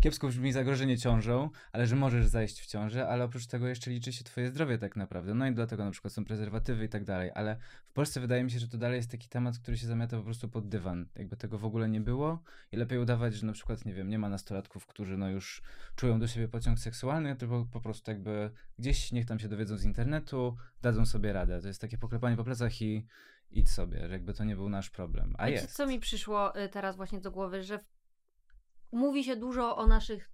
kiepsko 0.00 0.28
brzmi 0.28 0.52
zagrożenie 0.52 0.98
ciążą, 0.98 1.50
ale 1.72 1.86
że 1.86 1.96
możesz 1.96 2.26
zajść 2.26 2.60
w 2.60 2.66
ciążę, 2.66 3.08
ale 3.08 3.24
oprócz 3.24 3.46
tego 3.46 3.68
jeszcze 3.68 3.90
liczy 3.90 4.12
się 4.12 4.24
twoje 4.24 4.48
zdrowie 4.48 4.78
tak 4.78 4.96
naprawdę. 4.96 5.34
No 5.34 5.46
i 5.46 5.54
dlatego 5.54 5.84
na 5.84 5.90
przykład 5.90 6.12
są 6.12 6.24
prezerwatywy 6.24 6.84
i 6.84 6.88
tak 6.88 7.04
dalej, 7.04 7.30
ale 7.34 7.56
w 7.86 7.92
Polsce 7.92 8.20
wydaje 8.20 8.44
mi 8.44 8.50
się, 8.50 8.58
że 8.58 8.68
to 8.68 8.78
dalej 8.78 8.96
jest 8.96 9.10
taki 9.10 9.28
temat, 9.28 9.58
który 9.58 9.76
się 9.76 9.86
zamiata 9.86 10.16
po 10.16 10.22
prostu 10.22 10.48
pod 10.48 10.68
dywan. 10.68 11.06
Jakby 11.16 11.36
tego 11.36 11.58
w 11.58 11.64
ogóle 11.64 11.88
nie 11.88 12.00
było 12.00 12.42
i 12.72 12.76
lepiej 12.76 12.98
udawać, 12.98 13.34
że 13.34 13.46
na 13.46 13.52
przykład, 13.52 13.84
nie 13.84 13.94
wiem, 13.94 14.08
nie 14.08 14.18
ma 14.18 14.28
nastolatków, 14.28 14.86
którzy 14.86 15.16
no 15.16 15.30
już 15.30 15.62
czują 15.96 16.18
do 16.18 16.26
siebie 16.26 16.48
pociąg 16.48 16.78
seksualny, 16.78 17.36
tylko 17.36 17.66
po 17.72 17.80
prostu 17.80 18.10
jakby 18.10 18.50
gdzieś 18.78 19.12
niech 19.12 19.26
tam 19.26 19.38
się 19.38 19.48
dowiedzą 19.48 19.76
z 19.76 19.84
internetu, 19.84 20.56
dadzą 20.82 21.06
sobie 21.06 21.32
radę. 21.32 21.60
To 21.60 21.68
jest 21.68 21.80
takie 21.80 21.98
poklepanie 21.98 22.36
po 22.36 22.44
plecach 22.44 22.82
i 22.82 23.06
idź 23.50 23.70
sobie, 23.70 24.08
że 24.08 24.12
jakby 24.12 24.34
to 24.34 24.44
nie 24.44 24.56
był 24.56 24.68
nasz 24.68 24.90
problem. 24.90 25.34
A 25.38 25.48
jest. 25.48 25.76
Co 25.76 25.86
mi 25.86 26.00
przyszło 26.00 26.62
y, 26.62 26.68
teraz 26.68 26.96
właśnie 26.96 27.20
do 27.20 27.30
głowy, 27.30 27.62
że 27.62 27.78
mówi 28.92 29.24
się 29.24 29.36
dużo 29.36 29.76
o 29.76 29.86
naszych 29.86 30.30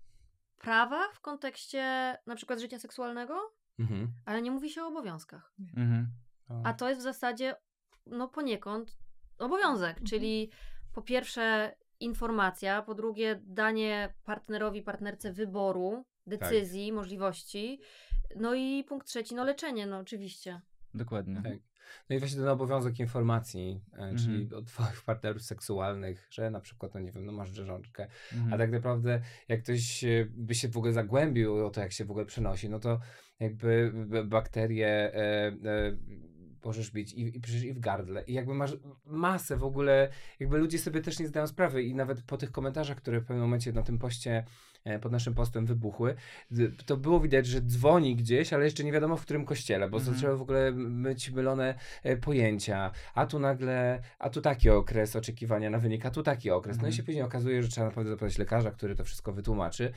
prawach 0.59 1.15
w 1.15 1.21
kontekście 1.21 2.17
na 2.27 2.37
przykład 2.37 2.61
życia 2.61 2.79
seksualnego, 2.79 3.53
mhm. 3.79 4.13
ale 4.25 4.43
nie 4.43 4.51
mówi 4.51 4.71
się 4.71 4.83
o 4.83 4.87
obowiązkach. 4.87 5.55
Mhm. 5.77 6.07
A 6.65 6.75
to 6.75 6.89
jest 6.89 7.01
w 7.01 7.05
zasadzie, 7.05 7.57
no 8.07 8.29
poniekąd, 8.29 8.99
obowiązek, 9.39 9.91
mhm. 9.91 10.07
czyli 10.07 10.51
po 10.95 11.03
pierwsze 11.03 11.77
informacja, 12.01 12.83
po 12.83 12.95
drugie 12.95 13.41
danie 13.43 14.15
partnerowi, 14.25 14.83
partnerce 14.83 15.33
wyboru, 15.33 16.05
decyzji, 16.27 16.89
tak. 16.89 16.95
możliwości, 16.95 17.81
no 18.37 18.55
i 18.55 18.85
punkt 18.85 19.07
trzeci, 19.07 19.35
no 19.35 19.45
leczenie, 19.45 19.87
no 19.87 19.99
oczywiście. 19.99 20.61
Dokładnie. 20.94 21.42
Tak. 21.42 21.59
No 22.11 22.16
i 22.16 22.18
właśnie 22.18 22.38
ten 22.38 22.48
obowiązek 22.48 23.00
informacji, 23.00 23.81
mm 23.92 24.16
-hmm. 24.16 24.24
czyli 24.24 24.55
od 24.55 24.66
twoich 24.66 25.03
partnerów 25.03 25.42
seksualnych, 25.42 26.26
że 26.31 26.50
na 26.50 26.61
przykład, 26.61 26.94
no 26.94 27.00
nie 27.00 27.12
wiem, 27.12 27.26
no 27.26 27.33
masz 27.33 27.50
rzeżączkę, 27.50 28.03
mm 28.03 28.14
-hmm. 28.14 28.38
a 28.38 28.42
mhm. 28.42 28.59
tak 28.59 28.70
naprawdę 28.70 29.20
jak 29.48 29.62
ktoś 29.62 30.05
by 30.29 30.55
się 30.55 30.68
w 30.68 30.76
ogóle 30.76 30.92
zagłębił 30.92 31.66
o 31.66 31.70
to, 31.70 31.81
jak 31.81 31.92
się 31.92 32.05
w 32.05 32.11
ogóle 32.11 32.26
przenosi, 32.26 32.68
no 32.68 32.79
to 32.79 33.00
jakby 33.40 33.92
bakterie 34.26 34.88
e, 34.88 35.46
e, 35.46 35.96
możesz 36.64 36.94
mieć 36.94 37.12
i, 37.12 37.37
i 37.37 37.40
przecież 37.40 37.64
i 37.64 37.72
w 37.72 37.81
gardle. 37.81 38.22
I 38.22 38.33
jakby 38.33 38.55
masz 38.55 38.76
masę 39.05 39.57
w 39.57 39.64
ogóle, 39.64 40.09
jakby 40.40 40.59
ludzie 40.59 40.79
sobie 40.79 41.00
też 41.00 41.18
nie 41.18 41.29
zdają 41.29 41.46
sprawy 41.46 41.83
i 41.83 41.94
nawet 41.94 42.22
po 42.22 42.37
tych 42.37 42.53
komentarzach, 42.53 42.96
które 42.96 43.20
w 43.20 43.24
pewnym 43.24 43.44
momencie 43.44 43.72
na 43.72 43.83
tym 43.83 43.98
poście 43.98 44.31
E, 44.31 44.44
pod 45.01 45.12
naszym 45.12 45.35
postem 45.35 45.66
wybuchły, 45.66 46.14
to 46.87 46.97
było 46.97 47.21
widać, 47.21 47.47
że 47.47 47.61
dzwoni 47.61 48.16
gdzieś, 48.16 48.53
ale 48.53 48.64
jeszcze 48.64 48.85
nie 48.85 48.93
wiadomo 48.93 49.16
w 49.16 49.23
którym 49.23 49.45
kościele, 49.45 49.88
bo 49.88 49.99
mhm. 49.99 50.16
zaczęły 50.16 50.37
w 50.37 50.43
ogóle 50.43 50.73
być 50.73 51.31
mylone 51.31 51.75
e, 52.03 52.16
pojęcia, 52.16 52.90
a 53.14 53.27
tu 53.27 53.38
nagle, 53.38 54.03
a 54.19 54.31
tu 54.31 54.40
taki 54.40 54.71
okres 54.71 55.16
oczekiwania 55.16 55.71
na 55.71 55.79
wynik, 55.79 56.07
a 56.07 56.11
tu 56.11 56.23
taki 56.23 56.51
okres. 56.51 56.77
No 56.77 56.83
i 56.83 56.87
mhm. 56.87 56.93
się 56.93 57.03
później 57.03 57.23
okazuje, 57.23 57.62
że 57.62 57.69
trzeba 57.69 57.87
naprawdę 57.87 58.11
zapytać 58.11 58.38
lekarza, 58.38 58.71
który 58.71 58.97
to 58.97 59.05
wszystko 59.05 59.33
wytłumaczy 59.33 59.93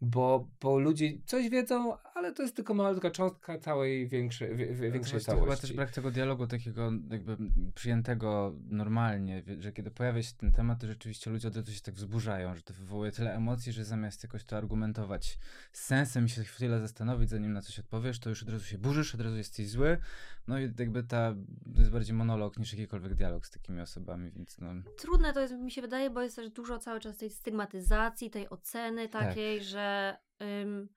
bo, 0.00 0.48
bo 0.60 0.78
ludzie 0.78 1.12
coś 1.26 1.48
wiedzą, 1.48 1.96
ale 2.14 2.32
to 2.32 2.42
jest 2.42 2.56
tylko 2.56 2.74
mała 2.74 3.10
cząstka 3.10 3.58
całej 3.58 4.08
większej, 4.08 4.54
w, 4.54 4.80
większej 4.80 5.20
to 5.20 5.26
całości. 5.26 5.44
Chyba 5.44 5.56
też 5.56 5.72
brak 5.72 5.90
tego 5.90 6.10
dialogu 6.10 6.46
takiego 6.46 6.92
jakby 7.10 7.36
przyjętego 7.74 8.54
normalnie, 8.68 9.42
że 9.58 9.72
kiedy 9.72 9.90
pojawia 9.90 10.22
się 10.22 10.32
ten 10.36 10.52
temat, 10.52 10.80
to 10.80 10.86
rzeczywiście 10.86 11.30
ludzie 11.30 11.48
od 11.48 11.56
razu 11.56 11.72
się 11.72 11.80
tak 11.80 11.94
wzburzają, 11.94 12.56
że 12.56 12.62
to 12.62 12.74
wywołuje 12.74 13.12
tyle 13.12 13.34
emocji, 13.34 13.72
że 13.72 13.84
zamiast 13.84 14.22
jakoś 14.22 14.44
to 14.44 14.56
argumentować 14.56 15.38
z 15.72 15.84
sensem 15.84 16.26
i 16.26 16.28
się 16.28 16.44
chwilę 16.44 16.80
zastanowić, 16.80 17.30
zanim 17.30 17.52
na 17.52 17.62
coś 17.62 17.78
odpowiesz, 17.78 18.18
to 18.18 18.28
już 18.30 18.42
od 18.42 18.48
razu 18.48 18.64
się 18.64 18.78
burzysz, 18.78 19.14
od 19.14 19.20
razu 19.20 19.36
jesteś 19.36 19.68
zły. 19.68 19.98
No 20.48 20.58
i 20.58 20.62
jakby 20.78 21.02
ta, 21.02 21.34
to 21.74 21.80
jest 21.80 21.90
bardziej 21.90 22.14
monolog 22.14 22.58
niż 22.58 22.72
jakikolwiek 22.72 23.14
dialog 23.14 23.46
z 23.46 23.50
takimi 23.50 23.80
osobami, 23.80 24.30
więc 24.30 24.58
no. 24.58 24.70
Trudne 24.98 25.32
to 25.32 25.40
jest, 25.40 25.54
mi 25.54 25.70
się 25.70 25.82
wydaje, 25.82 26.10
bo 26.10 26.22
jest 26.22 26.36
też 26.36 26.50
dużo 26.50 26.78
cały 26.78 27.00
czas 27.00 27.16
tej 27.16 27.30
stygmatyzacji, 27.30 28.30
tej 28.30 28.50
oceny 28.50 29.08
tak. 29.08 29.22
takiej, 29.22 29.58
tak. 29.58 29.68
że 29.68 29.83
ym, 30.42 30.88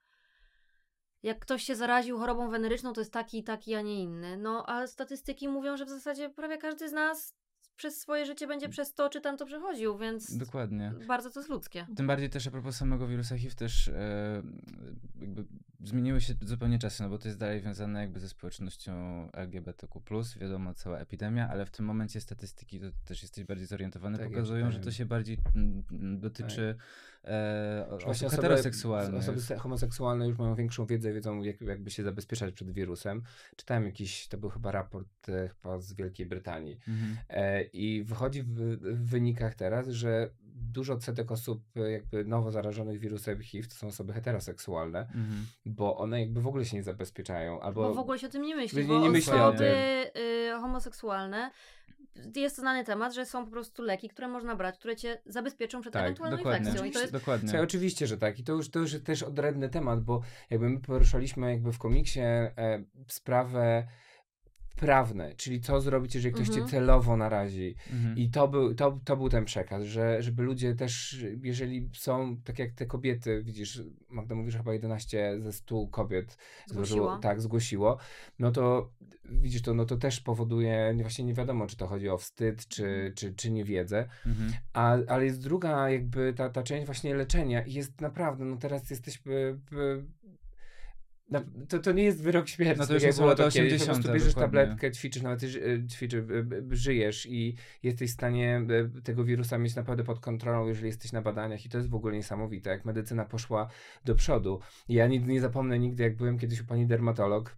jak 1.23 1.39
ktoś 1.39 1.63
się 1.63 1.75
zaraził 1.75 2.17
chorobą 2.17 2.49
weneryczną, 2.49 2.93
to 2.93 3.01
jest 3.01 3.13
taki, 3.13 3.43
taki, 3.43 3.75
a 3.75 3.81
nie 3.81 4.03
inny. 4.03 4.37
No, 4.37 4.69
a 4.69 4.87
statystyki 4.87 5.47
mówią, 5.47 5.77
że 5.77 5.85
w 5.85 5.89
zasadzie 5.89 6.29
prawie 6.29 6.57
każdy 6.57 6.89
z 6.89 6.91
nas 6.91 7.37
przez 7.77 7.99
swoje 8.01 8.25
życie 8.25 8.47
będzie 8.47 8.69
przez 8.69 8.93
to 8.93 9.09
czy 9.09 9.21
tam 9.21 9.37
to 9.37 9.45
przechodził, 9.45 9.97
więc 9.97 10.37
Dokładnie. 10.37 10.93
bardzo 11.07 11.29
to 11.29 11.39
jest 11.39 11.49
ludzkie. 11.49 11.85
Tym 11.95 12.07
bardziej 12.07 12.29
też 12.29 12.47
a 12.47 12.51
propos 12.51 12.75
samego 12.75 13.07
wirusa 13.07 13.37
HIV 13.37 13.55
też 13.55 13.87
e, 13.87 14.43
jakby 15.21 15.45
zmieniły 15.83 16.21
się 16.21 16.33
zupełnie 16.41 16.79
czasy, 16.79 17.03
no 17.03 17.09
bo 17.09 17.17
to 17.17 17.27
jest 17.27 17.39
dalej 17.39 17.61
związane 17.61 18.01
jakby 18.01 18.19
ze 18.19 18.29
społecznością 18.29 18.93
LGBTQ+, 19.33 20.01
wiadomo, 20.39 20.73
cała 20.73 20.99
epidemia, 20.99 21.49
ale 21.49 21.65
w 21.65 21.71
tym 21.71 21.85
momencie 21.85 22.21
statystyki, 22.21 22.79
to 22.79 22.85
też 23.05 23.21
jesteś 23.21 23.45
bardziej 23.45 23.67
zorientowany, 23.67 24.17
tak, 24.17 24.29
pokazują, 24.29 24.71
że 24.71 24.79
to 24.79 24.91
się 24.91 25.05
bardziej 25.05 25.37
m, 25.55 25.83
m, 25.91 26.19
dotyczy 26.19 26.75
tak. 26.77 26.85
E, 27.23 27.87
osób 28.05 28.29
heteroseksualnych. 28.29 29.29
Osoby 29.29 29.59
homoseksualne 29.59 30.27
już 30.27 30.37
mają 30.37 30.55
większą 30.55 30.85
wiedzę, 30.85 31.13
wiedzą 31.13 31.41
jak, 31.41 31.61
jakby 31.61 31.91
się 31.91 32.03
zabezpieczać 32.03 32.53
przed 32.53 32.71
wirusem. 32.71 33.23
Czytałem 33.55 33.85
jakiś, 33.85 34.27
to 34.27 34.37
był 34.37 34.49
chyba 34.49 34.71
raport 34.71 35.29
e, 35.29 35.49
chyba 35.49 35.79
z 35.79 35.93
Wielkiej 35.93 36.25
Brytanii 36.25 36.79
mhm. 36.87 37.17
e, 37.29 37.63
i 37.63 38.03
wychodzi 38.03 38.43
w, 38.43 38.53
w 38.81 39.09
wynikach 39.09 39.55
teraz, 39.55 39.87
że 39.87 40.29
dużo 40.61 40.93
odsetek 40.93 41.31
osób 41.31 41.63
e, 41.75 41.91
jakby 41.91 42.25
nowo 42.25 42.51
zarażonych 42.51 42.99
wirusem 42.99 43.41
HIV 43.41 43.67
to 43.67 43.75
są 43.75 43.87
osoby 43.87 44.13
heteroseksualne, 44.13 44.99
mhm. 44.99 45.45
bo 45.65 45.97
one 45.97 46.19
jakby 46.19 46.41
w 46.41 46.47
ogóle 46.47 46.65
się 46.65 46.77
nie 46.77 46.83
zabezpieczają. 46.83 47.61
Albo 47.61 47.81
bo 47.81 47.93
w 47.93 47.99
ogóle 47.99 48.19
się 48.19 48.27
o 48.27 48.29
tym 48.29 48.41
nie 48.41 48.55
myśli, 48.55 48.81
nie, 48.81 48.87
bo 48.87 48.99
nie 48.99 49.09
myśli 49.09 49.33
osoby 49.33 49.65
y, 50.17 50.61
homoseksualne 50.61 51.51
jest 52.35 52.55
to 52.55 52.61
znany 52.61 52.83
temat, 52.83 53.13
że 53.13 53.25
są 53.25 53.45
po 53.45 53.51
prostu 53.51 53.83
leki, 53.83 54.09
które 54.09 54.27
można 54.27 54.55
brać, 54.55 54.77
które 54.77 54.95
cię 54.95 55.21
zabezpieczą 55.25 55.81
przed 55.81 55.93
tak, 55.93 56.03
ewentualną 56.03 56.37
dokładnie. 56.37 56.59
infekcją. 56.59 56.89
I 56.89 56.91
to 56.91 56.99
jest... 56.99 57.13
Dokładnie. 57.13 57.49
Słuchaj, 57.49 57.63
oczywiście, 57.63 58.07
że 58.07 58.17
tak. 58.17 58.39
I 58.39 58.43
to 58.43 58.53
już, 58.53 58.69
to 58.69 58.79
już 58.79 58.93
jest 58.93 59.05
też 59.05 59.23
odrębny 59.23 59.69
temat, 59.69 60.03
bo 60.03 60.21
jakby 60.49 60.69
my 60.69 60.79
poruszaliśmy 60.79 61.51
jakby 61.51 61.73
w 61.73 61.77
komiksie 61.77 62.19
e, 62.19 62.83
sprawę 63.07 63.87
prawne, 64.77 65.33
czyli 65.35 65.61
co 65.61 65.81
zrobić, 65.81 66.15
jeżeli 66.15 66.33
ktoś 66.33 66.47
mhm. 66.47 66.65
cię 66.65 66.71
celowo 66.71 67.17
narazi. 67.17 67.75
Mhm. 67.93 68.17
I 68.17 68.29
to 68.29 68.47
był, 68.47 68.75
to, 68.75 68.99
to 69.05 69.17
był 69.17 69.29
ten 69.29 69.45
przekaz, 69.45 69.83
że 69.83 70.21
żeby 70.21 70.43
ludzie 70.43 70.75
też, 70.75 71.17
jeżeli 71.43 71.89
są, 71.93 72.37
tak 72.43 72.59
jak 72.59 72.71
te 72.71 72.85
kobiety, 72.85 73.43
widzisz, 73.43 73.81
Magda 74.09 74.35
mówisz, 74.35 74.57
chyba 74.57 74.73
11 74.73 75.39
ze 75.39 75.53
100 75.53 75.87
kobiet 75.87 76.37
zgłosiło, 76.67 77.17
tak, 77.17 77.41
zgłosiło, 77.41 77.97
no 78.39 78.51
to 78.51 78.91
widzisz, 79.25 79.61
to, 79.61 79.73
no 79.73 79.85
to 79.85 79.97
też 79.97 80.19
powoduje, 80.19 80.95
właśnie 81.01 81.25
nie 81.25 81.33
wiadomo, 81.33 81.67
czy 81.67 81.77
to 81.77 81.87
chodzi 81.87 82.09
o 82.09 82.17
wstyd, 82.17 82.67
czy, 82.67 82.85
mhm. 82.85 83.13
czy, 83.13 83.33
czy 83.33 83.51
niewiedzę, 83.51 84.07
mhm. 84.25 84.53
A, 84.73 84.97
ale 85.07 85.25
jest 85.25 85.43
druga 85.43 85.89
jakby 85.89 86.33
ta, 86.33 86.49
ta 86.49 86.63
część 86.63 86.85
właśnie 86.85 87.15
leczenia 87.15 87.65
i 87.65 87.73
jest 87.73 88.01
naprawdę, 88.01 88.45
no 88.45 88.57
teraz 88.57 88.89
jesteśmy 88.89 89.59
to, 91.69 91.79
to 91.79 91.91
nie 91.91 92.03
jest 92.03 92.23
wyrok 92.23 92.47
śmierci. 92.47 92.79
No 92.79 92.87
to 92.87 92.93
już 92.93 93.03
jest 93.03 93.19
było 93.19 93.31
80. 93.31 93.81
Po 93.81 93.93
prostu 93.93 94.13
bierzesz 94.13 94.33
dokładnie. 94.33 94.59
tabletkę, 94.59 94.91
ćwiczysz, 94.91 95.23
nawet 95.23 95.43
e, 95.43 95.47
ćwiczysz, 95.87 96.23
żyjesz 96.69 97.25
i 97.25 97.55
jesteś 97.83 98.09
w 98.09 98.13
stanie 98.13 98.61
e, 98.97 99.01
tego 99.01 99.23
wirusa 99.23 99.57
mieć 99.57 99.75
naprawdę 99.75 100.03
pod 100.03 100.19
kontrolą, 100.19 100.67
jeżeli 100.67 100.87
jesteś 100.87 101.11
na 101.11 101.21
badaniach 101.21 101.65
i 101.65 101.69
to 101.69 101.77
jest 101.77 101.89
w 101.89 101.95
ogóle 101.95 102.13
niesamowite, 102.13 102.69
jak 102.69 102.85
medycyna 102.85 103.25
poszła 103.25 103.69
do 104.05 104.15
przodu. 104.15 104.59
Ja 104.89 105.07
nigdy 105.07 105.31
nie 105.31 105.41
zapomnę 105.41 105.79
nigdy, 105.79 106.03
jak 106.03 106.15
byłem 106.15 106.39
kiedyś 106.39 106.61
u 106.61 106.65
pani 106.65 106.87
dermatolog, 106.87 107.57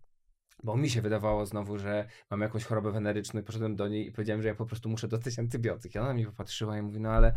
bo 0.64 0.78
mi 0.78 0.90
się 0.90 1.02
wydawało 1.02 1.46
znowu, 1.46 1.78
że 1.78 2.08
mam 2.32 2.42
jakąś 2.42 2.64
chorobę 2.64 2.92
weneryczną 2.92 3.40
i 3.40 3.44
poszedłem 3.44 3.76
do 3.76 3.88
niej 3.88 4.08
i 4.08 4.12
powiedziałem, 4.12 4.42
że 4.42 4.48
ja 4.48 4.56
po 4.56 4.66
prostu 4.66 4.90
muszę 4.90 5.08
dostać 5.08 5.40
antybiotyk. 5.40 5.96
I 5.96 6.00
ona 6.00 6.14
mi 6.14 6.26
popatrzyła 6.26 6.78
i 6.78 6.82
mówi, 6.82 7.00
no 7.00 7.10
ale, 7.10 7.34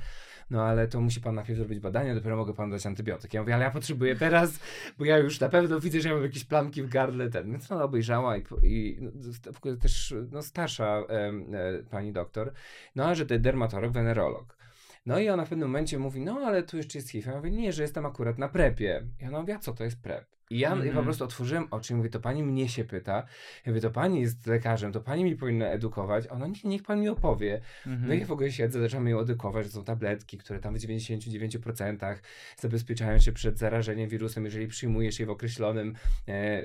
no 0.50 0.62
ale 0.62 0.88
to 0.88 1.00
musi 1.00 1.20
pan 1.20 1.35
najpierw 1.35 1.58
zrobić 1.58 1.80
badanie, 1.80 2.14
dopiero 2.14 2.37
mogę 2.37 2.54
panu 2.54 2.72
dać 2.72 2.87
antybiotyk. 2.87 3.35
Ja 3.35 3.40
mówię, 3.40 3.54
ale 3.54 3.64
ja 3.64 3.70
potrzebuję 3.70 4.16
teraz, 4.16 4.61
bo 4.99 5.05
ja 5.05 5.18
już 5.18 5.40
na 5.40 5.49
pewno 5.49 5.80
widzę, 5.80 6.01
że 6.01 6.09
ja 6.09 6.14
mam 6.14 6.24
jakieś 6.24 6.44
plamki 6.44 6.82
w 6.82 6.88
gardle. 6.88 7.30
Ten. 7.30 7.51
Więc 7.51 7.72
ona 7.72 7.84
obejrzała 7.84 8.36
i, 8.36 8.44
i 8.62 8.99
no, 9.64 9.76
też 9.76 10.14
no, 10.32 10.42
starsza 10.42 11.03
e, 11.09 11.32
pani 11.90 12.12
doktor, 12.12 12.53
no 12.94 13.05
a 13.05 13.14
że 13.14 13.26
to 13.26 13.38
dermatolog, 13.38 13.92
wenerolog. 13.92 14.57
No 15.07 15.18
i 15.18 15.28
ona 15.28 15.44
w 15.44 15.49
pewnym 15.49 15.68
momencie 15.68 15.99
mówi, 15.99 16.20
no 16.20 16.40
ale 16.47 16.62
tu 16.62 16.76
jeszcze 16.76 16.99
jest 16.99 17.11
HIV. 17.11 17.30
Ja 17.30 17.36
mówię, 17.36 17.51
nie, 17.51 17.72
że 17.72 17.82
jestem 17.82 18.07
akurat 18.07 18.38
na 18.38 18.49
prepie. 18.49 19.07
I 19.20 19.26
ona 19.26 19.40
mówi, 19.40 19.53
a 19.53 19.59
co 19.59 19.72
to 19.72 19.84
jest 19.84 20.03
prep? 20.03 20.24
I 20.53 20.59
ja, 20.59 20.72
mm. 20.72 20.82
po 20.82 20.88
mhm. 20.88 21.05
prostu 21.05 21.24
otworzyłem 21.24 21.66
oczy 21.70 21.92
i 21.92 21.96
mówię, 21.96 22.11
to 22.11 22.20
pani 22.20 22.42
mnie 22.42 22.68
się 22.68 22.84
pyta. 22.84 23.12
Ja 23.66 23.72
mówię, 23.72 23.80
to 23.80 23.90
pani 23.90 24.20
jest 24.20 24.46
lekarzem, 24.46 24.92
to 24.92 25.00
pani 25.00 25.24
mi 25.24 25.36
powinna 25.36 25.66
edukować. 25.66 26.28
Ona, 26.28 26.46
nie, 26.46 26.55
niech 26.64 26.82
pan 26.82 27.00
mi 27.00 27.09
opowie. 27.09 27.61
Mm 27.86 27.98
-hmm. 27.98 28.09
No 28.09 28.14
i 28.14 28.20
ja 28.20 28.26
w 28.26 28.32
ogóle 28.32 28.53
siedzę, 28.53 28.80
zaczęłam 28.80 29.09
ją 29.09 29.20
edukować, 29.20 29.66
że 29.66 29.72
są 29.72 29.84
tabletki, 29.84 30.38
które 30.38 30.61
tam 30.61 30.74
w 30.74 30.78
99% 30.78 32.16
zabezpieczają 32.57 33.18
się 33.18 33.32
przed 33.32 33.59
zarażeniem 33.59 34.09
wirusem, 34.09 34.44
jeżeli 34.44 34.66
przyjmujesz 34.66 35.20
je 35.20 35.26
w 35.26 35.30
określonym 35.30 35.94
e, 36.28 36.32
e 36.32 36.64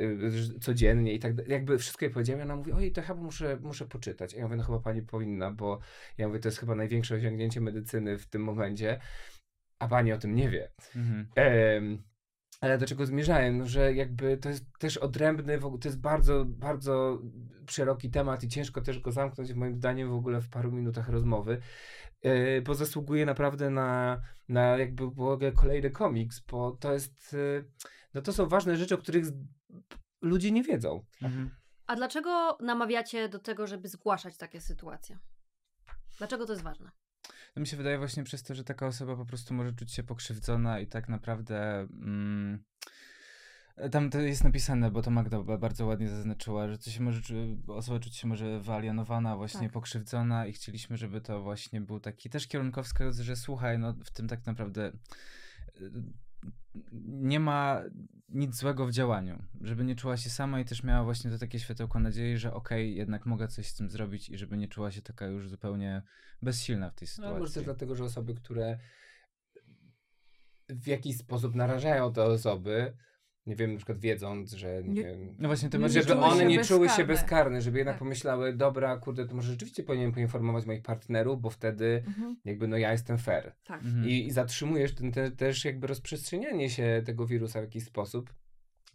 codziennie 0.61 1.13
i 1.13 1.19
tak 1.19 1.47
Jakby 1.47 1.77
wszystko 1.77 2.05
jej 2.05 2.13
powiedziałem, 2.13 2.41
ona 2.41 2.55
mówi, 2.55 2.71
oj, 2.71 2.91
to 2.91 3.01
chyba 3.01 3.21
muszę, 3.21 3.57
muszę 3.61 3.85
poczytać. 3.85 4.35
A 4.35 4.38
ja 4.38 4.43
mówię, 4.43 4.55
no 4.55 4.63
chyba 4.63 4.79
pani 4.79 5.01
powinna, 5.01 5.51
bo 5.51 5.79
ja 6.17 6.27
mówię, 6.27 6.39
to 6.39 6.47
jest 6.47 6.59
chyba 6.59 6.75
największe 6.75 7.15
osiągnięcie 7.15 7.61
medycyny 7.61 8.17
w 8.17 8.25
tym 8.25 8.43
momencie, 8.43 8.99
a 9.79 9.88
pani 9.88 10.13
o 10.13 10.17
tym 10.17 10.35
nie 10.35 10.49
wie. 10.49 10.69
Mm 10.95 11.07
-hmm. 11.07 11.25
Ale 12.62 12.78
do 12.78 12.86
czego 12.86 13.05
zmierzałem? 13.05 13.58
No, 13.58 13.66
że 13.66 13.93
jakby 13.93 14.38
to 14.38 14.49
jest 14.49 14.66
też 14.80 14.97
odrębny, 14.97 15.60
to 15.60 15.80
jest 15.86 15.99
bardzo, 15.99 16.45
bardzo 16.45 17.22
szeroki 17.70 18.10
temat 18.10 18.43
i 18.43 18.47
ciężko 18.47 18.82
też 18.82 18.99
go 18.99 19.12
zamknąć, 19.12 19.53
moim 19.53 19.76
zdaniem, 19.76 20.10
w 20.10 20.14
ogóle 20.14 20.41
w 20.41 20.49
paru 20.49 20.72
minutach 20.72 21.10
rozmowy, 21.10 21.62
yy, 22.24 22.62
bo 22.62 22.76
zasługuje 22.76 23.26
naprawdę 23.26 23.70
na, 23.70 24.22
na 24.49 24.78
jakby 24.78 25.10
w 25.10 25.22
ogóle 25.22 25.51
kolejny 25.51 25.91
komiks, 25.91 26.39
bo 26.39 26.72
to 26.72 26.93
jest, 26.93 27.34
yy, 27.34 27.72
no 28.14 28.22
to 28.22 28.34
są 28.34 28.47
ważne 28.47 28.78
rzeczy, 28.78 28.95
o 28.95 28.97
których 28.97 29.26
ludzie 30.22 30.51
nie 30.51 30.64
wiedzą. 30.64 31.05
Mhm. 31.22 31.49
A 31.88 31.95
dlaczego 31.95 32.58
namawiacie 32.62 33.30
do 33.30 33.39
tego, 33.39 33.68
żeby 33.68 33.88
zgłaszać 33.88 34.38
takie 34.38 34.62
sytuacje? 34.62 35.20
Dlaczego 36.18 36.45
to 36.45 36.53
jest 36.53 36.64
ważne? 36.64 36.91
No 37.58 37.62
mi 37.62 37.68
się 37.68 37.78
wydaje 37.78 37.97
właśnie 37.97 38.24
przez 38.24 38.43
to, 38.43 38.55
że 38.55 38.64
taka 38.64 38.88
osoba 38.88 39.16
po 39.16 39.26
prostu 39.26 39.53
może 39.53 39.74
czuć 39.74 39.93
się 39.93 40.03
pokrzywdzona 40.03 40.80
i 40.80 40.88
tak 40.88 41.10
naprawdę. 41.10 41.80
Mm, 41.80 42.64
tam 43.91 44.10
to 44.10 44.20
jest 44.20 44.43
napisane, 44.43 44.91
bo 44.91 45.01
to 45.01 45.12
Magda 45.12 45.43
bardzo 45.43 45.86
ładnie 45.86 46.10
zaznaczyła, 46.10 46.68
że 46.68 46.78
to 46.78 46.89
się 46.89 47.03
może, 47.03 47.22
osoba 47.68 47.99
czuć 47.99 48.16
się 48.16 48.28
może 48.28 48.60
wyalienowana, 48.60 49.38
właśnie 49.38 49.62
tak. 49.62 49.72
pokrzywdzona 49.72 50.47
i 50.47 50.53
chcieliśmy, 50.53 50.97
żeby 50.97 51.22
to 51.22 51.41
właśnie 51.41 51.82
był 51.82 51.99
taki 51.99 52.30
też 52.30 52.47
kierunkowskaz, 52.47 53.20
że 53.20 53.36
słuchaj, 53.36 53.80
no 53.80 53.93
w 53.93 54.12
tym 54.12 54.28
tak 54.28 54.45
naprawdę 54.45 54.91
nie 57.03 57.39
ma 57.39 57.81
nic 58.29 58.55
złego 58.55 58.88
w 58.88 58.91
działaniu, 58.91 59.43
żeby 59.61 59.83
nie 59.83 59.95
czuła 59.95 60.17
się 60.17 60.29
sama 60.29 60.59
i 60.59 60.65
też 60.65 60.83
miała 60.83 61.03
właśnie 61.03 61.31
to 61.31 61.38
takie 61.38 61.59
światełko 61.59 61.99
nadziei, 61.99 62.38
że 62.38 62.53
okej, 62.53 62.85
okay, 62.91 62.97
jednak 62.97 63.25
mogę 63.25 63.47
coś 63.47 63.67
z 63.67 63.75
tym 63.75 63.89
zrobić 63.89 64.29
i 64.29 64.38
żeby 64.38 64.57
nie 64.57 64.67
czuła 64.67 64.91
się 64.91 65.01
taka 65.01 65.25
już 65.27 65.49
zupełnie 65.49 66.01
bezsilna 66.41 66.89
w 66.89 66.95
tej 66.95 67.07
sytuacji. 67.07 67.33
No, 67.33 67.39
może 67.39 67.53
też 67.53 67.63
dlatego, 67.63 67.95
że 67.95 68.03
osoby, 68.03 68.35
które 68.35 68.79
w 70.69 70.88
jakiś 70.88 71.17
sposób 71.17 71.55
narażają 71.55 72.13
te 72.13 72.23
osoby, 72.23 72.97
nie 73.47 73.55
wiem, 73.55 73.71
na 73.71 73.77
przykład 73.77 73.99
wiedząc, 73.99 74.53
że 74.53 74.83
nie, 74.83 74.89
nie 74.89 75.03
wiem, 75.03 75.35
no 75.39 75.47
właśnie, 75.47 75.69
to 75.69 75.89
żeby 75.89 76.15
one 76.15 76.45
nie 76.45 76.65
czuły 76.65 76.89
się 76.89 77.05
bezkarne, 77.05 77.61
żeby 77.61 77.77
jednak 77.77 77.95
tak. 77.95 77.99
pomyślały, 77.99 78.53
dobra, 78.53 78.97
kurde, 78.97 79.27
to 79.27 79.35
może 79.35 79.51
rzeczywiście 79.51 79.83
powinienem 79.83 80.13
poinformować 80.13 80.65
moich 80.65 80.81
partnerów, 80.81 81.41
bo 81.41 81.49
wtedy 81.49 82.03
mhm. 82.07 82.37
jakby 82.45 82.67
no 82.67 82.77
ja 82.77 82.91
jestem 82.91 83.17
fair. 83.17 83.55
Tak. 83.65 83.83
Mhm. 83.83 84.09
I, 84.09 84.25
I, 84.25 84.31
zatrzymujesz 84.31 84.95
ten, 84.95 85.11
te, 85.11 85.31
też 85.31 85.65
jakby 85.65 85.87
rozprzestrzenianie 85.87 86.69
się 86.69 87.01
tego 87.05 87.27
wirusa 87.27 87.59
w 87.59 87.63
jakiś 87.63 87.83
sposób 87.83 88.33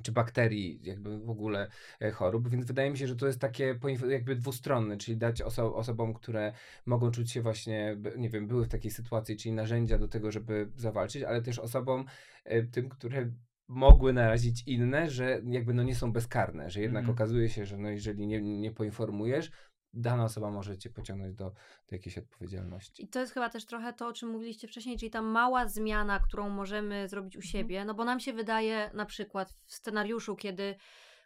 czy 0.03 0.13
bakterii, 0.13 0.81
jakby 0.83 1.19
w 1.19 1.31
ogóle 1.31 1.69
e, 2.01 2.11
chorób, 2.11 2.49
więc 2.49 2.67
wydaje 2.67 2.91
mi 2.91 2.99
się, 2.99 3.07
że 3.07 3.17
to 3.17 3.27
jest 3.27 3.41
takie 3.41 3.79
jakby 4.09 4.37
dwustronne, 4.37 4.97
czyli 4.97 5.17
dać 5.17 5.43
oso 5.43 5.75
osobom, 5.75 6.15
które 6.15 6.53
mogą 6.87 7.11
czuć 7.11 7.31
się 7.31 7.43
właśnie, 7.43 7.97
nie 8.17 8.31
wiem, 8.31 8.47
były 8.47 8.65
w 8.65 8.69
takiej 8.69 8.91
sytuacji, 8.91 9.37
czyli 9.37 9.53
narzędzia 9.53 9.99
do 9.99 10.09
tego, 10.09 10.33
żeby 10.33 10.71
zawalczyć, 10.77 11.23
ale 11.23 11.43
też 11.43 11.59
osobom, 11.59 12.05
e, 12.45 12.63
tym, 12.63 12.89
które 12.89 13.31
mogły 13.69 14.13
narazić 14.13 14.63
inne, 14.67 15.11
że 15.11 15.43
jakby 15.45 15.75
no 15.75 15.83
nie 15.83 15.95
są 15.95 16.13
bezkarne, 16.13 16.71
że 16.71 16.81
jednak 16.81 17.05
mm. 17.05 17.15
okazuje 17.15 17.49
się, 17.49 17.67
że 17.67 17.79
no 17.79 17.89
jeżeli 17.89 18.27
nie, 18.27 18.41
nie 18.43 18.71
poinformujesz, 18.71 19.51
dana 19.93 20.25
osoba 20.25 20.51
może 20.51 20.79
cię 20.79 20.91
pociągnąć 20.91 21.35
do, 21.35 21.45
do 21.89 21.97
jakiejś 21.97 22.19
odpowiedzialności. 22.19 23.05
I 23.05 23.09
to 23.09 23.21
jest 23.21 23.33
chyba 23.33 23.49
też 23.49 23.67
trochę 23.67 23.93
to, 23.93 24.07
o 24.07 24.13
czym 24.13 24.29
mówiliście 24.29 24.69
wcześniej, 24.69 24.99
czyli 24.99 25.11
ta 25.11 25.23
mała 25.23 25.69
zmiana, 25.69 26.21
którą 26.21 26.49
możemy 26.49 27.09
zrobić 27.09 27.37
u 27.37 27.39
mhm. 27.39 27.53
siebie, 27.53 27.85
no 27.85 27.95
bo 27.95 28.05
nam 28.05 28.21
się 28.21 28.33
wydaje 28.33 28.91
na 28.95 29.07
przykład 29.07 29.55
w 29.67 29.75
scenariuszu, 29.75 30.37
kiedy 30.37 30.75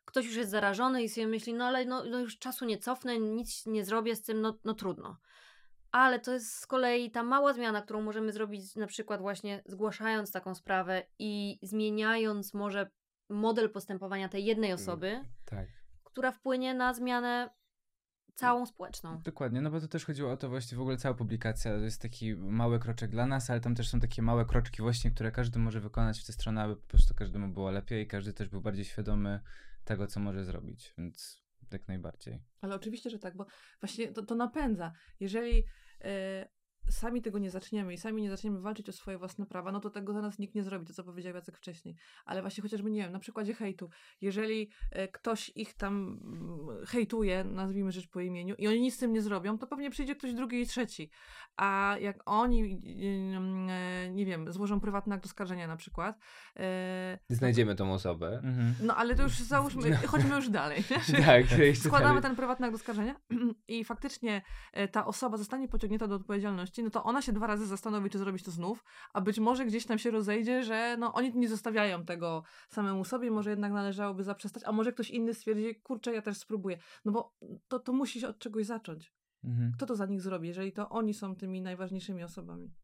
ktoś 0.05 0.27
już 0.27 0.37
jest 0.37 0.51
zarażony 0.51 1.03
i 1.03 1.09
sobie 1.09 1.27
myśli, 1.27 1.55
no 1.55 1.65
ale 1.65 1.85
no, 1.85 2.05
no 2.05 2.21
już 2.21 2.39
czasu 2.39 2.65
nie 2.65 2.79
cofnę, 2.79 3.19
nic 3.19 3.67
nie 3.67 3.85
zrobię 3.85 4.17
z 4.17 4.23
tym, 4.23 4.41
no, 4.41 4.59
no 4.65 4.75
trudno 4.75 5.17
ale 5.97 6.21
to 6.21 6.33
jest 6.33 6.55
z 6.55 6.67
kolei 6.67 7.11
ta 7.11 7.23
mała 7.23 7.53
zmiana, 7.53 7.83
którą 7.83 8.03
możemy 8.03 8.33
zrobić 8.33 8.77
na 8.77 8.87
przykład 8.87 9.21
właśnie 9.21 9.63
zgłaszając 9.67 10.33
taką 10.33 10.55
sprawę 10.55 11.03
i 11.19 11.59
zmieniając 11.63 12.55
może 12.55 12.91
model 13.29 13.71
postępowania 13.71 14.29
tej 14.29 14.45
jednej 14.45 14.71
mm, 14.71 14.83
osoby, 14.83 15.25
tak. 15.45 15.67
która 16.05 16.33
wpłynie 16.33 16.75
na 16.75 16.95
zmianę 16.95 17.51
całą 18.35 18.67
społeczną. 18.67 19.21
Dokładnie, 19.25 19.61
no 19.61 19.71
bo 19.71 19.81
to 19.81 19.89
też 19.89 20.05
chodziło 20.05 20.33
o 20.33 20.37
to 20.37 20.49
właśnie 20.49 20.79
w 20.79 20.81
ogóle 20.81 20.97
cała 20.97 21.15
publikacja 21.15 21.73
to 21.73 21.79
jest 21.79 22.03
taki 22.03 22.35
mały 22.35 22.79
kroczek 22.79 23.11
dla 23.11 23.27
nas, 23.27 23.51
ale 23.51 23.61
tam 23.61 23.75
też 23.75 23.89
są 23.89 24.01
takie 24.01 24.23
małe 24.23 24.45
kroczki 24.45 24.83
właśnie, 24.83 25.11
które 25.11 25.33
każdy 25.33 25.59
może 25.59 25.81
wykonać 25.81 26.21
w 26.21 26.27
tę 26.27 26.33
stronę, 26.33 26.63
aby 26.63 26.77
po 26.77 26.87
prostu 26.87 27.15
każdemu 27.15 27.49
było 27.49 27.71
lepiej 27.71 28.05
i 28.05 28.07
każdy 28.07 28.33
też 28.33 28.49
był 28.49 28.61
bardziej 28.61 28.85
świadomy 28.85 29.41
tego, 29.85 30.07
co 30.07 30.21
może 30.21 30.45
zrobić, 30.45 30.95
więc 30.99 31.46
jak 31.73 31.89
najbardziej. 31.89 32.43
Ale 32.61 32.75
oczywiście, 32.75 33.11
że 33.11 33.19
tak, 33.19 33.37
bo 33.37 33.47
właśnie 33.81 34.13
to, 34.13 34.23
to 34.23 34.35
napędza. 34.35 34.93
Jeżeli 35.21 35.65
e, 36.01 36.49
sami 36.91 37.23
tego 37.23 37.39
nie 37.39 37.51
zaczniemy 37.51 37.95
i 37.95 37.99
sami 37.99 38.23
nie 38.23 38.31
zaczniemy 38.31 38.61
walczyć 38.61 38.89
o 38.89 38.93
swoje 38.93 39.19
własne 39.19 39.47
prawa, 39.47 39.73
no 39.73 39.81
to 39.81 39.91
tego 39.91 40.13
za 40.13 40.23
nas 40.23 40.39
nikt 40.39 40.55
nie 40.55 40.63
zrobi, 40.63 40.87
to 40.87 40.93
co 40.93 41.05
powiedział 41.05 41.35
Jacek 41.35 41.57
wcześniej. 41.57 41.97
Ale 42.25 42.41
właśnie 42.41 42.63
chociażby, 42.63 42.91
nie 42.91 43.03
wiem, 43.03 43.13
na 43.13 43.19
przykładzie 43.19 43.55
hejtu. 43.55 43.91
Jeżeli 44.21 44.71
e, 44.91 45.09
ktoś 45.09 45.53
ich 45.55 45.75
tam 45.75 46.21
mm, 46.25 46.87
hejtuje, 46.87 47.45
nazwijmy 47.45 47.93
rzecz 47.93 48.09
po 48.09 48.21
imieniu, 48.21 48.55
i 48.59 48.69
oni 48.69 48.81
nic 48.81 48.95
z 48.95 48.99
tym 48.99 49.13
nie 49.13 49.23
zrobią, 49.23 49.59
to 49.59 49.67
pewnie 49.67 49.91
przyjdzie 49.91 50.15
ktoś 50.17 50.35
drugi 50.35 50.61
i 50.61 50.67
trzeci. 50.67 51.11
A 51.57 51.97
jak 52.01 52.23
oni, 52.27 52.81
e, 53.71 54.11
nie 54.11 54.27
wiem, 54.27 54.53
złożą 54.53 54.81
prywatny 54.81 55.15
akt 55.15 55.25
oskarżenia 55.25 55.67
na 55.67 55.77
przykład. 55.77 56.19
E, 56.57 57.19
Znajdziemy 57.29 57.75
tą 57.75 57.93
osobę. 57.93 58.41
Mhm. 58.45 58.75
No 58.83 58.97
ale 58.97 59.15
to 59.15 59.23
już 59.23 59.33
załóżmy, 59.33 59.91
no. 59.91 59.97
chodźmy 60.13 60.37
już 60.37 60.49
dalej. 60.49 60.85
tak, 61.27 61.45
Składamy 61.77 62.05
dalej. 62.05 62.23
ten 62.23 62.37
prywatny 62.37 62.67
akt 62.67 62.75
oskarżenia 62.75 63.17
i 63.69 63.85
faktycznie 63.85 64.43
ta 64.93 65.07
osoba 65.07 65.37
zostanie 65.37 65.69
pociągnięta 65.69 66.09
do 66.09 66.15
odpowiedzialności 66.15 66.76
no 66.83 66.91
to 66.91 67.05
ona 67.05 67.23
się 67.23 67.33
dwa 67.33 67.47
razy 67.47 67.67
zastanowi, 67.67 68.11
czy 68.11 68.19
zrobić 68.19 68.43
to 68.43 68.51
znów, 68.51 68.85
a 69.13 69.21
być 69.21 69.39
może 69.39 69.67
gdzieś 69.67 69.87
tam 69.87 69.99
się 69.99 70.11
rozejdzie, 70.11 70.65
że 70.65 70.97
no 70.99 71.13
oni 71.15 71.33
nie 71.35 71.49
zostawiają 71.49 72.05
tego 72.05 72.43
samemu 72.69 73.05
sobie, 73.05 73.31
może 73.31 73.51
jednak 73.51 73.73
należałoby 73.73 74.25
zaprzestać, 74.25 74.63
a 74.67 74.73
może 74.73 74.93
ktoś 74.93 75.11
inny 75.11 75.35
stwierdzi, 75.35 75.81
kurczę, 75.83 76.13
ja 76.13 76.23
też 76.23 76.37
spróbuję. 76.37 76.79
No 77.05 77.13
bo 77.13 77.35
to, 77.69 77.79
to 77.79 77.93
musi 77.93 78.21
się 78.21 78.29
od 78.29 78.39
czegoś 78.39 78.67
zacząć. 78.67 79.13
Mhm. 79.45 79.73
Kto 79.77 79.87
to 79.87 79.97
za 79.97 80.07
nich 80.07 80.21
zrobi, 80.21 80.49
jeżeli 80.49 80.73
to 80.73 80.89
oni 80.89 81.15
są 81.15 81.37
tymi 81.37 81.63
najważniejszymi 81.63 82.25
osobami? 82.25 82.75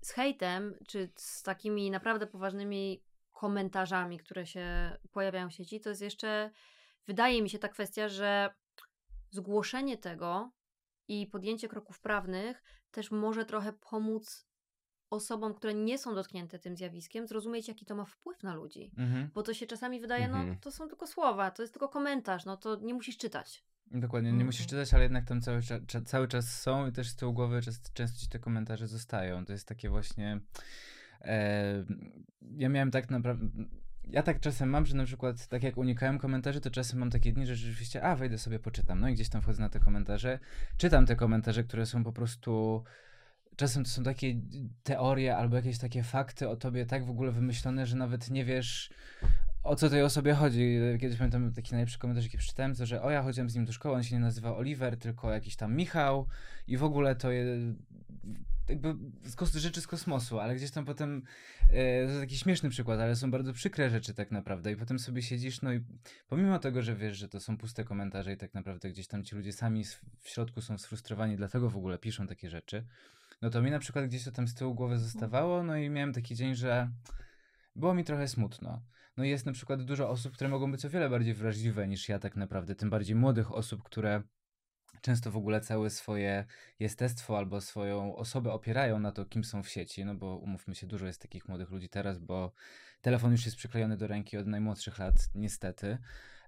Z 0.00 0.10
hejtem, 0.10 0.74
czy 0.86 1.12
z 1.16 1.42
takimi 1.42 1.90
naprawdę 1.90 2.26
poważnymi 2.26 3.02
komentarzami, 3.32 4.18
które 4.18 4.46
się 4.46 4.96
pojawiają 5.12 5.50
w 5.50 5.54
sieci, 5.54 5.80
to 5.80 5.88
jest 5.88 6.02
jeszcze, 6.02 6.50
wydaje 7.06 7.42
mi 7.42 7.50
się, 7.50 7.58
ta 7.58 7.68
kwestia, 7.68 8.08
że 8.08 8.54
zgłoszenie 9.30 9.98
tego 9.98 10.50
i 11.08 11.26
podjęcie 11.26 11.68
kroków 11.68 12.00
prawnych 12.00 12.62
też 12.90 13.10
może 13.10 13.44
trochę 13.44 13.72
pomóc 13.72 14.48
osobom, 15.10 15.54
które 15.54 15.74
nie 15.74 15.98
są 15.98 16.14
dotknięte 16.14 16.58
tym 16.58 16.76
zjawiskiem, 16.76 17.26
zrozumieć, 17.26 17.68
jaki 17.68 17.86
to 17.86 17.94
ma 17.94 18.04
wpływ 18.04 18.42
na 18.42 18.54
ludzi. 18.54 18.92
Mhm. 18.98 19.30
Bo 19.34 19.42
to 19.42 19.54
się 19.54 19.66
czasami 19.66 20.00
wydaje, 20.00 20.28
no 20.28 20.36
mhm. 20.36 20.58
to 20.58 20.70
są 20.70 20.88
tylko 20.88 21.06
słowa, 21.06 21.50
to 21.50 21.62
jest 21.62 21.74
tylko 21.74 21.88
komentarz, 21.88 22.44
no 22.44 22.56
to 22.56 22.76
nie 22.76 22.94
musisz 22.94 23.16
czytać. 23.16 23.64
Dokładnie, 23.90 24.28
nie 24.28 24.34
mhm. 24.34 24.46
musisz 24.46 24.66
czytać, 24.66 24.94
ale 24.94 25.02
jednak 25.02 25.24
tam 25.24 25.40
cały, 25.40 25.60
cały 26.04 26.28
czas 26.28 26.60
są 26.60 26.86
i 26.86 26.92
też 26.92 27.08
z 27.08 27.16
tyłu 27.16 27.32
głowy 27.32 27.62
często, 27.62 27.90
często 27.94 28.20
ci 28.20 28.28
te 28.28 28.38
komentarze 28.38 28.86
zostają. 28.86 29.44
To 29.44 29.52
jest 29.52 29.68
takie 29.68 29.90
właśnie. 29.90 30.40
E, 31.20 31.84
ja 32.40 32.68
miałem 32.68 32.90
tak 32.90 33.10
naprawdę 33.10 33.48
ja 34.10 34.22
tak 34.22 34.40
czasem 34.40 34.70
mam, 34.70 34.86
że 34.86 34.96
na 34.96 35.04
przykład, 35.04 35.46
tak 35.46 35.62
jak 35.62 35.76
unikałem 35.76 36.18
komentarzy, 36.18 36.60
to 36.60 36.70
czasem 36.70 36.98
mam 36.98 37.10
takie 37.10 37.32
dni, 37.32 37.46
że 37.46 37.56
rzeczywiście, 37.56 38.02
a 38.02 38.16
wejdę 38.16 38.38
sobie, 38.38 38.58
poczytam. 38.58 39.00
No 39.00 39.08
i 39.08 39.14
gdzieś 39.14 39.28
tam 39.28 39.42
wchodzę 39.42 39.62
na 39.62 39.68
te 39.68 39.80
komentarze. 39.80 40.38
Czytam 40.76 41.06
te 41.06 41.16
komentarze, 41.16 41.64
które 41.64 41.86
są 41.86 42.04
po 42.04 42.12
prostu. 42.12 42.84
Czasem 43.56 43.84
to 43.84 43.90
są 43.90 44.02
takie 44.02 44.34
teorie 44.82 45.36
albo 45.36 45.56
jakieś 45.56 45.78
takie 45.78 46.02
fakty 46.02 46.48
o 46.48 46.56
tobie 46.56 46.86
tak 46.86 47.06
w 47.06 47.10
ogóle 47.10 47.32
wymyślone, 47.32 47.86
że 47.86 47.96
nawet 47.96 48.30
nie 48.30 48.44
wiesz 48.44 48.90
o 49.68 49.76
co 49.76 49.90
tej 49.90 50.02
osobie 50.02 50.34
chodzi. 50.34 50.78
Kiedyś 51.00 51.18
pamiętam 51.18 51.52
taki 51.52 51.72
najlepszy 51.72 51.98
komentarz, 51.98 52.24
jaki 52.24 52.38
przeczytałem, 52.38 52.74
to 52.74 52.86
że 52.86 53.02
o 53.02 53.10
ja 53.10 53.22
chodziłem 53.22 53.50
z 53.50 53.54
nim 53.54 53.64
do 53.64 53.72
szkoły, 53.72 53.94
on 53.94 54.02
się 54.02 54.14
nie 54.14 54.20
nazywa 54.20 54.56
Oliver, 54.56 54.98
tylko 54.98 55.32
jakiś 55.32 55.56
tam 55.56 55.76
Michał 55.76 56.26
i 56.66 56.76
w 56.76 56.84
ogóle 56.84 57.16
to 57.16 57.30
je, 57.30 57.44
jakby 58.68 58.94
z 59.24 59.36
kos- 59.36 59.56
rzeczy 59.56 59.80
z 59.80 59.86
kosmosu, 59.86 60.40
ale 60.40 60.56
gdzieś 60.56 60.70
tam 60.70 60.84
potem, 60.84 61.22
e, 61.70 62.06
to 62.06 62.20
taki 62.20 62.36
śmieszny 62.36 62.70
przykład, 62.70 63.00
ale 63.00 63.16
są 63.16 63.30
bardzo 63.30 63.52
przykre 63.52 63.90
rzeczy 63.90 64.14
tak 64.14 64.30
naprawdę 64.30 64.72
i 64.72 64.76
potem 64.76 64.98
sobie 64.98 65.22
siedzisz, 65.22 65.62
no 65.62 65.72
i 65.72 65.84
pomimo 66.28 66.58
tego, 66.58 66.82
że 66.82 66.96
wiesz, 66.96 67.18
że 67.18 67.28
to 67.28 67.40
są 67.40 67.56
puste 67.56 67.84
komentarze 67.84 68.32
i 68.32 68.36
tak 68.36 68.54
naprawdę 68.54 68.90
gdzieś 68.90 69.06
tam 69.06 69.24
ci 69.24 69.36
ludzie 69.36 69.52
sami 69.52 69.84
w 70.20 70.28
środku 70.28 70.60
są 70.60 70.78
sfrustrowani, 70.78 71.36
dlatego 71.36 71.70
w 71.70 71.76
ogóle 71.76 71.98
piszą 71.98 72.26
takie 72.26 72.50
rzeczy, 72.50 72.84
no 73.42 73.50
to 73.50 73.62
mi 73.62 73.70
na 73.70 73.78
przykład 73.78 74.06
gdzieś 74.06 74.24
to 74.24 74.32
tam 74.32 74.48
z 74.48 74.54
tyłu 74.54 74.74
głowy 74.74 74.98
zostawało, 74.98 75.62
no 75.62 75.76
i 75.76 75.90
miałem 75.90 76.12
taki 76.12 76.34
dzień, 76.34 76.54
że 76.54 76.90
było 77.76 77.94
mi 77.94 78.04
trochę 78.04 78.28
smutno. 78.28 78.82
No 79.18 79.24
jest 79.24 79.46
na 79.46 79.52
przykład 79.52 79.82
dużo 79.82 80.10
osób, 80.10 80.34
które 80.34 80.50
mogą 80.50 80.72
być 80.72 80.84
o 80.84 80.90
wiele 80.90 81.10
bardziej 81.10 81.34
wrażliwe 81.34 81.88
niż 81.88 82.08
ja 82.08 82.18
tak 82.18 82.36
naprawdę, 82.36 82.74
tym 82.74 82.90
bardziej 82.90 83.16
młodych 83.16 83.52
osób, 83.52 83.82
które 83.82 84.22
często 85.00 85.30
w 85.30 85.36
ogóle 85.36 85.60
całe 85.60 85.90
swoje 85.90 86.44
jestestwo 86.78 87.38
albo 87.38 87.60
swoją 87.60 88.16
osobę 88.16 88.52
opierają 88.52 88.98
na 88.98 89.12
to, 89.12 89.24
kim 89.24 89.44
są 89.44 89.62
w 89.62 89.68
sieci, 89.68 90.04
no 90.04 90.14
bo 90.14 90.36
umówmy 90.36 90.74
się, 90.74 90.86
dużo 90.86 91.06
jest 91.06 91.22
takich 91.22 91.48
młodych 91.48 91.70
ludzi 91.70 91.88
teraz, 91.88 92.18
bo 92.18 92.52
telefon 93.00 93.32
już 93.32 93.44
jest 93.44 93.56
przyklejony 93.56 93.96
do 93.96 94.06
ręki 94.06 94.36
od 94.36 94.46
najmłodszych 94.46 94.98
lat, 94.98 95.14
niestety. 95.34 95.98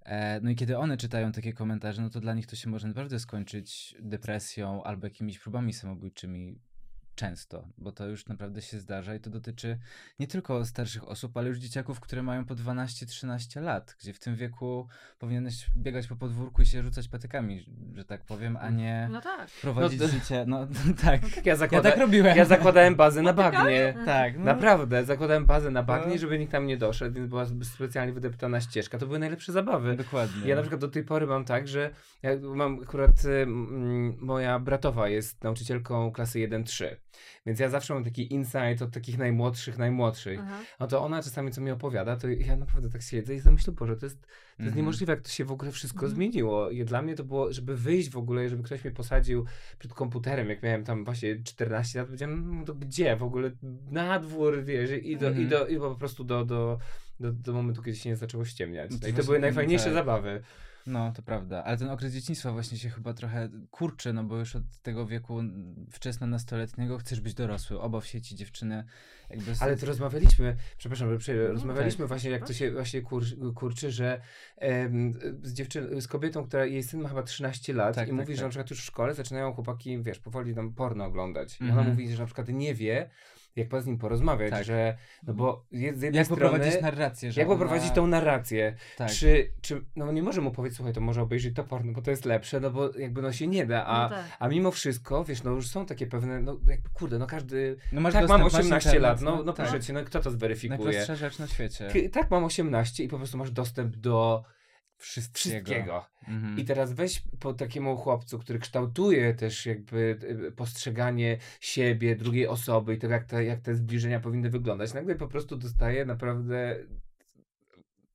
E, 0.03 0.41
no 0.41 0.51
i 0.51 0.57
kiedy 0.57 0.79
one 0.79 0.97
czytają 0.97 1.33
takie 1.33 1.53
komentarze, 1.53 2.03
no 2.03 2.11
to 2.11 2.21
dla 2.21 2.35
nich 2.35 2.47
to 2.47 2.57
się 2.57 2.71
może 2.71 2.89
naprawdę 2.89 3.19
skończyć 3.19 3.97
depresją 4.01 4.85
albo 4.85 5.07
jakimiś 5.07 5.39
próbami 5.39 5.73
samobójczymi 5.73 6.61
często, 7.21 7.69
bo 7.79 7.93
to 7.93 8.07
już 8.07 8.27
naprawdę 8.27 8.63
się 8.63 8.79
zdarza 8.79 9.15
i 9.15 9.21
to 9.21 9.31
dotyczy 9.31 9.79
nie 10.19 10.27
tylko 10.27 10.65
starszych 10.65 11.09
osób, 11.09 11.37
ale 11.37 11.49
już 11.49 11.59
dzieciaków, 11.59 12.01
które 12.01 12.23
mają 12.23 12.45
po 12.45 12.55
12-13 12.55 13.63
lat, 13.63 13.97
gdzie 14.01 14.13
w 14.13 14.19
tym 14.19 14.37
wieku 14.37 14.89
powinieneś 15.19 15.67
biegać 15.77 16.07
po 16.07 16.17
podwórku 16.17 16.63
i 16.63 16.67
się 16.67 16.83
rzucać 16.83 17.09
patykami, 17.09 17.67
że 17.95 18.05
tak 18.05 18.25
powiem, 18.25 18.57
a 18.57 18.71
nie 18.71 19.09
no 19.13 19.21
tak. 19.21 19.51
prowadzić 19.51 20.01
no 20.01 20.07
to... 20.07 20.13
życie. 20.13 20.45
No 20.51 20.67
tak. 21.05 21.23
No 21.23 21.29
tak 21.35 21.47
ja, 21.47 21.57
zakłada... 21.57 21.89
ja 21.89 21.93
tak 21.95 22.01
robiłem. 22.01 22.37
Ja 22.37 22.45
zakładałem 22.45 22.95
bazę 22.97 23.23
na 23.23 23.33
bagnie. 23.33 23.95
tak. 24.07 24.39
No. 24.39 24.45
Naprawdę, 24.45 25.05
zakładałem 25.05 25.47
bazę 25.47 25.71
na 25.71 25.83
bagnie, 25.83 26.13
no. 26.13 26.21
żeby 26.21 26.39
nikt 26.39 26.53
tam 26.53 26.67
nie 26.67 26.77
doszedł, 26.77 27.15
więc 27.15 27.29
była 27.29 27.47
specjalnie 27.63 28.13
wydeptana 28.13 28.61
ścieżka. 28.61 28.99
To 28.99 29.07
były 29.07 29.19
najlepsze 29.19 29.53
zabawy. 29.53 29.97
Dokładnie. 29.97 30.49
Ja 30.49 30.57
na 30.57 30.63
przykład 30.63 30.81
do 30.81 30.89
tej 30.89 31.05
pory 31.05 31.27
mam 31.27 31.45
tak, 31.45 31.69
że 31.69 31.91
ja 32.23 32.31
mam 32.43 32.81
akurat 32.83 33.25
y, 33.25 33.47
moja 34.21 34.59
bratowa 34.59 35.09
jest 35.09 35.45
nauczycielką 35.45 36.13
klasy 36.13 36.39
1-3. 36.39 36.97
Więc 37.47 37.61
ja 37.61 37.69
zawsze 37.69 37.95
mam 37.95 38.05
taki 38.05 38.35
insight 38.35 38.83
od 38.83 38.91
takich 38.91 39.19
najmłodszych, 39.19 39.79
najmłodszych. 39.79 40.41
Aha. 40.43 40.59
No 40.81 40.87
to 40.87 41.03
ona 41.05 41.23
czasami 41.23 41.51
co 41.51 41.61
mi 41.61 41.71
opowiada, 41.71 42.17
to 42.17 42.29
ja 42.29 42.57
naprawdę 42.57 42.91
tak 42.91 43.03
siedzę 43.03 43.35
i 43.35 43.39
zamyślę, 43.39 43.73
Boże, 43.73 43.97
to 43.97 44.07
jest, 44.07 44.21
to 44.21 44.27
jest 44.27 44.61
mhm. 44.61 44.77
niemożliwe, 44.77 45.13
jak 45.13 45.21
to 45.21 45.29
się 45.29 45.45
w 45.45 45.53
ogóle 45.53 45.73
wszystko 45.73 46.07
mhm. 46.07 46.15
zmieniło. 46.15 46.71
I 46.71 46.85
dla 46.85 47.03
mnie 47.03 47.15
to 47.15 47.25
było, 47.25 47.53
żeby 47.53 47.77
wyjść 47.77 48.11
w 48.11 48.17
ogóle, 48.17 48.49
żeby 48.49 48.63
ktoś 48.63 48.85
mnie 48.85 48.93
posadził 48.93 49.45
przed 49.79 49.95
komputerem, 49.95 50.49
jak 50.49 50.63
miałem 50.63 50.85
tam 50.85 51.05
właśnie 51.05 51.43
14 51.43 51.99
lat, 51.99 52.09
powiedziałem, 52.09 52.59
no 52.59 52.65
to 52.65 52.75
gdzie 52.75 53.17
w 53.17 53.23
ogóle, 53.23 53.51
na 53.91 54.19
dwór, 54.19 54.65
wiesz, 54.65 54.91
i, 55.03 55.17
do, 55.17 55.27
mhm. 55.27 55.47
i, 55.47 55.49
do, 55.49 55.67
i 55.67 55.79
po 55.79 55.95
prostu 55.95 56.25
do, 56.25 56.45
do, 56.45 56.79
do, 57.21 57.33
do 57.33 57.53
momentu, 57.53 57.83
kiedy 57.83 57.97
się 57.97 58.09
nie 58.09 58.17
zaczęło 58.17 58.45
ściemniać. 58.45 58.91
No 59.03 59.09
I 59.09 59.13
to 59.13 59.25
były 59.25 59.39
najfajniejsze 59.39 59.85
tak. 59.85 59.95
zabawy. 59.95 60.43
No, 60.87 61.13
to 61.13 61.23
prawda. 61.23 61.65
Ale 61.65 61.77
ten 61.77 61.89
okres 61.89 62.13
dzieciństwa 62.13 62.53
właśnie 62.53 62.79
się 62.79 62.91
chyba 62.91 63.15
trochę 63.15 63.49
kurczy, 63.71 64.13
no 64.13 64.25
bo 64.25 64.39
już 64.39 64.57
od 64.57 64.63
tego 64.83 65.07
wieku 65.07 65.41
wczesno-nastoletniego 65.91 66.99
chcesz 66.99 67.21
być 67.21 67.35
dorosły. 67.35 67.81
Oba 67.81 68.01
w 68.01 68.07
sieci 68.07 68.37
dziewczyny 68.37 68.85
jakby... 69.31 69.53
Ale 69.61 69.77
to 69.77 69.87
rozmawialiśmy, 69.87 70.57
przepraszam, 70.79 71.21
że 71.21 71.35
no, 71.35 71.49
rozmawialiśmy 71.53 71.99
tak. 71.99 72.09
właśnie, 72.09 72.31
jak 72.31 72.47
to 72.47 72.53
się 72.53 72.73
właśnie 72.73 73.03
kur, 73.03 73.25
kurczy, 73.55 73.91
że 73.91 74.21
em, 74.57 75.13
z, 75.43 75.53
dziewczyn, 75.53 76.01
z 76.01 76.07
kobietą, 76.07 76.47
która 76.47 76.65
jej 76.65 76.83
syn 76.83 77.01
ma 77.01 77.09
chyba 77.09 77.23
13 77.23 77.73
lat 77.73 77.95
tak, 77.95 78.09
i 78.09 78.11
tak, 78.11 78.17
mówi, 78.17 78.27
tak. 78.27 78.37
że 78.37 78.43
na 78.43 78.49
przykład 78.49 78.71
już 78.71 78.81
w 78.81 78.85
szkole 78.85 79.15
zaczynają 79.15 79.53
chłopaki, 79.53 80.03
wiesz, 80.03 80.19
powoli 80.19 80.55
tam 80.55 80.73
porno 80.75 81.05
oglądać. 81.05 81.61
I 81.61 81.65
ona 81.65 81.73
mhm. 81.73 81.91
mówi, 81.91 82.13
że 82.13 82.19
na 82.19 82.27
przykład 82.27 82.49
nie 82.49 82.75
wie, 82.75 83.11
jak 83.57 83.83
z 83.83 83.87
nim 83.87 83.99
porozmawiać, 83.99 84.51
tak. 84.51 84.65
że, 84.65 84.97
no 85.27 85.35
bo 85.35 85.67
z 85.73 85.81
jednej 85.81 86.15
jak 86.15 86.27
strony... 86.27 86.43
Jak 86.43 86.51
poprowadzić 86.51 86.83
narrację, 86.83 87.33
że 87.33 87.41
Jak 87.41 87.49
ona... 87.49 87.59
poprowadzić 87.59 87.91
tą 87.93 88.07
narrację. 88.07 88.77
Tak. 88.97 89.11
Czy, 89.11 89.53
czy, 89.61 89.85
no 89.97 90.13
nie 90.13 90.23
może 90.23 90.41
mu 90.41 90.51
powiedzieć, 90.51 90.77
słuchaj, 90.77 90.93
to 90.93 91.01
może 91.01 91.23
obejrzeć 91.23 91.57
to 91.57 91.65
porno, 91.65 91.93
bo 91.93 92.03
to 92.03 92.11
jest 92.11 92.25
lepsze, 92.25 92.61
no 92.61 92.71
bo 92.71 92.99
jakby 92.99 93.23
no 93.23 93.33
się 93.33 93.47
nie 93.47 93.67
da, 93.67 93.87
a, 93.87 94.03
no 94.03 94.09
tak. 94.09 94.25
a 94.39 94.49
mimo 94.49 94.71
wszystko, 94.71 95.25
wiesz, 95.25 95.43
no 95.43 95.51
już 95.51 95.69
są 95.69 95.87
takie 95.87 96.07
pewne, 96.07 96.41
no 96.41 96.61
jakby 96.69 96.89
kurde, 96.89 97.19
no 97.19 97.27
każdy, 97.27 97.77
no 97.93 98.01
masz 98.01 98.13
tak 98.13 98.29
mam 98.29 98.43
18 98.43 98.99
lat, 98.99 99.21
no, 99.21 99.37
no, 99.37 99.43
no 99.43 99.53
proszę 99.53 99.81
cię, 99.81 99.93
no 99.93 100.05
kto 100.05 100.21
to 100.21 100.31
zweryfikuje? 100.31 100.85
Najprostsza 100.85 101.15
rzecz 101.17 101.39
na 101.39 101.47
świecie. 101.47 102.11
tak 102.13 102.31
mam 102.31 102.45
18 102.45 103.05
i 103.05 103.09
po 103.09 103.17
prostu 103.17 103.39
masz 103.39 103.51
dostęp 103.51 103.97
do 103.97 104.45
wszystkiego. 105.01 105.65
wszystkiego. 105.65 106.07
Mhm. 106.29 106.59
I 106.59 106.65
teraz 106.65 106.93
weź 106.93 107.23
po 107.41 107.55
takiemu 107.55 107.97
chłopcu, 107.97 108.39
który 108.39 108.59
kształtuje 108.59 109.35
też 109.35 109.67
jakby 109.67 110.19
y, 110.49 110.53
postrzeganie 110.53 111.39
siebie, 111.61 112.17
drugiej 112.17 112.47
osoby 112.47 112.95
i 112.95 112.99
to 112.99 113.07
jak 113.07 113.25
te, 113.25 113.45
jak 113.45 113.61
te 113.61 113.75
zbliżenia 113.75 114.21
powinny 114.21 114.51
wyglądać. 114.51 114.95
Nagle 114.95 115.15
po 115.15 115.29
prostu 115.29 115.57
dostaje 115.57 116.05
naprawdę 116.05 116.77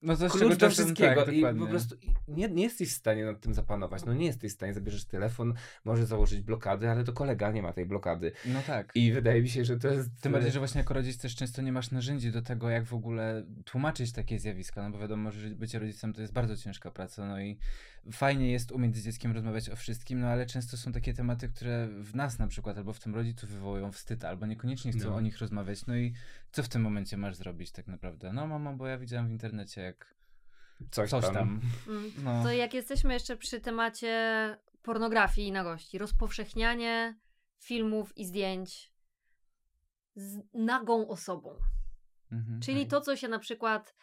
no 0.06 0.18
to 0.18 0.30
klucz 0.30 0.56
do 0.56 0.70
wszystkiego 0.70 1.26
tak, 1.26 1.34
i 1.34 1.46
po 1.60 1.68
prostu 1.68 1.96
nie, 2.28 2.50
nie 2.50 2.64
jesteś 2.64 2.90
w 2.90 2.96
stanie 2.96 3.26
nad 3.26 3.42
tym 3.42 3.54
zapanować. 3.54 4.06
No 4.06 4.14
nie 4.14 4.26
jesteś 4.26 4.52
w 4.52 4.56
stanie, 4.56 4.74
zabierzesz 4.74 5.06
telefon, 5.06 5.54
może 5.86 6.06
założyć 6.06 6.42
blokady, 6.42 6.90
ale 6.90 7.04
to 7.04 7.14
kolega 7.14 7.52
nie 7.52 7.62
ma 7.62 7.74
tej 7.74 7.86
blokady. 7.86 8.32
No 8.46 8.62
tak. 8.68 8.92
I 8.96 9.12
wydaje 9.12 9.42
mi 9.42 9.50
się, 9.50 9.66
że 9.66 9.78
to 9.78 9.88
jest... 9.88 10.10
Tym 10.22 10.32
bardziej, 10.32 10.52
że 10.52 10.60
właśnie 10.60 10.80
jako 10.80 10.94
rodzic 10.94 11.18
też 11.18 11.36
często 11.36 11.62
nie 11.62 11.72
masz 11.72 11.92
narzędzi 11.92 12.32
do 12.32 12.42
tego, 12.42 12.70
jak 12.70 12.86
w 12.86 12.94
ogóle 12.94 13.46
tłumaczyć 13.66 14.12
takie 14.12 14.40
zjawiska, 14.40 14.84
no 14.84 14.90
bo 14.90 15.00
wiadomo, 15.00 15.32
że 15.32 15.50
bycie 15.50 15.80
rodzicem 15.80 16.14
to 16.14 16.22
jest 16.22 16.34
bardzo 16.34 16.58
ciężka 16.58 16.92
praca, 16.92 17.28
no 17.28 17.42
i 17.42 17.58
fajnie 18.12 18.52
jest 18.52 18.72
umieć 18.72 18.98
z 18.98 19.06
dzieckiem 19.06 19.32
rozmawiać 19.32 19.70
o 19.70 19.76
wszystkim, 19.76 20.20
no 20.20 20.28
ale 20.28 20.46
często 20.46 20.78
są 20.78 20.92
takie 20.92 21.14
tematy, 21.14 21.50
które 21.50 21.88
w 21.88 22.16
nas 22.16 22.40
na 22.40 22.48
przykład, 22.48 22.78
albo 22.78 22.94
w 22.94 23.00
tym 23.00 23.16
rodzicu 23.16 23.48
wywołują 23.48 23.92
wstyd, 23.92 24.26
albo 24.26 24.46
niekoniecznie 24.46 24.92
chcą 24.92 25.10
no. 25.10 25.16
o 25.16 25.22
nich 25.22 25.38
rozmawiać, 25.38 25.86
no 25.86 25.96
i 25.96 26.14
co 26.52 26.64
w 26.64 26.70
tym 26.70 26.82
momencie 26.82 27.18
masz 27.18 27.36
zrobić 27.36 27.72
tak 27.72 27.88
naprawdę? 27.88 28.34
No 28.34 28.48
mamo, 28.48 28.74
bo 28.74 28.88
ja 28.88 28.98
widziałam 28.98 29.28
w 29.28 29.32
internecie, 29.32 29.82
jak 29.82 30.16
coś, 30.92 31.10
coś 31.10 31.26
tam. 31.26 31.34
tam. 31.34 31.62
Mm. 31.88 32.12
No. 32.24 32.44
To 32.44 32.52
jak 32.52 32.74
jesteśmy 32.74 33.14
jeszcze 33.14 33.38
przy 33.38 33.62
temacie 33.62 34.58
pornografii 34.82 35.48
i 35.48 35.52
nagości, 35.52 35.98
rozpowszechnianie 35.98 37.16
filmów 37.60 38.18
i 38.18 38.26
zdjęć 38.26 38.94
z 40.16 40.40
nagą 40.54 41.08
osobą. 41.08 41.56
Mhm, 42.32 42.62
Czyli 42.62 42.88
to, 42.88 43.02
co 43.02 43.16
się 43.16 43.28
na 43.28 43.40
przykład, 43.40 43.96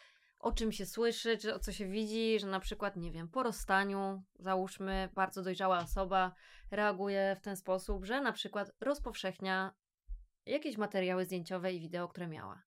o 0.43 0.51
czym 0.51 0.71
się 0.71 0.85
słyszy, 0.85 1.37
czy 1.37 1.53
o 1.53 1.59
co 1.59 1.71
się 1.71 1.87
widzi, 1.87 2.39
że 2.39 2.47
na 2.47 2.59
przykład, 2.59 2.95
nie 2.95 3.11
wiem, 3.11 3.27
po 3.29 3.43
rozstaniu, 3.43 4.23
załóżmy, 4.39 5.09
bardzo 5.13 5.43
dojrzała 5.43 5.79
osoba 5.79 6.33
reaguje 6.71 7.35
w 7.35 7.41
ten 7.41 7.55
sposób, 7.55 8.05
że 8.05 8.21
na 8.21 8.31
przykład 8.31 8.71
rozpowszechnia 8.81 9.73
jakieś 10.45 10.77
materiały 10.77 11.25
zdjęciowe 11.25 11.73
i 11.73 11.79
wideo, 11.79 12.07
które 12.07 12.27
miała. 12.27 12.63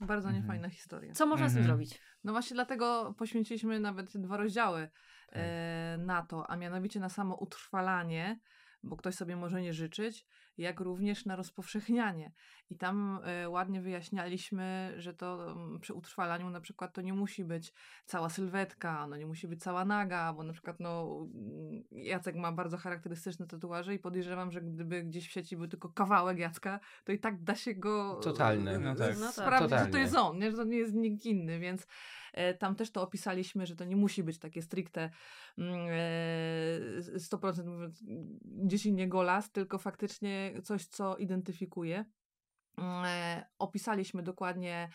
Bardzo 0.00 0.28
mhm. 0.28 0.42
niefajna 0.42 0.68
historia. 0.68 1.12
Co 1.14 1.26
można 1.26 1.46
mhm. 1.46 1.50
z 1.50 1.54
tym 1.54 1.62
mhm. 1.62 1.78
zrobić? 1.78 2.00
No 2.24 2.32
właśnie 2.32 2.54
dlatego 2.54 3.14
poświęciliśmy 3.18 3.80
nawet 3.80 4.18
dwa 4.18 4.36
rozdziały 4.36 4.90
tak. 5.26 5.36
e, 5.36 5.98
na 5.98 6.22
to, 6.22 6.50
a 6.50 6.56
mianowicie 6.56 7.00
na 7.00 7.08
samo 7.08 7.34
utrwalanie, 7.34 8.40
bo 8.82 8.96
ktoś 8.96 9.14
sobie 9.14 9.36
może 9.36 9.62
nie 9.62 9.72
życzyć, 9.72 10.26
jak 10.58 10.80
również 10.80 11.24
na 11.26 11.36
rozpowszechnianie. 11.36 12.32
I 12.70 12.76
tam 12.76 13.20
y, 13.44 13.48
ładnie 13.48 13.80
wyjaśnialiśmy, 13.80 14.94
że 14.96 15.14
to 15.14 15.56
y, 15.76 15.80
przy 15.80 15.94
utrwalaniu 15.94 16.50
na 16.50 16.60
przykład 16.60 16.94
to 16.94 17.00
nie 17.00 17.12
musi 17.12 17.44
być 17.44 17.72
cała 18.04 18.28
sylwetka, 18.28 19.06
no 19.06 19.16
nie 19.16 19.26
musi 19.26 19.48
być 19.48 19.62
cała 19.62 19.84
naga, 19.84 20.32
bo 20.32 20.42
na 20.42 20.52
przykład 20.52 20.80
no 20.80 21.20
mm, 21.34 21.84
Jacek 21.90 22.36
ma 22.36 22.52
bardzo 22.52 22.76
charakterystyczne 22.76 23.46
tatuaże 23.46 23.94
i 23.94 23.98
podejrzewam, 23.98 24.52
że 24.52 24.60
gdyby 24.60 25.02
gdzieś 25.02 25.28
w 25.28 25.32
sieci 25.32 25.56
był 25.56 25.68
tylko 25.68 25.88
kawałek 25.88 26.38
Jacka, 26.38 26.80
to 27.04 27.12
i 27.12 27.18
tak 27.18 27.42
da 27.42 27.54
się 27.54 27.74
go 27.74 28.20
Totalny, 28.22 28.78
no 28.78 28.94
tak. 28.94 29.18
no 29.18 29.32
tak. 29.32 29.58
Totalnie. 29.58 29.84
że 29.86 29.92
to 29.92 29.98
jest 29.98 30.16
on, 30.16 30.38
nie? 30.38 30.50
że 30.50 30.56
to 30.56 30.64
nie 30.64 30.78
jest 30.78 30.94
nikt 30.94 31.24
inny, 31.24 31.58
więc 31.58 31.82
e, 31.82 31.86
tam 32.58 32.76
też 32.76 32.90
to 32.90 33.02
opisaliśmy, 33.02 33.66
że 33.66 33.76
to 33.76 33.84
nie 33.84 33.96
musi 33.96 34.22
być 34.22 34.38
takie 34.38 34.62
stricte 34.62 35.10
100% 35.58 37.60
mm, 37.60 37.74
mówiąc 37.74 38.04
gdzieś 38.42 38.86
innie 38.86 39.08
golas, 39.08 39.52
tylko 39.52 39.78
faktycznie 39.78 40.52
coś, 40.64 40.86
co 40.86 41.16
identyfikuje. 41.16 42.04
Mm, 42.78 43.04
e, 43.04 43.46
opisaliśmy 43.58 44.22
dokładnie, 44.22 44.74
e, 44.74 44.88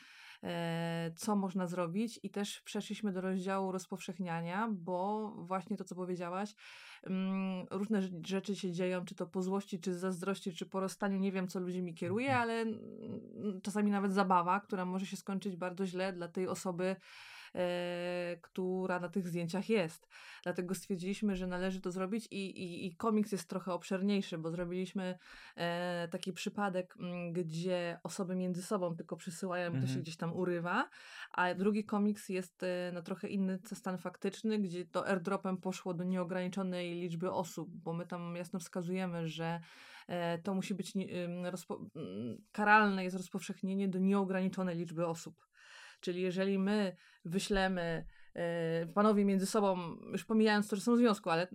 co 1.16 1.36
można 1.36 1.68
zrobić, 1.68 2.20
i 2.24 2.30
też 2.30 2.62
przeszliśmy 2.62 3.12
do 3.12 3.22
rozdziału 3.22 3.72
rozpowszechniania, 3.72 4.70
bo 4.72 5.30
właśnie 5.38 5.78
to, 5.78 5.84
co 5.84 5.96
powiedziałaś, 5.96 6.56
mm, 7.04 7.66
różne 7.72 8.02
rzeczy 8.26 8.56
się 8.56 8.72
dzieją, 8.72 9.06
czy 9.06 9.16
to 9.16 9.28
po 9.28 9.42
złości, 9.42 9.80
czy 9.80 9.94
zazdrości, 9.94 10.54
czy 10.54 10.66
po 10.66 10.80
rozstaniu. 10.80 11.20
Nie 11.20 11.32
wiem, 11.32 11.48
co 11.48 11.60
ludźmi 11.60 11.94
kieruje, 11.94 12.28
mhm. 12.28 12.42
ale 12.44 12.62
mm, 12.62 13.62
czasami 13.62 13.92
nawet 13.92 14.14
zabawa, 14.14 14.60
która 14.60 14.86
może 14.86 15.06
się 15.06 15.18
skończyć 15.18 15.56
bardzo 15.56 15.86
źle 15.86 16.14
dla 16.14 16.28
tej 16.28 16.48
osoby, 16.48 16.86
e, 16.86 16.96
która 18.42 19.00
na 19.00 19.10
tych 19.10 19.28
zdjęciach 19.28 19.70
jest. 19.70 20.08
Dlatego 20.44 20.76
stwierdziliśmy, 20.76 21.36
że 21.36 21.48
należy 21.48 21.82
to 21.82 21.92
zrobić 21.92 22.28
i, 22.32 22.50
i, 22.50 22.86
i 22.86 22.96
komiks 22.96 23.32
jest 23.32 23.50
trochę 23.50 23.74
obszerniejszy, 23.74 24.38
bo 24.38 24.52
zrobiliśmy 24.52 25.18
e, 25.56 26.08
taki 26.12 26.34
przypadek, 26.34 26.96
mm, 27.00 27.34
gdzie 27.34 28.00
osoby 28.04 28.36
między 28.36 28.64
sobą 28.64 28.96
tylko 28.96 29.16
przysyłają, 29.16 29.66
mhm. 29.66 29.82
to 29.82 29.88
się 29.88 29.92
mhm. 29.92 30.04
gdzieś 30.04 30.18
tam 30.18 30.34
urywa, 30.34 30.90
a 31.32 31.54
drugi 31.54 31.86
komiks 31.86 32.30
jest 32.30 32.64
e, 32.64 32.92
na 32.94 33.02
trochę 33.02 33.28
inny 33.28 33.60
stan 33.74 33.98
faktyczny, 33.98 34.60
gdzie 34.60 34.86
to 34.86 35.08
airdropem 35.08 35.58
poszło 35.58 35.94
do 35.94 36.04
nieograniczonej 36.04 36.94
liczby 36.94 37.32
osób, 37.32 37.70
bo 37.70 37.94
my 37.94 38.06
tam 38.06 38.36
jasno 38.36 38.60
wskazujemy, 38.60 39.28
że 39.28 39.60
e, 40.08 40.38
to 40.38 40.54
musi 40.54 40.76
być 40.76 40.96
nie, 40.96 41.08
karalne 42.52 43.04
jest 43.04 43.18
rozpowszechnienie 43.18 43.88
do 43.88 44.00
nieograniczonej 44.00 44.78
liczby 44.78 45.08
osób. 45.08 45.45
Czyli 46.06 46.22
jeżeli 46.22 46.60
my 46.60 46.96
wyślemy 47.26 48.06
e, 48.34 48.86
panowie 48.86 49.26
między 49.26 49.46
sobą, 49.46 49.78
już 50.12 50.26
pomijając 50.26 50.68
to, 50.68 50.76
że 50.76 50.82
są 50.82 50.96
w 50.96 50.98
związku, 50.98 51.30
ale 51.30 51.48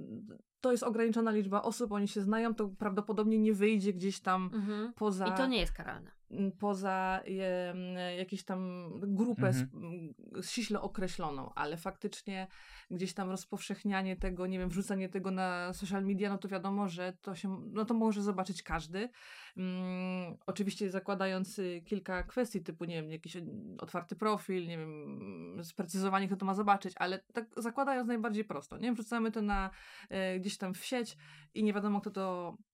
to 0.61 0.73
jest 0.73 0.83
ograniczona 0.83 1.31
liczba 1.31 1.63
osób, 1.63 1.93
oni 1.93 2.09
się 2.09 2.21
znają, 2.21 2.55
to 2.55 2.69
prawdopodobnie 2.69 3.39
nie 3.39 3.55
wyjdzie 3.55 3.93
gdzieś 3.93 4.21
tam 4.21 4.51
mhm. 4.55 4.93
poza. 4.93 5.27
I 5.27 5.37
to 5.37 5.47
nie 5.47 5.61
jest 5.61 5.73
karalne. 5.73 6.11
Poza 6.59 7.21
je, 7.27 7.75
jakieś 8.19 8.45
tam 8.45 8.91
grupę 9.01 9.47
mhm. 9.47 10.15
ściśle 10.43 10.81
określoną, 10.81 11.55
ale 11.55 11.77
faktycznie 11.77 12.47
gdzieś 12.91 13.15
tam 13.15 13.31
rozpowszechnianie 13.31 14.17
tego, 14.17 14.47
nie 14.47 14.59
wiem, 14.59 14.69
wrzucanie 14.69 15.09
tego 15.09 15.31
na 15.31 15.73
social 15.73 16.05
media, 16.05 16.31
no 16.31 16.39
to 16.39 16.49
wiadomo, 16.49 16.89
że 16.89 17.13
to 17.21 17.35
się, 17.35 17.61
no 17.73 17.85
to 17.85 17.95
może 17.95 18.23
zobaczyć 18.23 18.63
każdy. 18.63 19.09
Um, 19.57 19.67
oczywiście 20.47 20.91
zakładając 20.91 21.61
kilka 21.85 22.23
kwestii 22.23 22.61
typu, 22.61 22.85
nie 22.85 23.03
wiem, 23.03 23.11
jakiś 23.11 23.37
otwarty 23.79 24.17
profil, 24.17 24.67
nie 24.67 24.79
wiem, 24.79 25.61
sprecyzowanie, 25.65 26.27
kto 26.27 26.37
to 26.37 26.47
ma 26.47 26.55
zobaczyć, 26.55 26.95
ale 26.97 27.19
tak 27.19 27.47
zakładając 27.57 28.09
najbardziej 28.09 28.45
prosto, 28.45 28.79
nie? 28.79 28.93
Wrzucamy 28.93 29.33
to 29.33 29.43
na 29.43 29.71
e, 30.09 30.41
gdzieś 30.41 30.59
tam 30.59 30.75
w 30.75 30.85
sieć 30.85 31.17
i 31.55 31.65
nie 31.65 31.73
wiadomo, 31.73 32.01
kto 32.01 32.11
to 32.11 32.57
E, 32.61 32.70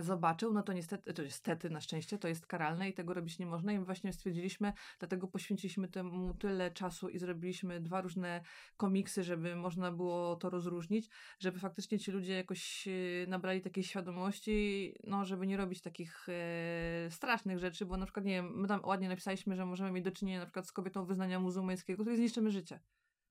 zobaczył, 0.00 0.52
no 0.52 0.62
to 0.62 0.72
niestety, 0.72 1.14
to 1.14 1.22
niestety, 1.22 1.70
na 1.70 1.80
szczęście 1.80 2.18
to 2.18 2.28
jest 2.28 2.46
karalne 2.46 2.88
i 2.88 2.92
tego 2.92 3.14
robić 3.14 3.38
nie 3.38 3.46
można 3.46 3.72
i 3.72 3.78
właśnie 3.78 4.12
stwierdziliśmy, 4.12 4.72
dlatego 4.98 5.28
poświęciliśmy 5.28 5.88
temu 5.88 6.34
tyle 6.34 6.70
czasu 6.70 7.08
i 7.08 7.18
zrobiliśmy 7.18 7.80
dwa 7.80 8.00
różne 8.00 8.40
komiksy, 8.76 9.24
żeby 9.24 9.56
można 9.56 9.92
było 9.92 10.36
to 10.36 10.50
rozróżnić, 10.50 11.08
żeby 11.38 11.58
faktycznie 11.58 11.98
ci 11.98 12.10
ludzie 12.10 12.32
jakoś 12.32 12.88
e, 12.88 12.90
nabrali 13.26 13.60
takiej 13.60 13.84
świadomości, 13.84 14.94
no 15.04 15.24
żeby 15.24 15.46
nie 15.46 15.56
robić 15.56 15.82
takich 15.82 16.26
e, 16.28 17.10
strasznych 17.10 17.58
rzeczy, 17.58 17.86
bo 17.86 17.96
na 17.96 18.06
przykład, 18.06 18.24
nie 18.26 18.34
wiem, 18.34 18.60
my 18.60 18.68
tam 18.68 18.80
ładnie 18.84 19.08
napisaliśmy, 19.08 19.56
że 19.56 19.66
możemy 19.66 19.90
mieć 19.90 20.04
do 20.04 20.12
czynienia 20.12 20.40
na 20.40 20.46
przykład 20.46 20.66
z 20.66 20.72
kobietą 20.72 21.04
wyznania 21.04 21.40
muzułmańskiego, 21.40 22.02
której 22.02 22.16
zniszczymy 22.16 22.50
życie. 22.50 22.80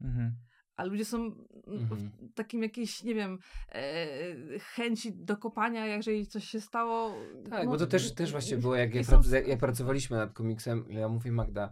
Mhm 0.01 0.35
a 0.75 0.83
ludzie 0.83 1.05
są 1.05 1.25
mhm. 1.67 2.11
w 2.21 2.33
takim 2.33 2.63
jakiejś, 2.63 3.03
nie 3.03 3.15
wiem, 3.15 3.39
e, 3.71 4.59
chęci 4.59 5.13
do 5.13 5.37
kopania, 5.37 5.85
jeżeli 5.85 6.27
coś 6.27 6.43
się 6.49 6.61
stało. 6.61 7.15
Tak, 7.49 7.65
no, 7.65 7.71
bo 7.71 7.77
to 7.77 7.87
też, 7.87 8.13
też 8.13 8.31
właśnie 8.31 8.57
było, 8.57 8.75
jak, 8.75 8.95
jak, 8.95 9.47
jak 9.47 9.59
pracowaliśmy 9.59 10.17
nad 10.17 10.33
komiksem, 10.33 10.85
ja 10.89 11.09
mówię 11.09 11.31
Magda, 11.31 11.69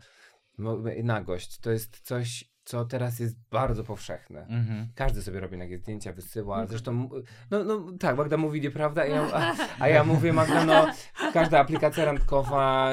nagość, 1.04 1.60
to 1.60 1.72
jest 1.72 2.00
coś 2.00 2.53
co 2.64 2.86
teraz 2.86 3.20
jest 3.20 3.36
bardzo 3.52 3.84
powszechne. 3.84 4.46
Mm-hmm. 4.50 4.86
Każdy 4.96 5.22
sobie 5.22 5.40
robi 5.40 5.58
nagie 5.58 5.78
zdjęcia, 5.78 6.14
wysyła. 6.14 6.66
Zresztą, 6.66 7.10
no, 7.52 7.64
no 7.64 7.92
tak, 8.00 8.18
Magda 8.18 8.38
mówi 8.38 8.62
nieprawda, 8.62 9.02
a 9.02 9.06
ja, 9.06 9.22
a, 9.34 9.56
a 9.80 9.90
ja 9.90 10.04
mówię, 10.14 10.34
Magda, 10.34 10.66
no 10.66 10.88
każda 11.34 11.60
aplikacja 11.60 12.06
randkowa, 12.06 12.92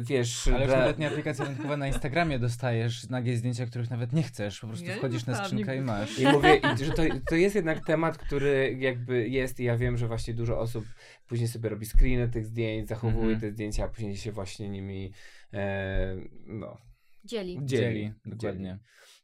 wiesz... 0.00 0.48
Ale 0.48 0.64
już 0.64 0.74
nawet 0.74 0.98
nie 0.98 1.08
aplikacja 1.08 1.44
randkowa 1.44 1.76
na 1.76 1.86
Instagramie 1.86 2.38
dostajesz 2.38 3.08
nagie 3.08 3.36
zdjęcia, 3.36 3.66
których 3.66 3.90
nawet 3.90 4.12
nie 4.12 4.22
chcesz, 4.22 4.60
po 4.60 4.66
prostu 4.66 4.86
wchodzisz 4.86 5.26
na 5.26 5.34
skrzynkę 5.34 5.76
i 5.76 5.80
masz. 5.80 6.18
I 6.18 6.26
mówię, 6.26 6.60
że 6.84 6.92
to, 6.92 7.02
to 7.28 7.34
jest 7.34 7.54
jednak 7.54 7.86
temat, 7.86 8.18
który 8.18 8.76
jakby 8.78 9.28
jest 9.28 9.60
i 9.60 9.64
ja 9.64 9.76
wiem, 9.76 9.96
że 9.96 10.08
właśnie 10.08 10.34
dużo 10.34 10.60
osób 10.60 10.84
później 11.26 11.48
sobie 11.48 11.68
robi 11.68 11.86
screeny 11.86 12.28
tych 12.28 12.46
zdjęć, 12.46 12.88
zachowuje 12.88 13.36
mm-hmm. 13.36 13.40
te 13.40 13.50
zdjęcia, 13.50 13.84
a 13.84 13.88
później 13.88 14.16
się 14.16 14.32
właśnie 14.32 14.68
nimi, 14.68 15.12
e, 15.52 16.16
no... 16.46 16.93
Dzieli. 17.24 17.58
Dzieli, 17.62 17.66
Dzieli 17.66 18.12
dokładnie. 18.26 18.66
Dzieli. 18.66 18.78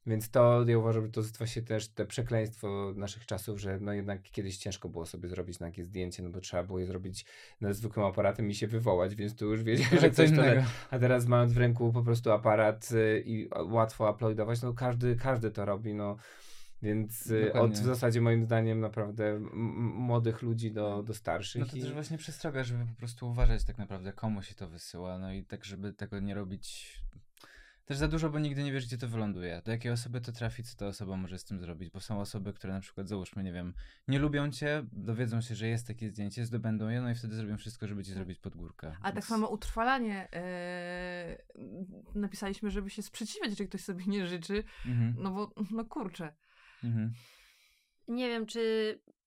Więc 0.06 0.30
to 0.30 0.64
ja 0.66 0.78
uważam, 0.78 1.06
że 1.06 1.12
to 1.12 1.20
jest 1.20 1.38
właśnie 1.38 1.62
też 1.62 1.88
te 1.88 2.06
przekleństwo 2.06 2.92
naszych 2.96 3.26
czasów, 3.26 3.60
że 3.60 3.78
no 3.80 3.92
jednak 3.92 4.22
kiedyś 4.22 4.56
ciężko 4.56 4.88
było 4.88 5.06
sobie 5.06 5.28
zrobić 5.28 5.58
takie 5.58 5.84
zdjęcie, 5.84 6.22
no 6.22 6.30
bo 6.30 6.40
trzeba 6.40 6.62
było 6.62 6.78
je 6.78 6.86
zrobić 6.86 7.24
na 7.60 7.72
zwykłym 7.72 8.06
aparatem 8.06 8.50
i 8.50 8.54
się 8.54 8.66
wywołać, 8.66 9.14
więc 9.14 9.36
tu 9.36 9.46
już 9.46 9.62
wiedziałem, 9.62 10.00
że 10.00 10.10
coś 10.10 10.30
to... 10.30 10.42
A 10.90 10.98
teraz 10.98 11.26
mając 11.26 11.52
w 11.52 11.56
ręku 11.56 11.92
po 11.92 12.02
prostu 12.02 12.32
aparat 12.32 12.90
y, 12.92 13.22
i 13.26 13.48
łatwo 13.68 14.10
uploadować, 14.10 14.62
no 14.62 14.72
każdy, 14.72 15.16
każdy 15.16 15.50
to 15.50 15.64
robi, 15.64 15.94
no. 15.94 16.16
Więc 16.82 17.26
y, 17.26 17.44
Dokładnie. 17.44 17.60
od 17.60 17.72
w 17.72 17.84
zasadzie 17.84 18.20
moim 18.20 18.44
zdaniem 18.44 18.80
naprawdę 18.80 19.40
młodych 19.94 20.42
ludzi 20.42 20.72
do, 20.72 21.02
do 21.02 21.14
starszych. 21.14 21.60
No 21.60 21.68
to 21.68 21.76
i... 21.76 21.80
też 21.80 21.92
właśnie 21.92 22.18
przestroga, 22.18 22.64
żeby 22.64 22.86
po 22.86 22.94
prostu 22.94 23.30
uważać 23.30 23.64
tak 23.64 23.78
naprawdę 23.78 24.12
komu 24.12 24.42
się 24.42 24.54
to 24.54 24.68
wysyła, 24.68 25.18
no 25.18 25.32
i 25.32 25.44
tak, 25.44 25.64
żeby 25.64 25.92
tego 25.92 26.20
nie 26.20 26.34
robić 26.34 27.00
też 27.90 27.98
za 27.98 28.08
dużo, 28.08 28.30
bo 28.30 28.38
nigdy 28.38 28.62
nie 28.62 28.72
wiesz, 28.72 28.86
gdzie 28.86 28.98
to 28.98 29.08
wyląduje. 29.08 29.62
Do 29.64 29.72
jakiej 29.72 29.92
osoby 29.92 30.20
to 30.20 30.32
trafi, 30.32 30.62
co 30.62 30.76
ta 30.76 30.86
osoba 30.86 31.16
może 31.16 31.38
z 31.38 31.44
tym 31.44 31.60
zrobić. 31.60 31.90
Bo 31.90 32.00
są 32.00 32.20
osoby, 32.20 32.52
które 32.52 32.72
na 32.72 32.80
przykład, 32.80 33.08
załóżmy, 33.08 33.42
nie 33.42 33.52
wiem, 33.52 33.74
nie 34.08 34.18
lubią 34.18 34.50
cię, 34.50 34.86
dowiedzą 34.92 35.40
się, 35.40 35.54
że 35.54 35.68
jest 35.68 35.86
takie 35.86 36.10
zdjęcie, 36.10 36.46
zdobędą 36.46 36.88
je, 36.88 37.00
no 37.00 37.10
i 37.10 37.14
wtedy 37.14 37.34
zrobią 37.34 37.56
wszystko, 37.56 37.86
żeby 37.86 38.04
ci 38.04 38.12
zrobić 38.12 38.38
pod 38.38 38.56
górkę. 38.56 38.88
A 38.88 38.90
tak 38.90 39.02
Więc... 39.02 39.14
tak 39.14 39.24
samo 39.24 39.48
utrwalanie. 39.48 40.28
Yy, 41.54 41.60
napisaliśmy, 42.14 42.70
żeby 42.70 42.90
się 42.90 43.02
sprzeciwiać, 43.02 43.50
jeżeli 43.50 43.68
ktoś 43.68 43.80
sobie 43.80 44.04
nie 44.06 44.26
życzy. 44.26 44.64
Mhm. 44.86 45.14
No 45.18 45.30
bo, 45.30 45.52
no 45.70 45.84
kurczę. 45.84 46.34
Mhm. 46.84 47.12
Nie 48.08 48.28
wiem, 48.28 48.46
czy 48.46 48.60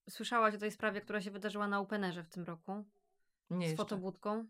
słyszałaś 0.10 0.56
o 0.56 0.58
tej 0.58 0.72
sprawie, 0.72 1.02
która 1.02 1.22
się 1.22 1.32
wydarzyła 1.32 1.68
na 1.68 1.80
Openerze 1.80 2.24
w 2.24 2.30
tym 2.30 2.44
roku? 2.44 2.86
Nie 3.50 3.68
Z 3.68 3.70
jeszcze. 3.70 3.78
fotobudką? 3.78 4.48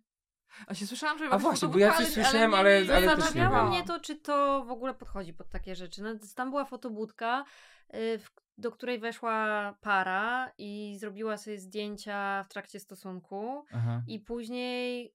A 0.68 0.74
się 0.74 0.88
słyszałam, 0.88 1.18
że 1.18 1.30
A 1.30 1.38
właśnie, 1.38 1.68
bo 1.68 1.78
ja 1.78 1.93
coś 1.93 2.08
słyszałem, 2.08 2.54
ale, 2.54 2.78
ale, 2.78 2.95
ale 2.95 3.16
Zastanawiało 3.18 3.70
mnie 3.70 3.84
to, 3.84 3.99
czy 3.99 4.16
to 4.16 4.66
w 4.68 4.72
ogóle 4.72 4.93
podchodzi 4.93 5.34
pod 5.34 5.49
takie 5.49 5.76
rzeczy. 5.76 6.04
No, 6.04 6.10
tam 6.36 6.49
była 6.49 6.66
fotobudka, 6.66 7.45
y, 7.93 8.20
do 8.58 8.72
której 8.72 8.99
weszła 8.99 9.74
para 9.82 10.51
i 10.58 10.95
zrobiła 10.99 11.38
sobie 11.38 11.60
zdjęcia 11.60 12.43
w 12.43 12.49
trakcie 12.49 12.80
stosunku 12.80 13.66
Aha. 13.74 14.01
i 14.08 14.20
później 14.20 15.14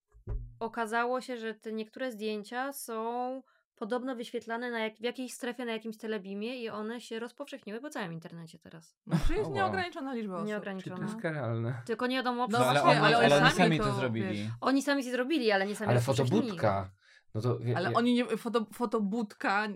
okazało 0.61 1.21
się, 1.21 1.37
że 1.37 1.55
te 1.55 1.73
niektóre 1.73 2.13
zdjęcia 2.13 2.73
są 2.73 3.43
podobno 3.79 4.17
wyświetlane 4.17 4.71
na 4.71 4.79
jak, 4.79 4.97
w 4.97 5.01
jakiejś 5.01 5.35
strefie 5.35 5.65
na 5.65 5.73
jakimś 5.73 5.97
telebimie 5.97 6.63
i 6.63 6.69
one 6.69 7.01
się 7.01 7.19
rozpowszechniły 7.19 7.81
po 7.81 7.91
całym 7.91 8.13
internecie 8.13 8.59
teraz. 8.59 8.97
No, 9.07 9.17
to 9.29 9.33
jest 9.33 9.45
oh, 9.45 9.49
wow. 9.49 9.57
nieograniczona 9.57 10.15
liczba 10.15 10.37
osób. 10.37 10.49
Nieograniczona. 10.49 10.97
to 10.97 11.03
jest 11.03 11.21
karalne. 11.21 11.83
Tylko 11.87 12.07
nie 12.07 12.17
wiadomo... 12.17 12.47
No, 12.51 12.59
ale, 12.59 12.83
oni, 12.83 12.99
ale, 12.99 13.17
ale 13.17 13.37
oni 13.37 13.51
sami 13.51 13.79
to, 13.79 13.85
to 13.85 13.93
zrobili. 13.93 14.29
Wiesz, 14.29 14.47
oni 14.61 14.83
sami 14.83 15.05
się 15.05 15.11
zrobili, 15.11 15.53
ale 15.53 15.67
nie 15.67 15.77
sami 15.77 15.91
Ale 15.91 16.01
fotobudka 16.01 16.91
no 17.35 17.41
to, 17.41 17.59
Ale 17.77 17.93
oni 17.93 18.15
nie, 18.15 18.37
foto, 18.37 18.67
fotobudka 18.73 19.69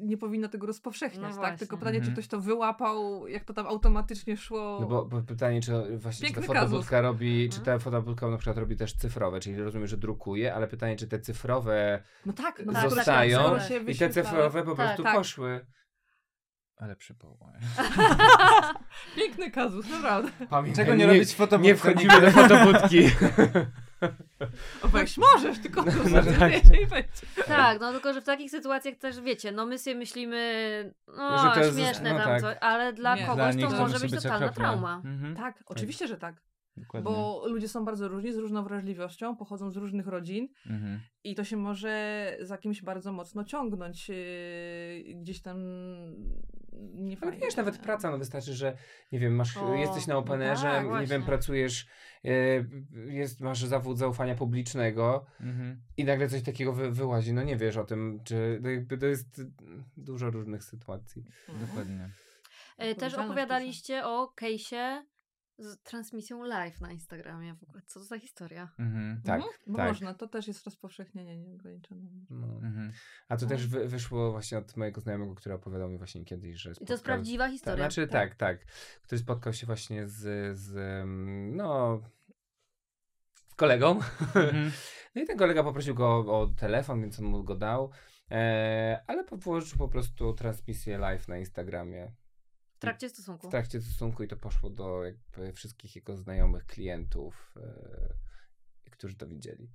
nie 0.00 0.16
powinna 0.16 0.48
tego 0.48 0.66
rozpowszechniać, 0.66 1.34
no 1.36 1.42
tak? 1.42 1.58
Tylko 1.58 1.78
pytanie, 1.78 1.98
czy 1.98 2.06
mhm. 2.08 2.14
ktoś 2.14 2.28
to 2.28 2.40
wyłapał, 2.40 3.28
jak 3.28 3.44
to 3.44 3.54
tam 3.54 3.66
automatycznie 3.66 4.36
szło. 4.36 4.78
No 4.80 4.86
bo, 4.86 5.04
bo 5.04 5.22
pytanie, 5.22 5.60
czy 5.60 5.98
właśnie 5.98 6.28
czy 6.28 6.34
ta 6.34 6.42
fotobudka 6.42 7.00
robi, 7.00 7.48
czy 7.48 7.58
mhm. 7.58 7.78
ta 7.78 7.84
fotobudka 7.84 8.28
na 8.28 8.36
przykład 8.36 8.58
robi 8.58 8.76
też 8.76 8.92
cyfrowe, 8.92 9.40
czyli 9.40 9.62
rozumiem, 9.62 9.86
że 9.86 9.96
drukuje, 9.96 10.54
ale 10.54 10.68
pytanie, 10.68 10.96
czy 10.96 11.08
te 11.08 11.20
cyfrowe 11.20 12.02
no 12.26 12.32
tak, 12.32 12.62
no 12.66 12.72
tak, 12.72 12.90
zostają 12.90 13.38
tak, 13.38 13.68
tak, 13.68 13.88
i 13.88 13.98
te 13.98 14.10
cyfrowe 14.10 14.62
po 14.62 14.74
tak, 14.74 14.86
prostu 14.86 15.02
tak. 15.02 15.16
poszły. 15.16 15.66
Ale 16.76 16.96
przypomnę. 16.96 17.58
Piękny 19.16 19.50
kazus, 19.50 19.90
naprawdę. 19.90 20.30
Pamiętaj, 20.50 20.84
Czego 20.84 20.96
nie, 20.96 21.06
nie 21.06 21.12
robić 21.12 21.34
fotobudki? 21.34 21.68
Nie 21.68 21.76
wchodzimy 21.76 22.20
do 22.20 22.30
fotobudki. 22.30 22.98
O, 24.82 24.88
weź 24.88 25.16
możesz, 25.16 25.58
tylko 25.58 25.82
no, 25.82 25.92
no, 26.10 26.22
tak. 26.38 26.52
tak, 27.46 27.80
no 27.80 27.92
tylko, 27.92 28.12
że 28.12 28.20
w 28.20 28.24
takich 28.24 28.50
sytuacjach 28.50 28.96
też 28.96 29.20
wiecie, 29.20 29.52
no 29.52 29.66
my 29.66 29.78
sobie 29.78 29.96
myślimy, 29.96 30.94
no 31.16 31.38
że 31.38 31.50
to 31.54 31.60
jest, 31.60 31.78
śmieszne 31.78 32.12
no, 32.12 32.18
tam 32.18 32.28
tak. 32.28 32.40
coś, 32.40 32.56
ale 32.60 32.92
dla 32.92 33.16
nie, 33.16 33.26
kogoś 33.26 33.56
dla 33.56 33.70
to 33.70 33.76
może 33.76 33.98
być 33.98 34.14
totalna 34.14 34.48
trauma. 34.48 35.02
Mhm. 35.04 35.36
Tak, 35.36 35.64
oczywiście, 35.66 36.06
że 36.06 36.16
tak. 36.16 36.34
Dokładnie. 36.76 37.10
Bo 37.10 37.42
ludzie 37.48 37.68
są 37.68 37.84
bardzo 37.84 38.08
różni, 38.08 38.32
z 38.32 38.36
różną 38.36 38.64
wrażliwością, 38.64 39.36
pochodzą 39.36 39.70
z 39.70 39.76
różnych 39.76 40.06
rodzin 40.06 40.48
mhm. 40.66 41.00
i 41.24 41.34
to 41.34 41.44
się 41.44 41.56
może 41.56 42.36
za 42.40 42.58
kimś 42.58 42.82
bardzo 42.82 43.12
mocno 43.12 43.44
ciągnąć 43.44 44.08
yy, 44.08 45.14
gdzieś 45.14 45.42
tam 45.42 45.58
nie 46.94 47.16
fajnie. 47.16 47.38
wiesz, 47.38 47.56
nawet 47.56 47.78
praca, 47.78 48.10
no 48.10 48.18
wystarczy, 48.18 48.54
że 48.54 48.76
nie 49.12 49.18
wiem, 49.18 49.34
masz, 49.34 49.56
o, 49.56 49.74
jesteś 49.74 50.06
na 50.06 50.16
openerze, 50.16 50.82
no 50.82 50.90
tak, 50.90 51.00
nie 51.00 51.06
wiem, 51.06 51.22
pracujesz, 51.22 51.86
yy, 52.24 52.66
jest, 53.06 53.40
masz 53.40 53.64
zawód 53.64 53.98
zaufania 53.98 54.34
publicznego 54.34 55.26
mhm. 55.40 55.82
i 55.96 56.04
nagle 56.04 56.28
coś 56.28 56.42
takiego 56.42 56.72
wy, 56.72 56.90
wyłazi, 56.90 57.32
no 57.32 57.42
nie 57.42 57.56
wiesz 57.56 57.76
o 57.76 57.84
tym, 57.84 58.20
czy 58.24 58.58
no 58.62 58.70
jakby 58.70 58.98
to 58.98 59.06
jest 59.06 59.42
dużo 59.96 60.30
różnych 60.30 60.64
sytuacji. 60.64 61.24
Mhm. 61.48 61.66
Dokładnie. 61.66 62.10
E, 62.78 62.94
też 62.94 63.14
opowiadaliście 63.14 64.06
o 64.06 64.32
case'ie 64.40 65.02
z 65.58 65.82
transmisją 65.82 66.42
live 66.42 66.80
na 66.80 66.92
Instagramie 66.92 67.54
w 67.54 67.62
ogóle. 67.62 67.82
Co 67.86 68.00
to 68.00 68.06
za 68.06 68.18
historia? 68.18 68.68
Mhm, 68.78 69.22
tak, 69.24 69.42
tak. 69.42 69.88
Można, 69.88 70.14
to 70.14 70.28
też 70.28 70.48
jest 70.48 70.64
rozpowszechnienie 70.64 71.38
nieograniczone. 71.38 72.10
No. 72.30 72.46
Mhm. 72.46 72.92
A 73.28 73.36
to 73.36 73.44
no. 73.44 73.48
też 73.48 73.66
wy, 73.66 73.88
wyszło 73.88 74.30
właśnie 74.30 74.58
od 74.58 74.76
mojego 74.76 75.00
znajomego, 75.00 75.34
który 75.34 75.54
opowiadał 75.54 75.88
mi 75.88 75.98
właśnie 75.98 76.24
kiedyś, 76.24 76.56
że 76.56 76.74
spotkał... 76.74 76.84
I 76.84 76.86
to 76.86 76.92
jest 76.92 77.04
prawdziwa 77.04 77.48
historia. 77.48 77.84
Tak, 77.84 77.92
znaczy 77.92 78.08
tak. 78.08 78.34
tak, 78.34 78.58
tak. 78.58 78.66
Który 79.02 79.18
spotkał 79.18 79.52
się 79.52 79.66
właśnie 79.66 80.08
z, 80.08 80.56
z 80.58 81.04
no 81.56 82.00
z 83.50 83.54
kolegą. 83.54 83.90
Mhm. 84.34 84.72
no 85.14 85.22
i 85.22 85.26
ten 85.26 85.38
kolega 85.38 85.64
poprosił 85.64 85.94
go 85.94 86.18
o 86.18 86.46
telefon, 86.46 87.00
więc 87.00 87.18
on 87.18 87.24
mu 87.24 87.44
go 87.44 87.54
dał. 87.54 87.90
E, 88.30 89.04
ale 89.06 89.24
położył 89.24 89.78
po 89.78 89.88
prostu 89.88 90.34
transmisję 90.34 90.98
live 90.98 91.28
na 91.28 91.38
Instagramie. 91.38 92.12
W 92.76 92.78
trakcie 92.78 93.08
stosunku. 93.08 93.48
W 93.48 93.50
trakcie 93.50 93.80
stosunku 93.80 94.22
i 94.22 94.28
to 94.28 94.36
poszło 94.36 94.70
do 94.70 95.04
jakby 95.04 95.52
wszystkich 95.52 95.96
jego 95.96 96.16
znajomych 96.16 96.66
klientów, 96.66 97.54
yy, 98.84 98.90
którzy 98.90 99.16
to 99.16 99.26
widzieli. 99.26 99.70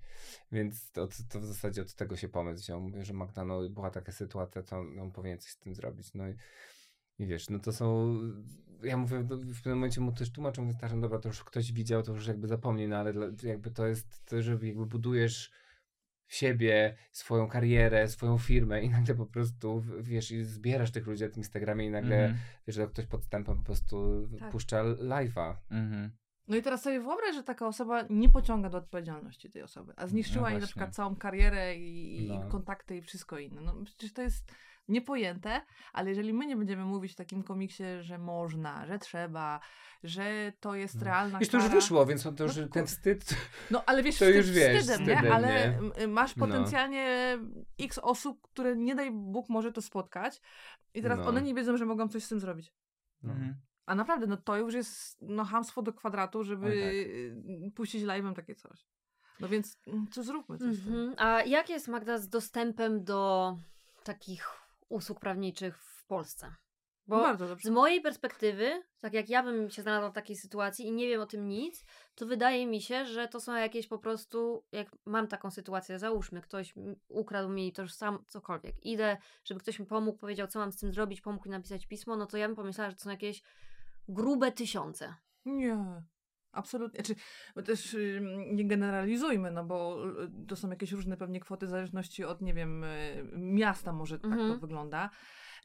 Więc 0.52 0.92
to, 0.92 1.08
to, 1.30 1.40
w 1.40 1.46
zasadzie 1.46 1.82
od 1.82 1.94
tego 1.94 2.16
się 2.16 2.30
pomysł 2.30 2.64
wziął. 2.64 2.82
Mówię, 2.82 3.06
że 3.06 3.14
Magda, 3.14 3.46
no 3.46 3.70
była 3.70 3.92
taka 3.92 4.12
sytuacja, 4.12 4.64
to 4.64 4.80
on 4.80 5.12
powinien 5.12 5.40
coś 5.40 5.52
z 5.52 5.58
tym 5.58 5.76
zrobić. 5.76 6.14
No 6.14 6.30
i, 6.30 6.36
i 7.20 7.26
wiesz, 7.26 7.50
no 7.50 7.60
to 7.60 7.72
są 7.72 8.18
ja 8.84 8.98
mówię, 8.98 9.26
no, 9.30 9.38
w 9.38 9.58
pewnym 9.58 9.76
momencie 9.76 10.02
mu 10.02 10.12
też 10.12 10.32
tłumaczę, 10.32 10.62
mówię, 10.62 10.78
że 10.90 11.02
dobra, 11.02 11.20
to 11.20 11.30
już 11.30 11.44
ktoś 11.44 11.72
widział, 11.72 12.04
to 12.04 12.14
już 12.14 12.28
jakby 12.28 12.48
zapomnij, 12.48 12.88
no 12.88 12.98
ale 12.98 13.14
jakby 13.44 13.72
to 13.72 13.88
jest 13.88 14.26
to, 14.26 14.42
że 14.42 14.52
jakby 14.52 14.86
budujesz 14.86 15.52
siebie, 16.34 16.96
swoją 17.12 17.48
karierę, 17.48 18.08
swoją 18.08 18.38
firmę 18.38 18.82
i 18.82 18.90
nagle 19.00 19.16
po 19.16 19.26
prostu, 19.26 19.84
wiesz, 20.00 20.32
i 20.32 20.44
zbierasz 20.44 20.92
tych 20.92 21.08
ludzi 21.08 21.24
na 21.24 21.30
tym 21.30 21.38
Instagramie 21.38 21.86
i 21.86 21.90
nagle, 21.90 22.26
mm. 22.26 22.38
wiesz, 22.68 22.76
że 22.76 22.88
ktoś 22.88 23.06
podstępem 23.06 23.58
po 23.58 23.64
prostu 23.64 24.28
tak. 24.40 24.52
puszcza 24.52 24.84
live'a. 24.84 25.56
Mm 25.72 26.12
No 26.48 26.58
i 26.58 26.62
teraz 26.62 26.84
sobie 26.84 27.00
wyobraź, 27.00 27.36
że 27.36 27.44
taka 27.44 27.68
osoba 27.68 28.06
nie 28.10 28.30
pociąga 28.30 28.70
do 28.70 28.78
odpowiedzialności 28.78 29.50
tej 29.50 29.62
osoby, 29.62 29.94
a 29.96 30.08
zniszczyła 30.08 30.44
no 30.44 30.50
jej 30.50 30.62
na 30.62 30.68
przykład 30.68 30.96
całą 30.96 31.16
karierę 31.16 31.76
i, 31.76 32.28
no. 32.28 32.48
i 32.48 32.52
kontakty 32.52 32.98
i 32.98 33.02
wszystko 33.02 33.40
inne. 33.40 33.62
No 33.62 33.76
przecież 33.86 34.14
to 34.14 34.22
jest 34.22 34.52
niepojęte, 34.92 35.62
ale 35.94 36.10
jeżeli 36.10 36.34
my 36.34 36.46
nie 36.46 36.56
będziemy 36.56 36.86
mówić 36.86 37.12
w 37.12 37.16
takim 37.16 37.44
komiksie, 37.44 37.84
że 38.00 38.18
można, 38.18 38.86
że 38.86 39.00
trzeba, 39.00 39.60
że 40.04 40.54
to 40.60 40.76
jest 40.76 40.96
no. 40.96 41.04
realna 41.04 41.40
Już 41.40 41.50
to 41.50 41.58
już 41.58 41.68
wyszło, 41.68 42.06
więc 42.06 42.26
on 42.26 42.36
to 42.36 42.44
już, 42.44 42.58
no, 42.58 42.68
ten 42.68 42.88
wstyd, 42.88 43.36
no, 43.72 43.84
ale 43.86 44.04
wiesz, 44.04 44.16
to 44.16 44.26
wstyd, 44.26 44.36
już 44.36 44.52
wiesz, 44.52 44.78
wstydem, 44.78 45.00
wstydem, 45.00 45.26
nie? 45.26 45.34
Ale 45.34 45.80
nie? 45.98 46.08
masz 46.08 46.36
no. 46.36 46.48
potencjalnie 46.48 47.38
no. 47.42 47.62
x 47.80 47.98
osób, 47.98 48.42
które 48.42 48.76
nie 48.76 48.96
daj 48.96 49.12
Bóg 49.12 49.50
może 49.50 49.72
to 49.72 49.82
spotkać 49.82 50.42
i 50.94 51.02
teraz 51.02 51.20
no. 51.20 51.28
one 51.28 51.42
nie 51.42 51.54
wiedzą, 51.54 51.78
że 51.78 51.86
mogą 51.86 52.08
coś 52.08 52.24
z 52.24 52.30
tym 52.30 52.40
zrobić. 52.40 52.74
No. 53.24 53.34
Mhm. 53.34 53.56
A 53.86 53.96
naprawdę, 53.96 54.28
no 54.28 54.38
to 54.38 54.58
już 54.58 54.74
jest 54.74 55.18
no, 55.22 55.46
hamstwo 55.46 55.82
do 55.82 55.94
kwadratu, 55.94 56.44
żeby 56.44 56.94
tak. 57.66 57.74
puścić 57.74 58.04
live'em 58.04 58.34
takie 58.34 58.56
coś. 58.56 58.86
No 59.40 59.48
więc 59.48 59.78
mm, 59.88 60.08
co 60.12 60.24
zróbmy 60.24 60.58
coś 60.58 60.68
mhm. 60.68 61.16
A 61.18 61.44
jak 61.44 61.70
jest 61.70 61.88
Magda 61.88 62.18
z 62.18 62.30
dostępem 62.30 63.04
do 63.04 63.58
takich 64.04 64.48
usług 64.92 65.20
prawniczych 65.20 65.78
w 65.78 66.06
Polsce. 66.06 66.56
Bo 67.08 67.22
Bardzo 67.22 67.48
dobrze. 67.48 67.70
z 67.70 67.72
mojej 67.72 68.02
perspektywy, 68.02 68.84
tak 69.00 69.14
jak 69.14 69.30
ja 69.30 69.44
bym 69.44 69.70
się 69.70 69.82
znalazła 69.82 70.10
w 70.10 70.14
takiej 70.14 70.36
sytuacji 70.36 70.88
i 70.88 70.92
nie 70.92 71.08
wiem 71.08 71.22
o 71.22 71.26
tym 71.26 71.48
nic, 71.48 71.86
to 72.16 72.26
wydaje 72.26 72.68
mi 72.68 72.82
się, 72.82 73.06
że 73.06 73.28
to 73.28 73.40
są 73.40 73.56
jakieś 73.56 73.88
po 73.88 74.00
prostu, 74.00 74.64
jak 74.72 74.88
mam 75.06 75.28
taką 75.28 75.52
sytuację, 75.52 76.00
załóżmy, 76.00 76.42
ktoś 76.42 76.74
ukradł 77.08 77.50
mi 77.50 77.74
to 77.74 77.82
już 77.82 77.94
sam 77.94 78.24
cokolwiek, 78.28 78.86
idę, 78.86 79.18
żeby 79.44 79.60
ktoś 79.60 79.80
mi 79.80 79.86
pomógł, 79.86 80.18
powiedział, 80.18 80.48
co 80.48 80.60
mam 80.60 80.72
z 80.72 80.78
tym 80.78 80.94
zrobić, 80.94 81.22
pomógł 81.22 81.46
mi 81.46 81.52
napisać 81.52 81.86
pismo, 81.86 82.16
no 82.16 82.26
to 82.26 82.38
ja 82.38 82.48
bym 82.48 82.56
pomyślała, 82.56 82.90
że 82.90 82.96
to 82.96 83.04
są 83.04 83.10
jakieś 83.10 83.44
grube 84.08 84.52
tysiące. 84.52 85.16
Nie. 85.46 86.04
Absolutnie. 86.52 87.04
Znaczy, 87.04 87.16
też 87.66 87.98
nie 88.52 88.68
generalizujmy, 88.68 89.52
no 89.52 89.64
bo 89.64 90.06
y, 90.44 90.48
to 90.48 90.56
są 90.56 90.70
jakieś 90.70 90.92
różne 90.92 91.18
pewnie 91.18 91.40
kwoty 91.40 91.66
w 91.66 91.70
zależności 91.70 92.26
od, 92.26 92.42
nie 92.42 92.54
wiem, 92.54 92.84
y, 92.84 93.24
miasta 93.36 93.94
może 93.94 94.20
tak 94.20 94.32
to 94.32 94.38
mhm. 94.38 94.60
wygląda. 94.60 95.10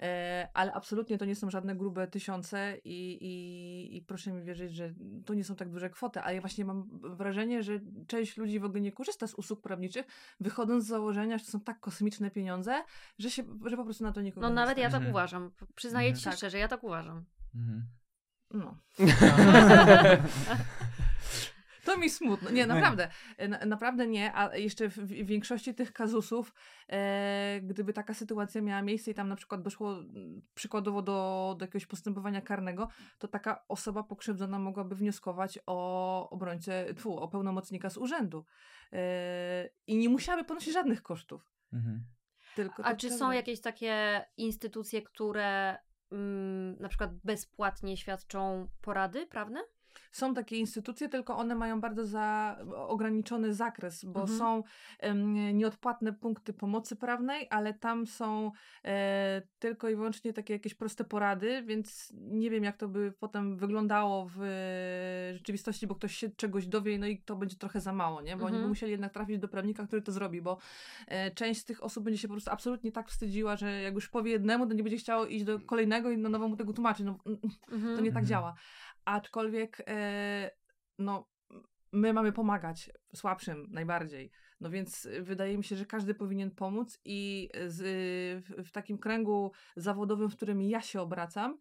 E, 0.00 0.48
ale 0.54 0.72
absolutnie 0.72 1.18
to 1.18 1.24
nie 1.24 1.36
są 1.36 1.50
żadne 1.50 1.76
grube 1.76 2.06
tysiące 2.06 2.76
i, 2.84 3.18
i, 3.20 3.96
i 3.96 4.02
proszę 4.02 4.32
mi 4.32 4.42
wierzyć, 4.42 4.74
że 4.74 4.94
to 5.24 5.34
nie 5.34 5.44
są 5.44 5.56
tak 5.56 5.70
duże 5.70 5.90
kwoty, 5.90 6.20
ale 6.20 6.34
ja 6.34 6.40
właśnie 6.40 6.64
mam 6.64 6.88
wrażenie, 7.02 7.62
że 7.62 7.80
część 8.06 8.36
ludzi 8.36 8.60
w 8.60 8.64
ogóle 8.64 8.80
nie 8.80 8.92
korzysta 8.92 9.26
z 9.26 9.34
usług 9.34 9.62
prawniczych, 9.62 10.06
wychodząc 10.40 10.84
z 10.84 10.88
założenia, 10.88 11.38
że 11.38 11.44
to 11.44 11.50
są 11.50 11.60
tak 11.60 11.80
kosmiczne 11.80 12.30
pieniądze, 12.30 12.84
że, 13.18 13.30
się, 13.30 13.42
że 13.64 13.76
po 13.76 13.84
prostu 13.84 14.04
na 14.04 14.12
to 14.12 14.20
nie 14.20 14.32
korzysta. 14.32 14.48
No 14.48 14.54
nawet 14.54 14.78
ja 14.78 14.84
tak 14.84 14.94
mhm. 14.94 15.10
uważam. 15.10 15.50
Przyznaję 15.74 16.08
mhm. 16.08 16.18
ci 16.18 16.24
tak. 16.24 16.36
szczerze, 16.36 16.58
ja 16.58 16.68
tak 16.68 16.84
uważam. 16.84 17.24
Mhm. 17.54 17.86
No. 18.50 18.76
To 21.86 21.96
mi 21.98 22.10
smutno. 22.10 22.50
Nie, 22.50 22.66
naprawdę. 22.66 23.08
Na, 23.48 23.66
naprawdę 23.66 24.06
nie. 24.06 24.34
A 24.34 24.56
jeszcze 24.56 24.88
w, 24.88 24.96
w 24.96 25.26
większości 25.26 25.74
tych 25.74 25.92
kazusów, 25.92 26.54
e, 26.88 27.60
gdyby 27.62 27.92
taka 27.92 28.14
sytuacja 28.14 28.62
miała 28.62 28.82
miejsce 28.82 29.10
i 29.10 29.14
tam 29.14 29.28
na 29.28 29.36
przykład 29.36 29.62
doszło 29.62 29.96
przykładowo 30.54 31.02
do, 31.02 31.54
do 31.58 31.64
jakiegoś 31.64 31.86
postępowania 31.86 32.40
karnego, 32.40 32.88
to 33.18 33.28
taka 33.28 33.64
osoba 33.68 34.02
pokrzywdzona 34.02 34.58
mogłaby 34.58 34.94
wnioskować 34.94 35.58
o 35.66 36.30
obrońcę, 36.30 36.94
tfu, 36.94 37.18
o 37.18 37.28
pełnomocnika 37.28 37.90
z 37.90 37.96
urzędu. 37.96 38.44
E, 38.92 39.68
I 39.86 39.96
nie 39.96 40.08
musiałaby 40.08 40.44
ponosić 40.44 40.74
żadnych 40.74 41.02
kosztów. 41.02 41.52
Mhm. 41.72 42.04
Tylko 42.56 42.84
A 42.84 42.94
czy 42.94 43.10
są 43.10 43.30
jakieś 43.32 43.60
takie 43.60 44.24
instytucje, 44.36 45.02
które 45.02 45.78
mm, 46.12 46.76
na 46.80 46.88
przykład 46.88 47.10
bezpłatnie 47.24 47.96
świadczą 47.96 48.68
porady 48.80 49.26
prawne? 49.26 49.60
Są 50.12 50.34
takie 50.34 50.56
instytucje, 50.56 51.08
tylko 51.08 51.36
one 51.36 51.54
mają 51.54 51.80
bardzo 51.80 52.06
za, 52.06 52.56
ograniczony 52.74 53.54
zakres, 53.54 54.04
bo 54.04 54.20
mhm. 54.20 54.38
są 54.38 54.62
nieodpłatne 55.54 56.12
punkty 56.12 56.52
pomocy 56.52 56.96
prawnej, 56.96 57.46
ale 57.50 57.74
tam 57.74 58.06
są 58.06 58.50
e, 58.84 59.42
tylko 59.58 59.88
i 59.88 59.96
wyłącznie 59.96 60.32
takie 60.32 60.52
jakieś 60.52 60.74
proste 60.74 61.04
porady, 61.04 61.62
więc 61.62 62.12
nie 62.14 62.50
wiem, 62.50 62.64
jak 62.64 62.76
to 62.76 62.88
by 62.88 63.12
potem 63.18 63.56
wyglądało 63.56 64.26
w 64.36 64.40
rzeczywistości, 65.34 65.86
bo 65.86 65.94
ktoś 65.94 66.16
się 66.16 66.30
czegoś 66.30 66.66
dowie, 66.66 66.98
no 66.98 67.06
i 67.06 67.22
to 67.22 67.36
będzie 67.36 67.56
trochę 67.56 67.80
za 67.80 67.92
mało, 67.92 68.22
nie? 68.22 68.30
Bo 68.30 68.32
mhm. 68.32 68.46
oni 68.46 68.52
by 68.52 68.56
mhm. 68.56 68.68
musieli 68.68 68.92
jednak 68.92 69.12
trafić 69.12 69.38
do 69.38 69.48
prawnika, 69.48 69.86
który 69.86 70.02
to 70.02 70.12
zrobi, 70.12 70.42
bo 70.42 70.58
e, 71.08 71.30
część 71.30 71.60
z 71.60 71.64
tych 71.64 71.84
osób 71.84 72.04
będzie 72.04 72.18
się 72.18 72.28
po 72.28 72.34
prostu 72.34 72.50
absolutnie 72.50 72.92
tak 72.92 73.08
wstydziła, 73.08 73.56
że 73.56 73.82
jak 73.82 73.94
już 73.94 74.08
powie 74.08 74.32
jednemu, 74.32 74.66
to 74.66 74.74
nie 74.74 74.82
będzie 74.82 74.98
chciało 74.98 75.26
iść 75.26 75.44
do 75.44 75.60
kolejnego 75.60 76.10
i 76.10 76.18
na 76.18 76.28
nowo 76.28 76.48
mu 76.48 76.56
tego 76.56 76.72
tłumaczyć. 76.72 77.06
No, 77.06 77.18
mhm. 77.72 77.96
To 77.96 78.02
nie 78.02 78.12
tak 78.12 78.22
mhm. 78.22 78.26
działa. 78.26 78.54
Aczkolwiek, 79.06 79.82
e, 79.86 80.50
no, 80.98 81.28
my 81.92 82.12
mamy 82.12 82.32
pomagać 82.32 82.90
słabszym 83.14 83.66
najbardziej. 83.70 84.30
No 84.60 84.70
więc 84.70 85.08
wydaje 85.22 85.58
mi 85.58 85.64
się, 85.64 85.76
że 85.76 85.86
każdy 85.86 86.14
powinien 86.14 86.50
pomóc 86.50 87.00
i 87.04 87.50
z, 87.66 87.82
w, 88.44 88.68
w 88.68 88.72
takim 88.72 88.98
kręgu 88.98 89.52
zawodowym, 89.76 90.30
w 90.30 90.36
którym 90.36 90.62
ja 90.62 90.80
się 90.80 91.00
obracam, 91.00 91.58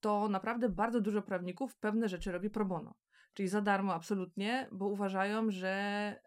to 0.00 0.28
naprawdę 0.28 0.68
bardzo 0.68 1.00
dużo 1.00 1.22
prawników 1.22 1.76
pewne 1.76 2.08
rzeczy 2.08 2.32
robi 2.32 2.50
pro 2.50 2.64
bono. 2.64 2.94
Czyli 3.34 3.48
za 3.48 3.60
darmo 3.60 3.94
absolutnie, 3.94 4.68
bo 4.72 4.88
uważają, 4.88 5.50
że 5.50 6.20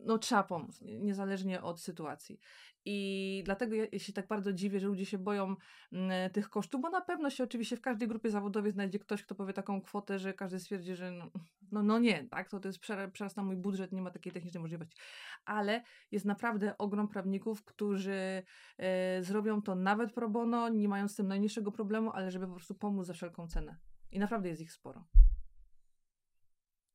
no, 0.00 0.18
trzeba 0.18 0.42
pomóc, 0.42 0.80
niezależnie 0.82 1.62
od 1.62 1.80
sytuacji. 1.80 2.40
I 2.84 3.42
dlatego 3.44 3.76
ja 3.76 3.98
się 3.98 4.12
tak 4.12 4.26
bardzo 4.26 4.52
dziwię, 4.52 4.80
że 4.80 4.86
ludzie 4.86 5.06
się 5.06 5.18
boją 5.18 5.56
mm, 5.92 6.30
tych 6.30 6.50
kosztów, 6.50 6.80
bo 6.80 6.90
na 6.90 7.00
pewno 7.00 7.30
się 7.30 7.44
oczywiście 7.44 7.76
w 7.76 7.80
każdej 7.80 8.08
grupie 8.08 8.30
zawodowej 8.30 8.72
znajdzie 8.72 8.98
ktoś, 8.98 9.22
kto 9.22 9.34
powie 9.34 9.52
taką 9.52 9.80
kwotę, 9.80 10.18
że 10.18 10.34
każdy 10.34 10.60
stwierdzi, 10.60 10.94
że 10.94 11.10
no, 11.10 11.30
no, 11.72 11.82
no 11.82 11.98
nie, 11.98 12.24
tak, 12.24 12.48
to, 12.48 12.60
to 12.60 12.68
jest 12.68 12.78
przerasta 13.12 13.42
mój 13.42 13.56
budżet, 13.56 13.92
nie 13.92 14.02
ma 14.02 14.10
takiej 14.10 14.32
technicznej 14.32 14.62
możliwości. 14.62 14.96
Ale 15.44 15.82
jest 16.10 16.24
naprawdę 16.24 16.78
ogrom 16.78 17.08
prawników, 17.08 17.64
którzy 17.64 18.42
e, 18.78 19.22
zrobią 19.22 19.62
to 19.62 19.74
nawet 19.74 20.12
pro 20.12 20.28
bono, 20.28 20.68
nie 20.68 20.88
mając 20.88 21.12
z 21.12 21.16
tym 21.16 21.28
najmniejszego 21.28 21.72
problemu, 21.72 22.10
ale 22.12 22.30
żeby 22.30 22.46
po 22.46 22.52
prostu 22.52 22.74
pomóc 22.74 23.06
za 23.06 23.12
wszelką 23.12 23.48
cenę. 23.48 23.76
I 24.12 24.18
naprawdę 24.18 24.48
jest 24.48 24.62
ich 24.62 24.72
sporo. 24.72 25.04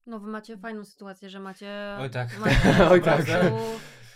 No 0.06 0.20
wy 0.20 0.28
macie 0.28 0.58
fajną 0.58 0.86
sytuację, 0.86 1.30
że 1.30 1.40
macie... 1.40 1.98
Oj 2.00 2.10
tak. 2.10 2.40
Macie 2.40 2.90
Oj 2.92 3.02
tak. 3.02 3.26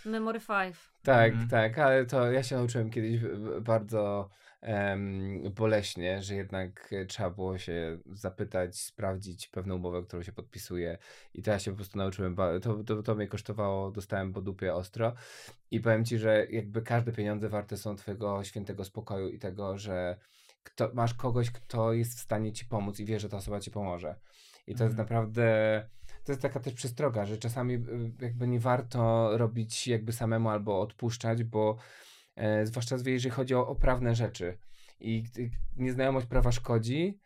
Memory 0.05 0.39
5. 0.39 0.75
Tak, 1.03 1.33
mm. 1.33 1.47
tak, 1.47 1.79
ale 1.79 2.05
to 2.05 2.31
ja 2.31 2.43
się 2.43 2.55
nauczyłem 2.55 2.89
kiedyś 2.89 3.21
bardzo 3.61 4.29
um, 4.61 5.53
boleśnie, 5.55 6.21
że 6.21 6.35
jednak 6.35 6.89
trzeba 7.07 7.29
było 7.29 7.57
się 7.57 7.97
zapytać, 8.05 8.79
sprawdzić 8.79 9.47
pewną 9.47 9.75
umowę, 9.75 10.03
którą 10.03 10.23
się 10.23 10.31
podpisuje 10.31 10.97
i 11.33 11.43
to 11.43 11.51
ja 11.51 11.59
się 11.59 11.71
po 11.71 11.77
prostu 11.77 11.97
nauczyłem, 11.97 12.35
to, 12.61 12.83
to, 12.83 13.03
to 13.03 13.15
mnie 13.15 13.27
kosztowało, 13.27 13.91
dostałem 13.91 14.33
po 14.33 14.41
dupie 14.41 14.73
ostro 14.73 15.13
i 15.71 15.79
powiem 15.79 16.05
Ci, 16.05 16.17
że 16.17 16.45
jakby 16.49 16.81
każde 16.81 17.11
pieniądze 17.11 17.49
warte 17.49 17.77
są 17.77 17.95
Twojego 17.95 18.43
świętego 18.43 18.85
spokoju 18.85 19.29
i 19.29 19.39
tego, 19.39 19.77
że 19.77 20.17
kto, 20.63 20.91
masz 20.93 21.13
kogoś, 21.13 21.51
kto 21.51 21.93
jest 21.93 22.17
w 22.17 22.21
stanie 22.21 22.53
Ci 22.53 22.65
pomóc 22.65 22.99
i 22.99 23.05
wie, 23.05 23.19
że 23.19 23.29
ta 23.29 23.37
osoba 23.37 23.59
Ci 23.59 23.71
pomoże. 23.71 24.15
I 24.67 24.75
to 24.75 24.83
jest 24.83 24.91
mhm. 24.91 24.97
naprawdę, 24.97 25.45
to 26.23 26.31
jest 26.31 26.41
taka 26.41 26.59
też 26.59 26.73
przestroga, 26.73 27.25
że 27.25 27.37
czasami 27.37 27.73
y, 27.73 27.79
jakby 28.21 28.47
nie 28.47 28.59
warto 28.59 29.31
robić 29.37 29.87
jakby 29.87 30.11
samemu 30.11 30.49
albo 30.49 30.81
odpuszczać, 30.81 31.43
bo 31.43 31.77
e, 32.35 32.65
zwłaszcza 32.65 32.95
jeżeli 33.05 33.35
chodzi 33.35 33.55
o, 33.55 33.67
o 33.67 33.75
prawne 33.75 34.15
rzeczy 34.15 34.57
i 34.99 35.23
nieznajomość 35.75 36.27
prawa 36.27 36.51
szkodzi, 36.51 37.19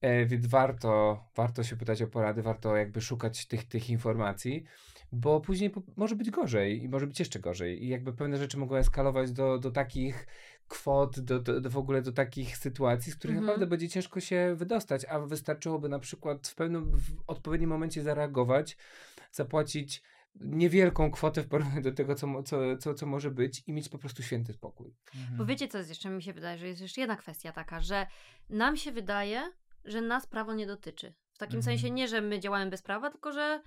e, 0.00 0.26
więc 0.26 0.46
warto, 0.46 1.24
warto 1.36 1.62
się 1.62 1.76
pytać 1.76 2.02
o 2.02 2.06
porady, 2.06 2.42
warto 2.42 2.76
jakby 2.76 3.00
szukać 3.00 3.46
tych, 3.46 3.64
tych 3.64 3.90
informacji, 3.90 4.64
bo 5.12 5.40
później 5.40 5.70
po, 5.70 5.82
może 5.96 6.16
być 6.16 6.30
gorzej 6.30 6.82
i 6.82 6.88
może 6.88 7.06
być 7.06 7.18
jeszcze 7.18 7.40
gorzej 7.40 7.84
i 7.84 7.88
jakby 7.88 8.12
pewne 8.12 8.36
rzeczy 8.36 8.58
mogą 8.58 8.76
eskalować 8.76 9.32
do, 9.32 9.58
do 9.58 9.70
takich 9.70 10.26
kwot, 10.72 11.20
do, 11.20 11.40
do, 11.40 11.60
do 11.60 11.70
w 11.70 11.76
ogóle 11.78 12.02
do 12.02 12.12
takich 12.12 12.56
sytuacji, 12.56 13.12
z 13.12 13.16
których 13.16 13.36
mhm. 13.36 13.46
naprawdę 13.46 13.66
będzie 13.66 13.88
ciężko 13.88 14.20
się 14.20 14.54
wydostać, 14.56 15.04
a 15.04 15.18
wystarczyłoby 15.18 15.88
na 15.88 15.98
przykład 15.98 16.48
w 16.48 16.54
pewnym, 16.54 16.90
w 16.90 17.22
odpowiednim 17.26 17.70
momencie 17.70 18.02
zareagować, 18.02 18.76
zapłacić 19.32 20.02
niewielką 20.40 21.10
kwotę 21.10 21.42
w 21.42 21.48
porównaniu 21.48 21.82
do 21.82 21.92
tego, 21.92 22.14
co, 22.14 22.42
co, 22.42 22.76
co, 22.76 22.94
co 22.94 23.06
może 23.06 23.30
być 23.30 23.62
i 23.66 23.72
mieć 23.72 23.88
po 23.88 23.98
prostu 23.98 24.22
święty 24.22 24.52
spokój. 24.52 24.94
Mhm. 25.14 25.36
Bo 25.36 25.46
wiecie, 25.46 25.68
co 25.68 25.78
jest 25.78 25.90
jeszcze, 25.90 26.10
mi 26.10 26.22
się 26.22 26.32
wydaje, 26.32 26.58
że 26.58 26.68
jest 26.68 26.80
jeszcze 26.80 27.00
jedna 27.00 27.16
kwestia 27.16 27.52
taka, 27.52 27.80
że 27.80 28.06
nam 28.50 28.76
się 28.76 28.92
wydaje, 28.92 29.52
że 29.84 30.00
nas 30.00 30.26
prawo 30.26 30.54
nie 30.54 30.66
dotyczy. 30.66 31.14
W 31.32 31.38
takim 31.38 31.58
mhm. 31.58 31.62
sensie 31.62 31.90
nie, 31.90 32.08
że 32.08 32.20
my 32.20 32.40
działamy 32.40 32.70
bez 32.70 32.82
prawa, 32.82 33.10
tylko 33.10 33.32
że 33.32 33.62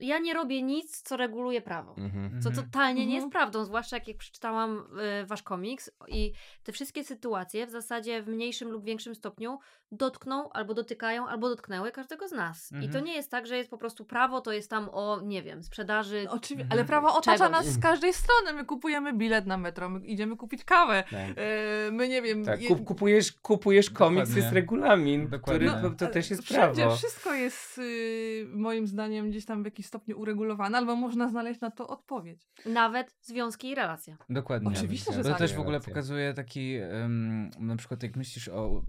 ja 0.00 0.18
nie 0.18 0.34
robię 0.34 0.62
nic, 0.62 1.02
co 1.02 1.16
reguluje 1.16 1.60
prawo. 1.60 1.94
Mhm. 1.98 2.42
Co 2.42 2.50
totalnie 2.50 3.06
nie 3.06 3.14
jest 3.14 3.24
mhm. 3.24 3.30
prawdą, 3.30 3.64
zwłaszcza 3.64 3.96
jak, 3.96 4.08
jak 4.08 4.16
przeczytałam 4.16 4.84
y, 5.22 5.26
wasz 5.26 5.42
komiks 5.42 5.90
i 6.08 6.32
te 6.62 6.72
wszystkie 6.72 7.04
sytuacje 7.04 7.66
w 7.66 7.70
zasadzie 7.70 8.22
w 8.22 8.28
mniejszym 8.28 8.70
lub 8.70 8.84
większym 8.84 9.14
stopniu 9.14 9.58
dotkną 9.92 10.50
albo 10.52 10.74
dotykają, 10.74 11.28
albo 11.28 11.48
dotknęły 11.48 11.92
każdego 11.92 12.28
z 12.28 12.32
nas. 12.32 12.72
Mhm. 12.72 12.82
I 12.82 12.86
to 12.86 12.98
mhm. 12.98 13.04
nie 13.04 13.14
jest 13.14 13.30
tak, 13.30 13.46
że 13.46 13.56
jest 13.56 13.70
po 13.70 13.78
prostu 13.78 14.04
prawo, 14.04 14.40
to 14.40 14.52
jest 14.52 14.70
tam 14.70 14.88
o, 14.92 15.20
nie 15.24 15.42
wiem, 15.42 15.62
sprzedaży. 15.62 16.22
No, 16.24 16.32
oczywiście, 16.32 16.72
ale 16.72 16.84
prawo 16.84 17.14
otacza 17.14 17.44
czegoś. 17.44 17.50
nas 17.50 17.66
z 17.66 17.78
każdej 17.78 18.12
strony. 18.12 18.52
My 18.52 18.64
kupujemy 18.64 19.12
bilet 19.12 19.46
na 19.46 19.56
metro, 19.56 19.88
my 19.88 20.06
idziemy 20.06 20.36
kupić 20.36 20.64
kawę. 20.64 21.04
Tak. 21.10 21.30
E, 21.36 21.90
my 21.92 22.08
nie 22.08 22.22
wiem. 22.22 22.44
Tak, 22.44 22.60
kup, 22.68 22.84
kupujesz, 22.84 23.32
kupujesz 23.32 23.90
komiks, 23.90 24.36
jest 24.36 24.52
regulamin, 24.52 25.28
Dokładnie. 25.28 25.68
który 25.68 25.82
to, 25.82 26.06
to 26.06 26.12
też 26.12 26.30
jest 26.30 26.42
Wszędzie 26.42 26.82
prawo. 26.82 26.96
Wszystko 26.96 27.34
jest 27.34 27.78
y, 27.78 28.46
moim 28.54 28.86
zdaniem 28.86 29.30
gdzieś 29.30 29.44
tam 29.44 29.62
w 29.62 29.64
jakiś 29.64 29.86
stopniu 29.88 30.20
uregulowane, 30.20 30.78
albo 30.78 30.96
można 30.96 31.28
znaleźć 31.28 31.60
na 31.60 31.70
to 31.70 31.88
odpowiedź. 31.88 32.48
Nawet 32.66 33.16
związki 33.22 33.68
i 33.68 33.74
relacje. 33.74 34.16
Dokładnie. 34.30 34.68
Oczywiście, 34.68 35.12
że 35.12 35.22
To 35.22 35.28
tak. 35.28 35.38
też 35.38 35.54
w 35.54 35.60
ogóle 35.60 35.80
pokazuje 35.80 36.34
taki, 36.34 36.78
um, 36.80 37.50
na 37.58 37.76
przykład 37.76 38.02
jak 38.02 38.16
myślisz 38.16 38.48
o 38.48 38.82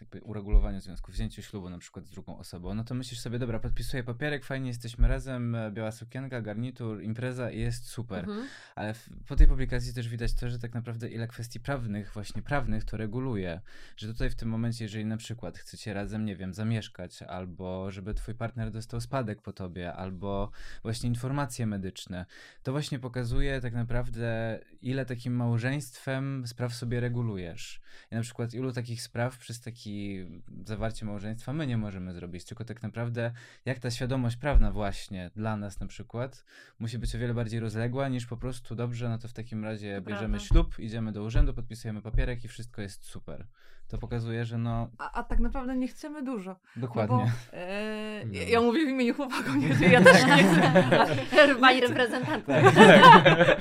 jakby 0.00 0.20
uregulowaniu 0.20 0.80
związku, 0.80 1.12
wzięciu 1.12 1.42
ślubu 1.42 1.70
na 1.70 1.78
przykład 1.78 2.06
z 2.06 2.10
drugą 2.10 2.38
osobą, 2.38 2.74
no 2.74 2.84
to 2.84 2.94
myślisz 2.94 3.20
sobie, 3.20 3.38
dobra, 3.38 3.58
podpisuję 3.58 4.02
papierek, 4.02 4.44
fajnie 4.44 4.68
jesteśmy 4.68 5.08
razem, 5.08 5.56
biała 5.70 5.92
sukienka, 5.92 6.42
garnitur, 6.42 7.02
impreza 7.02 7.50
i 7.50 7.60
jest 7.60 7.88
super. 7.88 8.18
Mhm. 8.18 8.46
Ale 8.74 8.94
w, 8.94 9.08
po 9.28 9.36
tej 9.36 9.46
publikacji 9.46 9.94
też 9.94 10.08
widać 10.08 10.34
to, 10.34 10.50
że 10.50 10.58
tak 10.58 10.74
naprawdę 10.74 11.08
ile 11.08 11.28
kwestii 11.28 11.60
prawnych, 11.60 12.12
właśnie 12.12 12.42
prawnych 12.42 12.84
to 12.84 12.96
reguluje. 12.96 13.60
Że 13.96 14.12
tutaj 14.12 14.30
w 14.30 14.34
tym 14.34 14.48
momencie, 14.48 14.84
jeżeli 14.84 15.04
na 15.04 15.16
przykład 15.16 15.58
chcecie 15.58 15.94
razem, 15.94 16.24
nie 16.24 16.36
wiem, 16.36 16.54
zamieszkać, 16.54 17.22
albo 17.22 17.90
żeby 17.90 18.14
twój 18.14 18.34
partner 18.34 18.70
dostał 18.70 19.00
spadek 19.00 19.42
po 19.42 19.52
tobie, 19.52 19.92
albo 19.92 20.37
właśnie 20.82 21.08
informacje 21.08 21.66
medyczne, 21.66 22.26
to 22.62 22.72
właśnie 22.72 22.98
pokazuje 22.98 23.60
tak 23.60 23.74
naprawdę, 23.74 24.60
ile 24.82 25.06
takim 25.06 25.36
małżeństwem 25.36 26.46
spraw 26.46 26.74
sobie 26.74 27.00
regulujesz. 27.00 27.80
I 28.12 28.14
na 28.14 28.20
przykład 28.20 28.54
ilu 28.54 28.72
takich 28.72 29.02
spraw 29.02 29.38
przez 29.38 29.60
taki 29.60 30.26
zawarcie 30.64 31.06
małżeństwa 31.06 31.52
my 31.52 31.66
nie 31.66 31.76
możemy 31.76 32.12
zrobić, 32.12 32.44
tylko 32.44 32.64
tak 32.64 32.82
naprawdę 32.82 33.32
jak 33.64 33.78
ta 33.78 33.90
świadomość 33.90 34.36
prawna 34.36 34.72
właśnie 34.72 35.30
dla 35.36 35.56
nas 35.56 35.80
na 35.80 35.86
przykład 35.86 36.44
musi 36.78 36.98
być 36.98 37.14
o 37.14 37.18
wiele 37.18 37.34
bardziej 37.34 37.60
rozległa 37.60 38.08
niż 38.08 38.26
po 38.26 38.36
prostu 38.36 38.74
dobrze, 38.74 39.08
no 39.08 39.18
to 39.18 39.28
w 39.28 39.32
takim 39.32 39.64
razie 39.64 40.00
bierzemy 40.00 40.38
prawda. 40.38 40.38
ślub, 40.38 40.78
idziemy 40.78 41.12
do 41.12 41.22
urzędu, 41.22 41.54
podpisujemy 41.54 42.02
papierek 42.02 42.44
i 42.44 42.48
wszystko 42.48 42.82
jest 42.82 43.04
super. 43.04 43.46
To 43.88 43.98
pokazuje, 43.98 44.44
że 44.44 44.58
no... 44.58 44.88
A, 44.98 45.12
a 45.12 45.22
tak 45.22 45.40
naprawdę 45.40 45.76
nie 45.76 45.88
chcemy 45.88 46.22
dużo. 46.22 46.56
Dokładnie. 46.76 47.16
No 47.16 47.24
bo, 47.24 47.56
e, 47.56 48.24
no. 48.26 48.38
ja 48.48 48.60
mówię 48.60 48.86
w 48.86 48.88
imieniu 48.88 49.14
chłopaków, 49.14 49.80
nie, 49.80 49.88
ja 49.88 50.04
też 50.12 50.26
nie 50.26 50.44
chcę. 50.44 51.54
Pani 51.60 51.80
reprezentant. 51.80 52.46
Tak, 52.46 52.74
tak. 52.74 53.58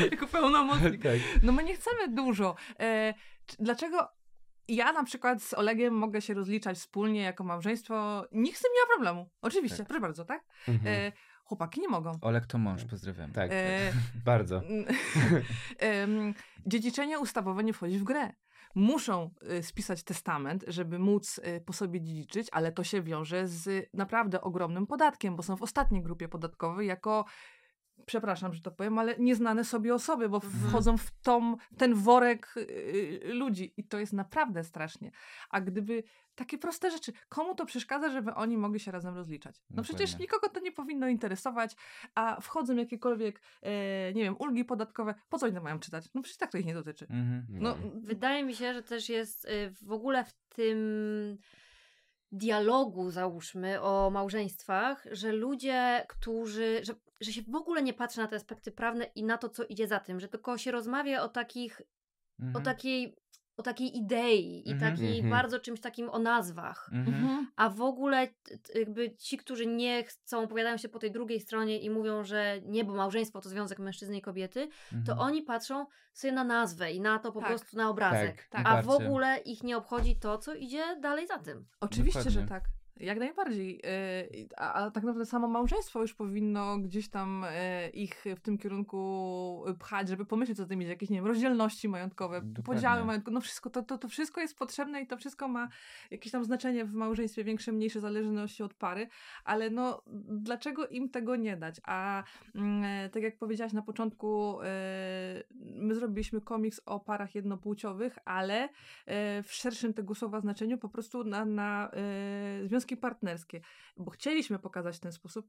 jako 0.10 0.26
pełnomocnik. 0.26 1.02
Tak. 1.02 1.18
No 1.42 1.52
my 1.52 1.64
nie 1.64 1.74
chcemy 1.74 2.14
dużo. 2.14 2.56
E, 2.80 3.14
dlaczego 3.58 4.08
ja 4.68 4.92
na 4.92 5.04
przykład 5.04 5.42
z 5.42 5.54
Olegiem 5.54 5.94
mogę 5.94 6.20
się 6.20 6.34
rozliczać 6.34 6.78
wspólnie 6.78 7.20
jako 7.22 7.44
małżeństwo. 7.44 8.26
Nikt 8.32 8.58
z 8.58 8.62
tym 8.62 8.70
nie 8.74 8.80
ma 8.80 8.94
problemu. 8.94 9.30
Oczywiście, 9.42 9.78
tak. 9.78 9.86
proszę 9.86 10.00
bardzo, 10.00 10.24
tak? 10.24 10.44
Mhm. 10.68 10.94
E, 10.94 11.12
chłopaki 11.44 11.80
nie 11.80 11.88
mogą. 11.88 12.12
Oleg 12.20 12.46
to 12.46 12.58
mąż, 12.58 12.84
pozdrawiam. 12.84 13.32
Tak, 13.32 13.50
e, 13.52 13.92
bardzo. 14.24 14.62
e, 15.82 16.06
dziedziczenie 16.66 17.18
ustawowe 17.18 17.64
nie 17.64 17.72
wchodzi 17.72 17.98
w 17.98 18.04
grę. 18.04 18.32
Muszą 18.74 19.30
y, 19.58 19.62
spisać 19.62 20.02
testament, 20.02 20.64
żeby 20.68 20.98
móc 20.98 21.38
y, 21.38 21.60
po 21.60 21.72
sobie 21.72 22.00
dziedziczyć, 22.00 22.48
ale 22.52 22.72
to 22.72 22.84
się 22.84 23.02
wiąże 23.02 23.48
z 23.48 23.88
naprawdę 23.94 24.40
ogromnym 24.40 24.86
podatkiem, 24.86 25.36
bo 25.36 25.42
są 25.42 25.56
w 25.56 25.62
ostatniej 25.62 26.02
grupie 26.02 26.28
podatkowej 26.28 26.86
jako 26.86 27.24
przepraszam, 28.06 28.54
że 28.54 28.60
to 28.60 28.70
powiem, 28.70 28.98
ale 28.98 29.16
nieznane 29.18 29.64
sobie 29.64 29.94
osoby, 29.94 30.28
bo 30.28 30.36
mhm. 30.36 30.68
wchodzą 30.68 30.96
w 30.96 31.10
tom, 31.10 31.56
ten 31.76 31.94
worek 31.94 32.54
y, 32.56 33.20
ludzi 33.24 33.74
i 33.76 33.84
to 33.84 33.98
jest 33.98 34.12
naprawdę 34.12 34.64
strasznie. 34.64 35.10
A 35.50 35.60
gdyby 35.60 36.02
takie 36.34 36.58
proste 36.58 36.90
rzeczy, 36.90 37.12
komu 37.28 37.54
to 37.54 37.66
przeszkadza, 37.66 38.10
żeby 38.10 38.34
oni 38.34 38.56
mogli 38.56 38.80
się 38.80 38.90
razem 38.90 39.14
rozliczać? 39.14 39.56
No 39.56 39.62
Dokładnie. 39.76 39.94
przecież 39.94 40.18
nikogo 40.18 40.48
to 40.48 40.60
nie 40.60 40.72
powinno 40.72 41.08
interesować, 41.08 41.76
a 42.14 42.40
wchodzą 42.40 42.76
jakiekolwiek, 42.76 43.40
e, 43.62 44.12
nie 44.12 44.22
wiem, 44.22 44.36
ulgi 44.38 44.64
podatkowe, 44.64 45.14
po 45.28 45.38
co 45.38 45.46
oni 45.46 45.54
to 45.54 45.62
mają 45.62 45.78
czytać? 45.78 46.08
No 46.14 46.22
przecież 46.22 46.38
tak 46.38 46.52
to 46.52 46.58
ich 46.58 46.66
nie 46.66 46.74
dotyczy. 46.74 47.06
Mhm. 47.10 47.46
No, 47.50 47.76
Wydaje 47.94 48.44
mi 48.44 48.54
się, 48.54 48.74
że 48.74 48.82
też 48.82 49.08
jest 49.08 49.44
y, 49.44 49.74
w 49.82 49.92
ogóle 49.92 50.24
w 50.24 50.32
tym 50.48 51.38
dialogu, 52.32 53.10
załóżmy, 53.10 53.80
o 53.80 54.10
małżeństwach, 54.10 55.06
że 55.12 55.32
ludzie, 55.32 56.04
którzy, 56.08 56.80
że, 56.82 56.94
że 57.20 57.32
się 57.32 57.42
w 57.42 57.54
ogóle 57.54 57.82
nie 57.82 57.94
patrzy 57.94 58.18
na 58.18 58.26
te 58.26 58.36
aspekty 58.36 58.72
prawne 58.72 59.04
i 59.04 59.24
na 59.24 59.38
to, 59.38 59.48
co 59.48 59.64
idzie 59.64 59.88
za 59.88 60.00
tym, 60.00 60.20
że 60.20 60.28
tylko 60.28 60.58
się 60.58 60.70
rozmawia 60.70 61.22
o 61.22 61.28
takich, 61.28 61.82
mhm. 62.40 62.56
o 62.56 62.60
takiej 62.60 63.16
o 63.60 63.62
takiej 63.62 63.96
idei 63.96 64.68
i 64.68 64.74
mm-hmm, 64.74 64.80
takiej 64.80 65.22
mm-hmm. 65.22 65.30
bardzo 65.30 65.60
czymś 65.60 65.80
takim 65.80 66.10
o 66.10 66.18
nazwach. 66.18 66.90
Mm-hmm. 66.92 67.44
A 67.56 67.68
w 67.68 67.80
ogóle 67.80 68.28
jakby 68.74 69.16
ci, 69.16 69.36
którzy 69.36 69.66
nie 69.66 70.04
chcą, 70.04 70.42
opowiadają 70.42 70.76
się 70.76 70.88
po 70.88 70.98
tej 70.98 71.12
drugiej 71.12 71.40
stronie 71.40 71.78
i 71.78 71.90
mówią, 71.90 72.24
że 72.24 72.60
nie, 72.64 72.84
bo 72.84 72.94
małżeństwo 72.94 73.40
to 73.40 73.48
związek 73.48 73.78
mężczyzny 73.78 74.16
i 74.16 74.20
kobiety, 74.20 74.68
to 74.90 75.12
mhm. 75.12 75.18
oni 75.18 75.42
patrzą 75.42 75.86
sobie 76.12 76.32
na 76.32 76.44
nazwę 76.44 76.92
i 76.92 77.00
na 77.00 77.18
to 77.18 77.32
po 77.32 77.40
tak. 77.40 77.48
prostu 77.48 77.76
na 77.76 77.90
obrazek. 77.90 78.36
Tak, 78.36 78.64
tak. 78.64 78.66
A 78.66 78.82
w 78.82 78.90
ogóle 78.90 79.38
ich 79.38 79.62
nie 79.62 79.76
obchodzi 79.76 80.16
to, 80.16 80.38
co 80.38 80.54
idzie 80.54 80.96
dalej 81.00 81.26
za 81.26 81.38
tym. 81.38 81.66
Oczywiście, 81.80 82.18
Dokładnie. 82.18 82.40
że 82.40 82.48
tak. 82.48 82.64
Jak 83.00 83.18
najbardziej. 83.18 83.80
Y, 84.40 84.48
a, 84.56 84.72
a, 84.72 84.90
tak 84.90 85.02
naprawdę 85.02 85.26
samo 85.26 85.48
małżeństwo 85.48 86.00
już 86.00 86.14
powinno 86.14 86.78
gdzieś 86.78 87.08
tam 87.08 87.44
y, 87.44 87.88
ich 87.90 88.24
w 88.36 88.40
tym 88.40 88.58
kierunku 88.58 89.64
pchać, 89.78 90.08
żeby 90.08 90.24
pomyśleć 90.24 90.60
o 90.60 90.66
tym, 90.66 90.82
jakieś, 90.82 91.10
nie 91.10 91.16
wiem, 91.16 91.26
rozdzielności 91.26 91.88
majątkowe, 91.88 92.40
Dokładnie. 92.40 92.62
podziały 92.62 93.04
majątkowe, 93.04 93.34
no 93.34 93.40
wszystko, 93.40 93.70
to, 93.70 93.82
to, 93.82 93.98
to 93.98 94.08
wszystko 94.08 94.40
jest 94.40 94.58
potrzebne 94.58 95.02
i 95.02 95.06
to 95.06 95.16
wszystko 95.16 95.48
ma 95.48 95.68
jakieś 96.10 96.32
tam 96.32 96.44
znaczenie 96.44 96.84
w 96.84 96.94
małżeństwie, 96.94 97.44
większe, 97.44 97.72
mniejsze, 97.72 98.00
zależności 98.00 98.62
od 98.62 98.74
pary, 98.74 99.08
ale 99.44 99.70
no, 99.70 100.02
dlaczego 100.28 100.86
im 100.86 101.08
tego 101.08 101.36
nie 101.36 101.56
dać? 101.56 101.80
A 101.84 102.22
mm, 102.54 103.10
tak 103.10 103.22
jak 103.22 103.38
powiedziałaś 103.38 103.72
na 103.72 103.82
początku, 103.82 104.58
my 105.60 105.94
zrobiliśmy 105.94 106.40
komiks 106.40 106.80
o 106.86 107.00
parach 107.00 107.34
jednopłciowych, 107.34 108.18
ale 108.24 108.68
w 109.42 109.48
szerszym 109.50 109.94
tego 109.94 110.14
słowa 110.14 110.40
znaczeniu 110.40 110.78
po 110.78 110.88
prostu 110.88 111.24
na, 111.24 111.44
na 111.44 111.90
związki 112.64 112.89
związki 112.90 112.96
partnerskie, 112.96 113.60
bo 113.96 114.10
chcieliśmy 114.10 114.58
pokazać 114.58 114.96
w 114.96 115.00
ten 115.00 115.12
sposób, 115.12 115.46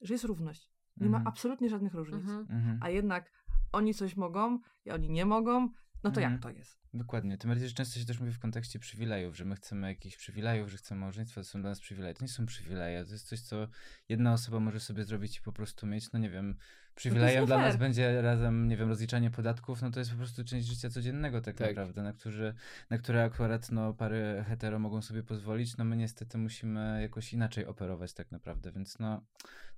że 0.00 0.14
jest 0.14 0.24
równość. 0.24 0.70
Nie 0.96 1.06
mhm. 1.06 1.22
ma 1.22 1.28
absolutnie 1.28 1.68
żadnych 1.68 1.94
różnic. 1.94 2.20
Mhm. 2.20 2.46
mhm. 2.50 2.78
A 2.82 2.90
jednak 2.90 3.32
oni 3.72 3.94
coś 3.94 4.16
mogą, 4.16 4.60
a 4.90 4.94
oni 4.94 5.10
nie 5.10 5.26
mogą, 5.26 5.68
no 6.04 6.10
to 6.10 6.20
mhm. 6.20 6.32
jak 6.32 6.42
to 6.42 6.50
jest? 6.50 6.78
Dokładnie. 6.94 7.38
Tym 7.38 7.50
bardziej, 7.50 7.68
że 7.68 7.74
często 7.74 8.00
się 8.00 8.06
też 8.06 8.20
mówi 8.20 8.32
w 8.32 8.38
kontekście 8.38 8.78
przywilejów, 8.78 9.36
że 9.36 9.44
my 9.44 9.54
chcemy 9.54 9.88
jakichś 9.88 10.16
przywilejów, 10.16 10.70
że 10.70 10.76
chcemy 10.76 11.00
małżeństwa, 11.00 11.40
to 11.40 11.44
są 11.44 11.60
dla 11.60 11.70
nas 11.70 11.80
przywileje. 11.80 12.14
To 12.14 12.24
nie 12.24 12.28
są 12.28 12.46
przywileje, 12.46 13.04
to 13.04 13.12
jest 13.12 13.28
coś, 13.28 13.40
co 13.40 13.68
jedna 14.08 14.32
osoba 14.32 14.60
może 14.60 14.80
sobie 14.80 15.04
zrobić 15.04 15.38
i 15.38 15.42
po 15.42 15.52
prostu 15.52 15.86
mieć, 15.86 16.12
no 16.12 16.18
nie 16.18 16.30
wiem, 16.30 16.56
przywilejem 16.98 17.40
no 17.40 17.46
dla 17.46 17.58
nas 17.58 17.76
będzie 17.76 18.22
razem, 18.22 18.68
nie 18.68 18.76
wiem, 18.76 18.88
rozliczanie 18.88 19.30
podatków, 19.30 19.82
no 19.82 19.90
to 19.90 19.98
jest 19.98 20.10
po 20.10 20.16
prostu 20.16 20.44
część 20.44 20.66
życia 20.66 20.90
codziennego 20.90 21.40
tak, 21.40 21.56
tak. 21.56 21.68
naprawdę, 21.68 22.02
na, 22.02 22.12
którzy, 22.12 22.54
na 22.90 22.98
które 22.98 23.24
akurat 23.24 23.70
no, 23.70 23.94
pary 23.94 24.44
hetero 24.48 24.78
mogą 24.78 25.02
sobie 25.02 25.22
pozwolić, 25.22 25.76
no 25.76 25.84
my 25.84 25.96
niestety 25.96 26.38
musimy 26.38 27.02
jakoś 27.02 27.32
inaczej 27.32 27.66
operować 27.66 28.12
tak 28.12 28.32
naprawdę, 28.32 28.72
więc 28.72 28.98
no, 28.98 29.20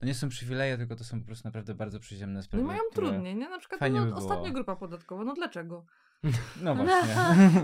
no 0.01 0.07
nie 0.07 0.15
są 0.15 0.29
przywileje, 0.29 0.79
tylko 0.79 0.97
to 0.97 1.05
są 1.05 1.21
po 1.21 1.27
prostu 1.27 1.49
naprawdę 1.49 1.75
bardzo 1.75 2.01
przyziemne 2.01 2.43
sprawy. 2.43 2.63
No 2.63 2.69
mają 2.69 2.83
trudniej, 2.95 3.37
nie? 3.37 3.49
Na 3.49 3.59
przykład 3.59 3.81
no, 3.81 4.07
by 4.07 4.15
ostatnia 4.15 4.51
grupa 4.51 4.77
podatkowa, 4.77 5.25
no 5.25 5.35
dlaczego? 5.35 5.87
No 6.63 6.75
właśnie. 6.75 7.15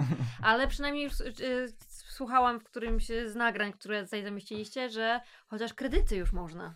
Ale 0.42 0.68
przynajmniej 0.68 1.04
już 1.04 1.20
y, 1.20 1.72
słuchałam 1.88 2.60
w 2.60 2.64
którymś 2.64 3.06
z 3.06 3.34
nagrań, 3.34 3.72
które 3.72 4.04
tutaj 4.04 4.22
zamieściliście, 4.22 4.90
że 4.90 5.20
chociaż 5.46 5.74
kredyty 5.74 6.16
już 6.16 6.32
można. 6.32 6.74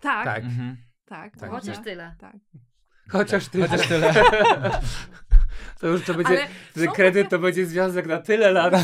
Tak. 0.00 0.24
Tak. 0.24 0.44
Mhm. 0.44 0.76
Tak, 1.06 1.36
tak. 1.36 1.50
Chociaż 1.50 1.82
tyle. 1.84 2.14
Tak. 2.18 2.36
Chociaż 3.08 3.48
tyle. 3.48 3.68
Chociaż 3.68 3.88
tyle. 3.88 4.14
To 5.80 5.86
już 5.86 6.04
to 6.04 6.14
będzie, 6.14 6.48
ale 6.76 6.88
kredyt 6.88 7.28
to 7.28 7.38
będzie 7.38 7.66
związek 7.66 8.06
na 8.06 8.18
tyle 8.18 8.52
lat. 8.52 8.74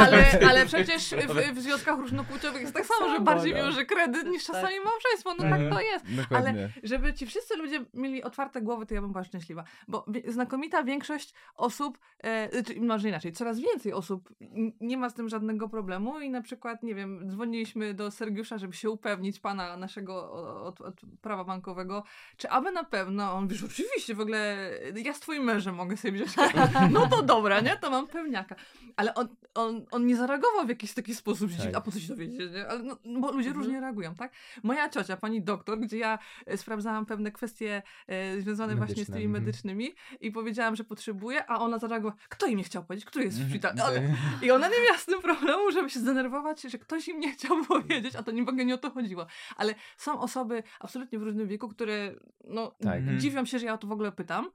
Ale, 0.00 0.24
ale 0.50 0.66
przecież 0.66 1.14
w, 1.28 1.54
w 1.54 1.60
związkach 1.60 1.98
różnopłciowych 1.98 2.62
jest 2.62 2.74
tak 2.74 2.86
samo, 2.86 3.10
że 3.10 3.20
bardziej 3.20 3.52
no. 3.52 3.58
wiąże 3.58 3.84
kredyt 3.84 4.26
niż 4.26 4.44
tak. 4.44 4.56
czasami 4.56 4.76
małżeństwo. 4.80 5.34
No 5.38 5.50
tak 5.50 5.74
to 5.74 5.80
jest. 5.80 6.14
Dokładnie. 6.16 6.50
Ale 6.50 6.68
żeby 6.82 7.14
ci 7.14 7.26
wszyscy 7.26 7.56
ludzie 7.56 7.84
mieli 7.94 8.22
otwarte 8.22 8.62
głowy, 8.62 8.86
to 8.86 8.94
ja 8.94 9.00
bym 9.00 9.12
była 9.12 9.24
szczęśliwa. 9.24 9.64
Bo 9.88 10.06
znakomita 10.28 10.82
większość 10.82 11.34
osób, 11.54 11.98
e, 12.24 12.48
może 12.80 13.08
inaczej, 13.08 13.32
coraz 13.32 13.60
więcej 13.60 13.92
osób 13.92 14.34
nie 14.80 14.96
ma 14.96 15.10
z 15.10 15.14
tym 15.14 15.28
żadnego 15.28 15.68
problemu 15.68 16.20
i 16.20 16.30
na 16.30 16.42
przykład, 16.42 16.82
nie 16.82 16.94
wiem, 16.94 17.30
dzwoniliśmy 17.30 17.94
do 17.94 18.10
Sergiusza, 18.10 18.58
żeby 18.58 18.72
się 18.72 18.90
upewnić 18.90 19.40
pana 19.40 19.76
naszego 19.76 20.32
od, 20.64 20.80
od 20.80 21.00
prawa 21.22 21.44
bankowego, 21.44 22.04
czy 22.36 22.50
aby 22.50 22.72
na 22.72 22.84
pewno, 22.84 23.32
on 23.32 23.48
wiesz, 23.48 23.64
oczywiście 23.64 24.14
w 24.14 24.20
ogóle 24.20 24.70
ja 25.04 25.14
z 25.14 25.20
twoim 25.20 25.42
mężem 25.42 25.74
mogę 25.74 25.96
sobie 25.96 26.07
wziąć. 26.12 26.30
No 26.90 27.06
to 27.06 27.22
dobra, 27.22 27.60
nie? 27.60 27.76
To 27.76 27.90
mam 27.90 28.06
pewniaka. 28.06 28.56
Ale 28.96 29.14
on, 29.14 29.28
on, 29.54 29.86
on 29.90 30.06
nie 30.06 30.16
zareagował 30.16 30.66
w 30.66 30.68
jakiś 30.68 30.92
taki 30.94 31.14
sposób, 31.14 31.50
tak. 31.58 31.74
a 31.74 31.80
po 31.80 31.92
co 31.92 32.00
się 32.00 32.08
dowiedzieć, 32.08 32.52
nie? 32.52 32.68
Ale 32.68 32.82
no, 32.82 33.20
bo 33.20 33.32
ludzie 33.32 33.48
mhm. 33.48 33.56
różnie 33.56 33.80
reagują, 33.80 34.14
tak? 34.14 34.32
Moja 34.62 34.88
ciocia, 34.88 35.16
pani 35.16 35.42
doktor, 35.42 35.80
gdzie 35.80 35.98
ja 35.98 36.18
e, 36.46 36.56
sprawdzałam 36.56 37.06
pewne 37.06 37.32
kwestie 37.32 37.82
e, 38.06 38.40
związane 38.40 38.74
Medyczne. 38.74 38.86
właśnie 38.86 39.04
z 39.04 39.06
tymi 39.06 39.24
mhm. 39.24 39.44
medycznymi 39.44 39.94
i 40.20 40.32
powiedziałam, 40.32 40.76
że 40.76 40.84
potrzebuję, 40.84 41.46
a 41.46 41.58
ona 41.58 41.78
zareagowała, 41.78 42.20
kto 42.28 42.46
im 42.46 42.58
nie 42.58 42.64
chciał 42.64 42.84
powiedzieć, 42.84 43.04
który 43.04 43.24
jest 43.24 43.38
w 43.38 43.40
mhm. 43.40 43.60
szpitalu? 43.60 44.02
I 44.46 44.50
ona 44.50 44.68
nie 44.68 44.80
miała 44.86 44.98
z 44.98 45.06
tym 45.06 45.22
problemu, 45.22 45.70
żeby 45.70 45.90
się 45.90 46.00
zdenerwować, 46.00 46.62
że 46.62 46.78
ktoś 46.78 47.08
im 47.08 47.20
nie 47.20 47.32
chciał 47.32 47.64
powiedzieć, 47.64 48.16
a 48.16 48.22
to 48.22 48.30
nie 48.30 48.44
w 48.44 48.48
ogóle 48.48 48.64
nie 48.64 48.74
o 48.74 48.78
to 48.78 48.90
chodziło. 48.90 49.26
Ale 49.56 49.74
są 49.96 50.20
osoby 50.20 50.62
absolutnie 50.80 51.18
w 51.18 51.22
różnym 51.22 51.48
wieku, 51.48 51.68
które 51.68 52.14
no, 52.44 52.74
tak. 52.82 53.16
dziwią 53.16 53.44
się, 53.44 53.58
że 53.58 53.66
ja 53.66 53.74
o 53.74 53.78
to 53.78 53.86
w 53.86 53.92
ogóle 53.92 54.12
pytam, 54.12 54.50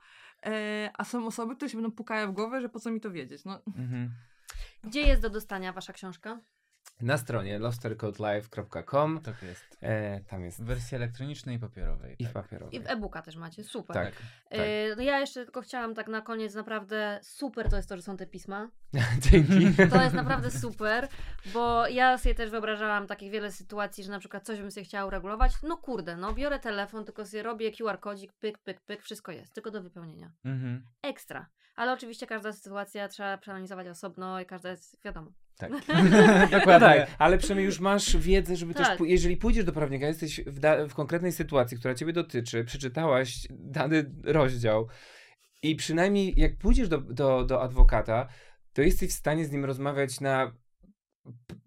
a 0.93 1.03
są 1.03 1.25
osoby, 1.27 1.55
które 1.55 1.69
się 1.69 1.77
będą 1.77 1.91
pukają 1.91 2.31
w 2.31 2.35
głowę, 2.35 2.61
że 2.61 2.69
po 2.69 2.79
co 2.79 2.91
mi 2.91 2.99
to 2.99 3.11
wiedzieć. 3.11 3.45
No. 3.45 3.61
Mhm. 3.67 4.11
Gdzie 4.83 5.01
jest 5.01 5.21
do 5.21 5.29
dostania 5.29 5.73
wasza 5.73 5.93
książka? 5.93 6.39
Na 7.01 7.17
stronie 7.17 7.59
lovestorycodelive.com. 7.59 9.21
Tak 9.21 9.43
jest. 9.43 9.77
E, 9.81 10.19
tam 10.21 10.43
jest. 10.43 10.63
W 10.63 10.65
wersji 10.65 10.95
elektronicznej 10.95 11.55
i 11.55 11.59
papierowej. 11.59 12.15
I 12.19 12.23
tak. 12.23 12.31
w 12.31 12.33
papierowej. 12.33 12.75
I 12.75 12.79
w 12.79 12.87
e-booka 12.87 13.21
też 13.21 13.35
macie, 13.35 13.63
super. 13.63 13.93
Tak. 13.93 14.13
E, 14.49 14.57
tak. 14.89 14.97
no 14.97 15.03
ja 15.03 15.19
jeszcze 15.19 15.43
tylko 15.43 15.61
chciałam 15.61 15.95
tak 15.95 16.07
na 16.07 16.21
koniec, 16.21 16.55
naprawdę 16.55 17.19
super 17.23 17.69
to 17.69 17.75
jest 17.75 17.89
to, 17.89 17.95
że 17.95 18.01
są 18.01 18.17
te 18.17 18.27
pisma. 18.27 18.69
Dzięki. 19.31 19.75
To 19.89 20.01
jest 20.01 20.15
naprawdę 20.15 20.51
super, 20.51 21.07
bo 21.53 21.87
ja 21.87 22.17
sobie 22.17 22.35
też 22.35 22.49
wyobrażałam 22.49 23.07
takich 23.07 23.31
wiele 23.31 23.51
sytuacji, 23.51 24.03
że 24.03 24.11
na 24.11 24.19
przykład 24.19 24.45
coś 24.45 24.59
bym 24.59 24.71
sobie 24.71 24.83
chciała 24.83 25.05
uregulować. 25.07 25.51
No 25.63 25.77
kurde, 25.77 26.17
no 26.17 26.33
biorę 26.33 26.59
telefon, 26.59 27.05
tylko 27.05 27.25
sobie 27.25 27.43
robię 27.43 27.71
QR 27.71 27.99
kodzik, 27.99 28.33
pyk, 28.33 28.57
pyk, 28.57 28.81
pyk, 28.81 29.01
wszystko 29.01 29.31
jest, 29.31 29.53
tylko 29.53 29.71
do 29.71 29.81
wypełnienia. 29.81 30.31
Mhm. 30.45 30.85
Ekstra. 31.01 31.49
Ale 31.75 31.93
oczywiście 31.93 32.27
każda 32.27 32.53
sytuacja 32.53 33.07
trzeba 33.07 33.37
przeanalizować 33.37 33.87
osobno 33.87 34.39
i 34.39 34.45
każda 34.45 34.69
jest 34.69 35.03
wiadomo. 35.03 35.31
Tak. 35.57 35.71
Dokładnie. 36.51 36.87
tak, 36.87 37.09
ale 37.19 37.37
przynajmniej 37.37 37.65
już 37.65 37.79
masz 37.79 38.17
wiedzę, 38.17 38.55
żeby 38.55 38.73
tak. 38.73 38.97
też, 38.97 39.07
jeżeli 39.07 39.37
pójdziesz 39.37 39.65
do 39.65 39.71
prawnika, 39.71 40.07
jesteś 40.07 40.41
w, 40.45 40.59
w 40.89 40.93
konkretnej 40.93 41.31
sytuacji, 41.31 41.77
która 41.77 41.95
ciebie 41.95 42.13
dotyczy, 42.13 42.63
przeczytałaś 42.63 43.47
dany 43.49 44.11
rozdział 44.23 44.87
i 45.63 45.75
przynajmniej 45.75 46.33
jak 46.37 46.57
pójdziesz 46.57 46.89
do, 46.89 46.97
do, 46.97 47.43
do 47.43 47.61
adwokata, 47.61 48.27
to 48.73 48.81
jesteś 48.81 49.09
w 49.09 49.13
stanie 49.13 49.45
z 49.45 49.51
nim 49.51 49.65
rozmawiać 49.65 50.21
na 50.21 50.53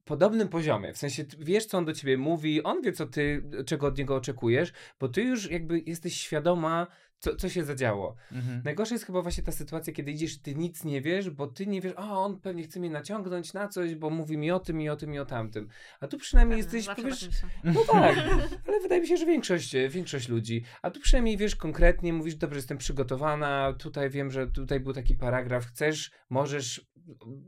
podobnym 0.05 0.49
poziomie. 0.49 0.93
W 0.93 0.99
sensie 0.99 1.25
wiesz, 1.39 1.67
co 1.67 1.79
on 1.79 1.85
do 1.85 1.93
ciebie 1.93 2.19
mówi, 2.19 2.63
on 2.63 2.83
wie, 2.83 2.93
co 2.93 3.07
ty, 3.07 3.51
czego 3.67 3.87
od 3.87 3.99
niego 3.99 4.17
oczekujesz, 4.17 4.73
bo 5.01 5.09
ty 5.09 5.23
już 5.23 5.51
jakby 5.51 5.83
jesteś 5.87 6.21
świadoma 6.21 6.87
co, 7.19 7.37
co 7.37 7.49
się 7.49 7.65
zadziało. 7.65 8.17
Mhm. 8.33 8.63
Najgorsza 8.65 8.95
jest 8.95 9.07
chyba 9.07 9.23
właśnie 9.23 9.45
ta 9.45 9.53
sytuacja, 9.53 9.93
kiedy 9.93 10.11
idziesz 10.11 10.39
ty 10.39 10.55
nic 10.55 10.85
nie 10.85 11.01
wiesz, 11.01 11.31
bo 11.31 11.47
ty 11.47 11.67
nie 11.67 11.81
wiesz, 11.81 11.93
o, 11.97 12.25
on 12.25 12.41
pewnie 12.41 12.63
chce 12.63 12.81
mnie 12.81 12.91
naciągnąć 12.91 13.53
na 13.53 13.69
coś, 13.69 13.95
bo 13.95 14.11
mówi 14.11 14.39
mi 14.39 14.51
o 14.51 14.61
tym 14.61 14.81
i 14.81 14.89
o 14.89 14.97
tym 14.97 15.15
i 15.15 15.19
o 15.19 15.27
tamtym. 15.27 15.69
A 16.01 16.07
tu 16.07 16.19
przynajmniej 16.19 16.63
Pewnie, 16.63 16.79
jesteś, 16.79 16.97
powiesz, 16.97 17.21
tak 17.21 17.51
no 17.65 17.85
tak, 17.93 18.19
ale 18.67 18.81
wydaje 18.83 19.01
mi 19.01 19.09
się, 19.09 19.17
że 19.17 19.27
większość, 19.27 19.77
większość 19.89 20.29
ludzi, 20.29 20.65
a 20.83 20.91
tu 20.91 21.01
przynajmniej 21.01 21.37
wiesz 21.37 21.57
konkretnie, 21.57 22.13
mówisz, 22.13 22.35
dobrze, 22.35 22.57
jestem 22.57 22.79
przygotowana, 22.79 23.75
tutaj 23.79 24.11
wiem, 24.11 24.31
że 24.31 24.47
tutaj 24.47 24.81
był 24.81 24.93
taki 24.93 25.15
paragraf, 25.15 25.67
chcesz, 25.67 26.11
możesz 26.31 26.87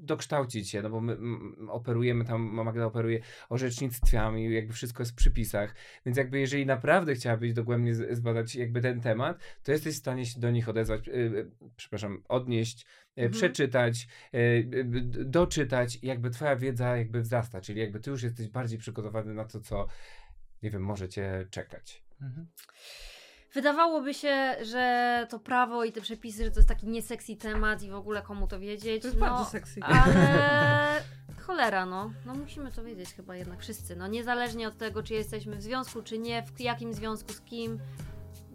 dokształcić 0.02 0.70
się, 0.70 0.82
no 0.82 0.90
bo 0.90 1.00
my 1.00 1.16
operujemy 1.68 2.24
tam, 2.24 2.42
Magda 2.42 2.86
operuje 2.86 3.20
orzecznictwami, 3.48 4.54
jakby 4.54 4.72
wszystko 4.72 5.02
jest 5.02 5.12
w 5.12 5.14
przypisach, 5.14 5.74
więc 6.06 6.18
jakby 6.18 6.40
jeżeli 6.40 6.66
naprawdę 6.66 7.14
chciałabyś 7.14 7.52
dogłębnie 7.52 7.94
zbadać 7.94 8.54
jakby 8.54 8.80
ten 8.80 9.00
temat, 9.00 9.38
to 9.62 9.72
jesteś 9.72 9.94
w 9.94 9.98
stanie 9.98 10.26
się 10.26 10.40
do 10.40 10.50
nich 10.50 10.68
odezwać, 10.68 11.06
yy, 11.06 11.50
przepraszam, 11.76 12.22
odnieść, 12.28 12.86
yy, 13.16 13.24
mhm. 13.24 13.32
przeczytać, 13.32 14.08
yy, 14.32 14.66
doczytać 15.24 15.98
i 16.02 16.06
jakby 16.06 16.30
twoja 16.30 16.56
wiedza 16.56 16.96
jakby 16.96 17.20
wzrasta, 17.20 17.60
czyli 17.60 17.80
jakby 17.80 18.00
ty 18.00 18.10
już 18.10 18.22
jesteś 18.22 18.48
bardziej 18.48 18.78
przygotowany 18.78 19.34
na 19.34 19.44
to, 19.44 19.60
co, 19.60 19.86
nie 20.62 20.70
wiem, 20.70 20.82
może 20.82 21.08
cię 21.08 21.46
czekać. 21.50 22.02
Mhm. 22.22 22.46
Wydawałoby 23.52 24.14
się, 24.14 24.56
że 24.62 25.26
to 25.30 25.38
prawo 25.38 25.84
i 25.84 25.92
te 25.92 26.00
przepisy, 26.00 26.44
że 26.44 26.50
to 26.50 26.58
jest 26.58 26.68
taki 26.68 26.86
nieseksy 26.86 27.36
temat 27.36 27.82
i 27.82 27.90
w 27.90 27.94
ogóle 27.94 28.22
komu 28.22 28.46
to 28.46 28.60
wiedzieć. 28.60 29.02
To 29.02 29.08
jest 29.08 29.20
no, 29.20 29.26
bardzo 29.26 29.50
sexy. 29.50 29.80
Ale 29.82 31.02
cholera, 31.46 31.86
no. 31.86 32.12
No 32.26 32.34
musimy 32.34 32.72
to 32.72 32.84
wiedzieć 32.84 33.14
chyba 33.14 33.36
jednak 33.36 33.60
wszyscy. 33.60 33.96
No 33.96 34.06
niezależnie 34.06 34.68
od 34.68 34.78
tego, 34.78 35.02
czy 35.02 35.14
jesteśmy 35.14 35.56
w 35.56 35.62
związku, 35.62 36.02
czy 36.02 36.18
nie, 36.18 36.42
w 36.42 36.60
jakim 36.60 36.94
związku, 36.94 37.32
z 37.32 37.40
kim, 37.40 37.80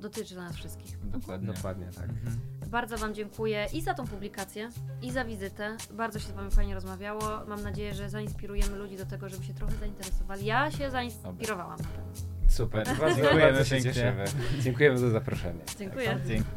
dotyczy 0.04 0.36
nas 0.36 0.56
wszystkich. 0.56 1.10
Dokładnie. 1.10 1.54
Dokładnie 1.54 1.86
tak. 1.86 2.10
Mhm. 2.10 2.40
Bardzo 2.68 2.98
Wam 2.98 3.14
dziękuję 3.14 3.68
i 3.74 3.82
za 3.82 3.94
tą 3.94 4.08
publikację, 4.08 4.70
i 5.02 5.12
za 5.12 5.26
wizytę. 5.26 5.78
Bardzo 5.92 6.20
się 6.20 6.28
z 6.28 6.32
Wami 6.32 6.52
fajnie 6.52 6.76
rozmawiało. 6.76 7.22
Mam 7.48 7.64
nadzieję, 7.64 7.94
że 7.94 8.10
zainspirujemy 8.10 8.78
ludzi 8.78 8.98
do 8.98 9.06
tego, 9.06 9.30
żeby 9.30 9.44
się 9.44 9.54
trochę 9.54 9.74
zainteresowali. 9.76 10.46
Ja 10.46 10.72
się 10.72 10.92
zainspirowałam 10.92 11.78
na 11.80 11.86
pewno. 11.86 12.12
Super, 12.50 12.88
bardzo, 13.00 13.22
dziękujemy, 13.22 13.42
bardzo 13.42 13.64
się 13.64 13.82
cieszymy. 13.82 14.26
Dziękujemy 14.60 14.98
za 14.98 15.10
zaproszenie. 15.10 15.60
Dziękuję. 15.80 16.20
Dzięki. 16.28 16.50